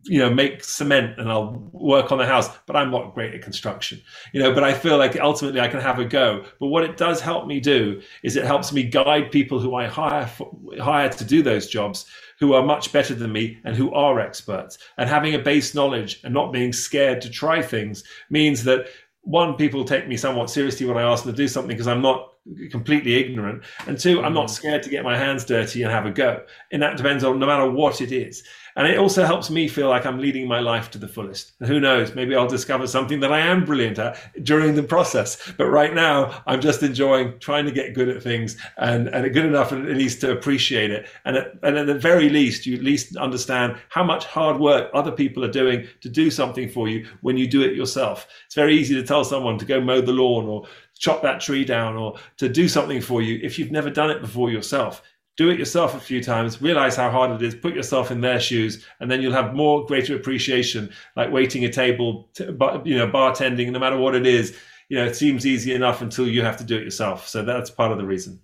you 0.03 0.19
know, 0.19 0.29
make 0.29 0.63
cement 0.63 1.19
and 1.19 1.31
I'll 1.31 1.53
work 1.71 2.11
on 2.11 2.19
the 2.19 2.27
house, 2.27 2.47
but 2.67 2.75
I'm 2.75 2.91
not 2.91 3.15
great 3.15 3.33
at 3.33 3.41
construction. 3.41 3.99
You 4.33 4.43
know, 4.43 4.53
but 4.53 4.63
I 4.63 4.75
feel 4.75 4.99
like 4.99 5.19
ultimately 5.19 5.61
I 5.61 5.67
can 5.67 5.79
have 5.81 5.97
a 5.97 6.05
go. 6.05 6.45
But 6.59 6.67
what 6.67 6.83
it 6.83 6.95
does 6.95 7.19
help 7.19 7.47
me 7.47 7.59
do 7.59 8.01
is 8.21 8.35
it 8.35 8.45
helps 8.45 8.71
me 8.71 8.83
guide 8.83 9.31
people 9.31 9.59
who 9.59 9.73
I 9.73 9.87
hire 9.87 10.27
for, 10.27 10.55
hire 10.79 11.09
to 11.09 11.25
do 11.25 11.41
those 11.41 11.67
jobs 11.67 12.05
who 12.39 12.53
are 12.53 12.65
much 12.65 12.91
better 12.91 13.13
than 13.13 13.31
me 13.31 13.59
and 13.63 13.75
who 13.75 13.93
are 13.93 14.19
experts. 14.19 14.77
And 14.97 15.09
having 15.09 15.35
a 15.35 15.39
base 15.39 15.73
knowledge 15.73 16.19
and 16.23 16.33
not 16.33 16.53
being 16.53 16.73
scared 16.73 17.21
to 17.21 17.29
try 17.29 17.61
things 17.61 18.03
means 18.29 18.63
that 18.65 18.87
one, 19.21 19.55
people 19.55 19.83
take 19.83 20.07
me 20.07 20.17
somewhat 20.17 20.49
seriously 20.49 20.85
when 20.85 20.97
I 20.97 21.11
ask 21.11 21.23
them 21.23 21.33
to 21.33 21.37
do 21.37 21.47
something 21.47 21.69
because 21.69 21.87
I'm 21.87 22.01
not 22.01 22.34
completely 22.69 23.15
ignorant. 23.15 23.63
And 23.87 23.97
two, 23.97 24.23
I'm 24.23 24.33
not 24.33 24.47
mm. 24.47 24.51
scared 24.51 24.83
to 24.83 24.89
get 24.89 25.03
my 25.03 25.17
hands 25.17 25.45
dirty 25.45 25.83
and 25.83 25.91
have 25.91 26.05
a 26.05 26.11
go. 26.11 26.43
And 26.71 26.81
that 26.81 26.97
depends 26.97 27.23
on 27.23 27.39
no 27.39 27.45
matter 27.45 27.69
what 27.69 28.01
it 28.01 28.11
is. 28.11 28.43
And 28.77 28.87
it 28.87 28.97
also 28.97 29.23
helps 29.23 29.49
me 29.49 29.69
feel 29.69 29.87
like 29.87 30.05
I'm 30.05 30.19
leading 30.19 30.49
my 30.49 30.59
life 30.59 30.91
to 30.91 30.97
the 30.97 31.07
fullest. 31.07 31.53
And 31.59 31.69
who 31.69 31.79
knows, 31.79 32.13
maybe 32.13 32.35
I'll 32.35 32.47
discover 32.47 32.87
something 32.87 33.21
that 33.21 33.31
I 33.31 33.39
am 33.39 33.63
brilliant 33.63 33.99
at 33.99 34.43
during 34.43 34.75
the 34.75 34.83
process. 34.83 35.53
But 35.57 35.67
right 35.67 35.93
now, 35.93 36.43
I'm 36.45 36.59
just 36.59 36.83
enjoying 36.83 37.39
trying 37.39 37.65
to 37.65 37.71
get 37.71 37.93
good 37.93 38.09
at 38.09 38.21
things 38.21 38.57
and, 38.77 39.07
and 39.07 39.33
good 39.33 39.45
enough 39.45 39.71
at 39.71 39.79
least 39.79 40.19
to 40.21 40.31
appreciate 40.31 40.91
it. 40.91 41.07
And 41.23 41.37
at, 41.37 41.53
and 41.63 41.77
at 41.77 41.87
the 41.87 41.97
very 41.97 42.27
least, 42.27 42.65
you 42.65 42.75
at 42.75 42.83
least 42.83 43.15
understand 43.15 43.77
how 43.87 44.03
much 44.03 44.25
hard 44.25 44.59
work 44.59 44.91
other 44.93 45.11
people 45.11 45.45
are 45.45 45.51
doing 45.51 45.87
to 46.01 46.09
do 46.09 46.29
something 46.29 46.67
for 46.69 46.89
you 46.89 47.07
when 47.21 47.37
you 47.37 47.47
do 47.47 47.63
it 47.63 47.77
yourself. 47.77 48.27
It's 48.45 48.55
very 48.55 48.75
easy 48.75 48.93
to 48.95 49.03
tell 49.03 49.23
someone 49.23 49.57
to 49.57 49.65
go 49.65 49.79
mow 49.79 50.01
the 50.01 50.11
lawn 50.11 50.47
or 50.47 50.67
chop 50.97 51.21
that 51.21 51.41
tree 51.41 51.65
down 51.65 51.95
or 51.95 52.15
to 52.37 52.47
do 52.47 52.67
something 52.67 53.01
for 53.01 53.21
you 53.21 53.39
if 53.43 53.59
you've 53.59 53.71
never 53.71 53.89
done 53.89 54.09
it 54.09 54.21
before 54.21 54.49
yourself 54.49 55.01
do 55.37 55.49
it 55.49 55.59
yourself 55.59 55.95
a 55.95 55.99
few 55.99 56.23
times, 56.23 56.61
realize 56.61 56.95
how 56.95 57.09
hard 57.09 57.31
it 57.31 57.45
is, 57.45 57.55
put 57.55 57.75
yourself 57.75 58.09
in 58.09 58.21
their 58.21 58.39
shoes, 58.39 58.85
and 58.99 59.11
then 59.11 59.21
you'll 59.21 59.33
have 59.33 59.53
more 59.53 59.85
greater 59.85 60.15
appreciation, 60.15 60.89
like 61.15 61.31
waiting 61.31 61.65
a 61.65 61.71
table, 61.71 62.29
you 62.37 62.97
know, 62.97 63.07
bartending, 63.07 63.71
no 63.71 63.79
matter 63.79 63.97
what 63.97 64.15
it 64.15 64.25
is. 64.25 64.57
You 64.87 64.97
know, 64.97 65.05
it 65.05 65.15
seems 65.15 65.45
easy 65.45 65.73
enough 65.73 66.01
until 66.01 66.27
you 66.27 66.41
have 66.43 66.57
to 66.57 66.63
do 66.63 66.77
it 66.77 66.83
yourself. 66.83 67.27
So 67.27 67.43
that's 67.43 67.69
part 67.69 67.91
of 67.91 67.97
the 67.97 68.05
reason. 68.05 68.39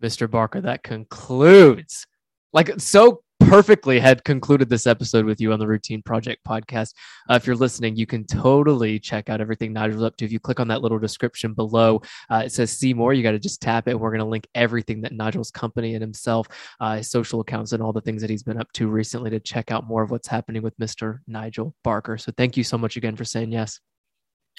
Mr. 0.00 0.30
Barker, 0.30 0.60
that 0.60 0.82
concludes 0.82 2.06
like 2.52 2.70
so 2.80 3.22
perfectly 3.48 3.98
had 3.98 4.22
concluded 4.24 4.68
this 4.68 4.86
episode 4.86 5.24
with 5.24 5.40
you 5.40 5.52
on 5.52 5.58
the 5.58 5.66
Routine 5.66 6.02
Project 6.02 6.44
podcast. 6.44 6.92
Uh, 7.30 7.34
if 7.34 7.46
you're 7.46 7.56
listening, 7.56 7.96
you 7.96 8.04
can 8.04 8.24
totally 8.24 8.98
check 8.98 9.30
out 9.30 9.40
everything 9.40 9.72
Nigel's 9.72 10.02
up 10.02 10.16
to. 10.18 10.24
If 10.26 10.32
you 10.32 10.38
click 10.38 10.60
on 10.60 10.68
that 10.68 10.82
little 10.82 10.98
description 10.98 11.54
below, 11.54 12.02
uh, 12.30 12.42
it 12.44 12.52
says 12.52 12.70
see 12.70 12.92
more. 12.92 13.14
You 13.14 13.22
got 13.22 13.32
to 13.32 13.38
just 13.38 13.62
tap 13.62 13.88
it. 13.88 13.98
We're 13.98 14.10
going 14.10 14.20
to 14.20 14.26
link 14.26 14.46
everything 14.54 15.00
that 15.00 15.12
Nigel's 15.12 15.50
company 15.50 15.94
and 15.94 16.02
himself, 16.02 16.46
uh, 16.80 16.96
his 16.96 17.10
social 17.10 17.40
accounts, 17.40 17.72
and 17.72 17.82
all 17.82 17.92
the 17.92 18.02
things 18.02 18.20
that 18.20 18.30
he's 18.30 18.42
been 18.42 18.60
up 18.60 18.70
to 18.74 18.88
recently 18.88 19.30
to 19.30 19.40
check 19.40 19.70
out 19.70 19.86
more 19.86 20.02
of 20.02 20.10
what's 20.10 20.28
happening 20.28 20.62
with 20.62 20.76
Mr. 20.78 21.20
Nigel 21.26 21.74
Barker. 21.82 22.18
So 22.18 22.32
thank 22.36 22.56
you 22.56 22.64
so 22.64 22.76
much 22.76 22.96
again 22.96 23.16
for 23.16 23.24
saying 23.24 23.52
yes. 23.52 23.80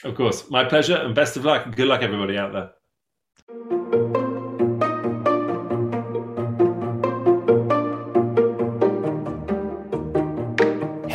Of 0.04 0.16
course. 0.16 0.50
My 0.50 0.64
pleasure 0.64 0.96
and 0.96 1.14
best 1.14 1.38
of 1.38 1.46
luck. 1.46 1.76
Good 1.76 1.88
luck, 1.88 2.02
everybody 2.02 2.38
out 2.38 2.54
there. 2.54 3.99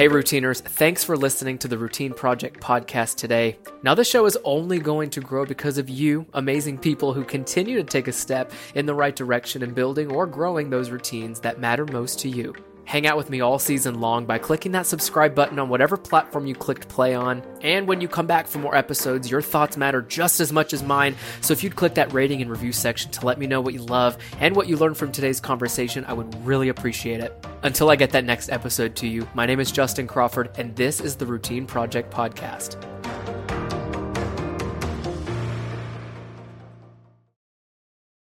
Hey, 0.05 0.11
routiners, 0.11 0.61
thanks 0.61 1.03
for 1.03 1.17
listening 1.17 1.57
to 1.61 1.67
the 1.67 1.79
Routine 1.79 2.13
Project 2.13 2.61
podcast 2.61 3.17
today. 3.17 3.57
Now, 3.83 3.95
the 3.95 4.05
show 4.05 4.27
is 4.27 4.37
only 4.45 4.79
going 4.79 5.09
to 5.09 5.21
grow 5.23 5.47
because 5.47 5.79
of 5.79 5.89
you, 5.89 6.27
amazing 6.35 6.77
people 6.77 7.15
who 7.15 7.25
continue 7.25 7.79
to 7.79 7.85
take 7.85 8.07
a 8.07 8.13
step 8.13 8.53
in 8.75 8.85
the 8.85 8.95
right 8.95 9.17
direction 9.17 9.63
in 9.63 9.73
building 9.73 10.13
or 10.13 10.27
growing 10.27 10.69
those 10.69 10.91
routines 10.91 11.41
that 11.41 11.59
matter 11.59 11.87
most 11.87 12.19
to 12.19 12.29
you. 12.29 12.55
Hang 12.85 13.07
out 13.07 13.17
with 13.17 13.31
me 13.31 13.41
all 13.41 13.59
season 13.59 14.01
long 14.01 14.27
by 14.27 14.39
clicking 14.39 14.73
that 14.73 14.87
subscribe 14.87 15.35
button 15.35 15.59
on 15.59 15.69
whatever 15.69 15.97
platform 15.97 16.47
you 16.47 16.55
clicked 16.55 16.89
play 16.89 17.15
on. 17.15 17.43
And 17.63 17.89
when 17.89 18.01
you 18.01 18.09
come 18.09 18.27
back 18.27 18.47
for 18.47 18.59
more 18.59 18.77
episodes, 18.77 19.31
your 19.31 19.43
thoughts 19.43 19.77
matter 19.77 20.03
just 20.03 20.41
as 20.41 20.53
much 20.53 20.73
as 20.73 20.83
mine. 20.83 21.17
So 21.41 21.53
if 21.53 21.65
you'd 21.65 21.77
click 21.77 21.95
that 21.95 22.13
rating 22.13 22.43
and 22.43 22.51
review 22.51 22.73
section 22.73 23.11
to 23.13 23.27
let 23.27 23.39
me 23.39 23.47
know 23.47 23.61
what 23.61 23.75
you 23.75 23.83
love 23.83 24.19
and 24.39 24.55
what 24.55 24.69
you 24.69 24.77
learned 24.77 24.97
from 24.97 25.13
today's 25.13 25.41
conversation, 25.41 26.05
I 26.07 26.13
would 26.13 26.47
really 26.47 26.69
appreciate 26.69 27.21
it. 27.21 27.45
Until 27.63 27.91
I 27.91 27.97
get 27.97 28.11
that 28.11 28.25
next 28.25 28.51
episode 28.51 28.95
to 28.97 29.09
you, 29.09 29.27
my 29.35 29.47
name 29.47 29.61
is 29.61 29.73
Justin 29.73 30.07
Crawford, 30.07 30.51
and 30.59 30.77
this 30.77 31.01
is 31.01 31.17
the 31.17 31.27
Routine 31.27 31.67
Project 31.67 32.13
Podcast. 32.13 32.94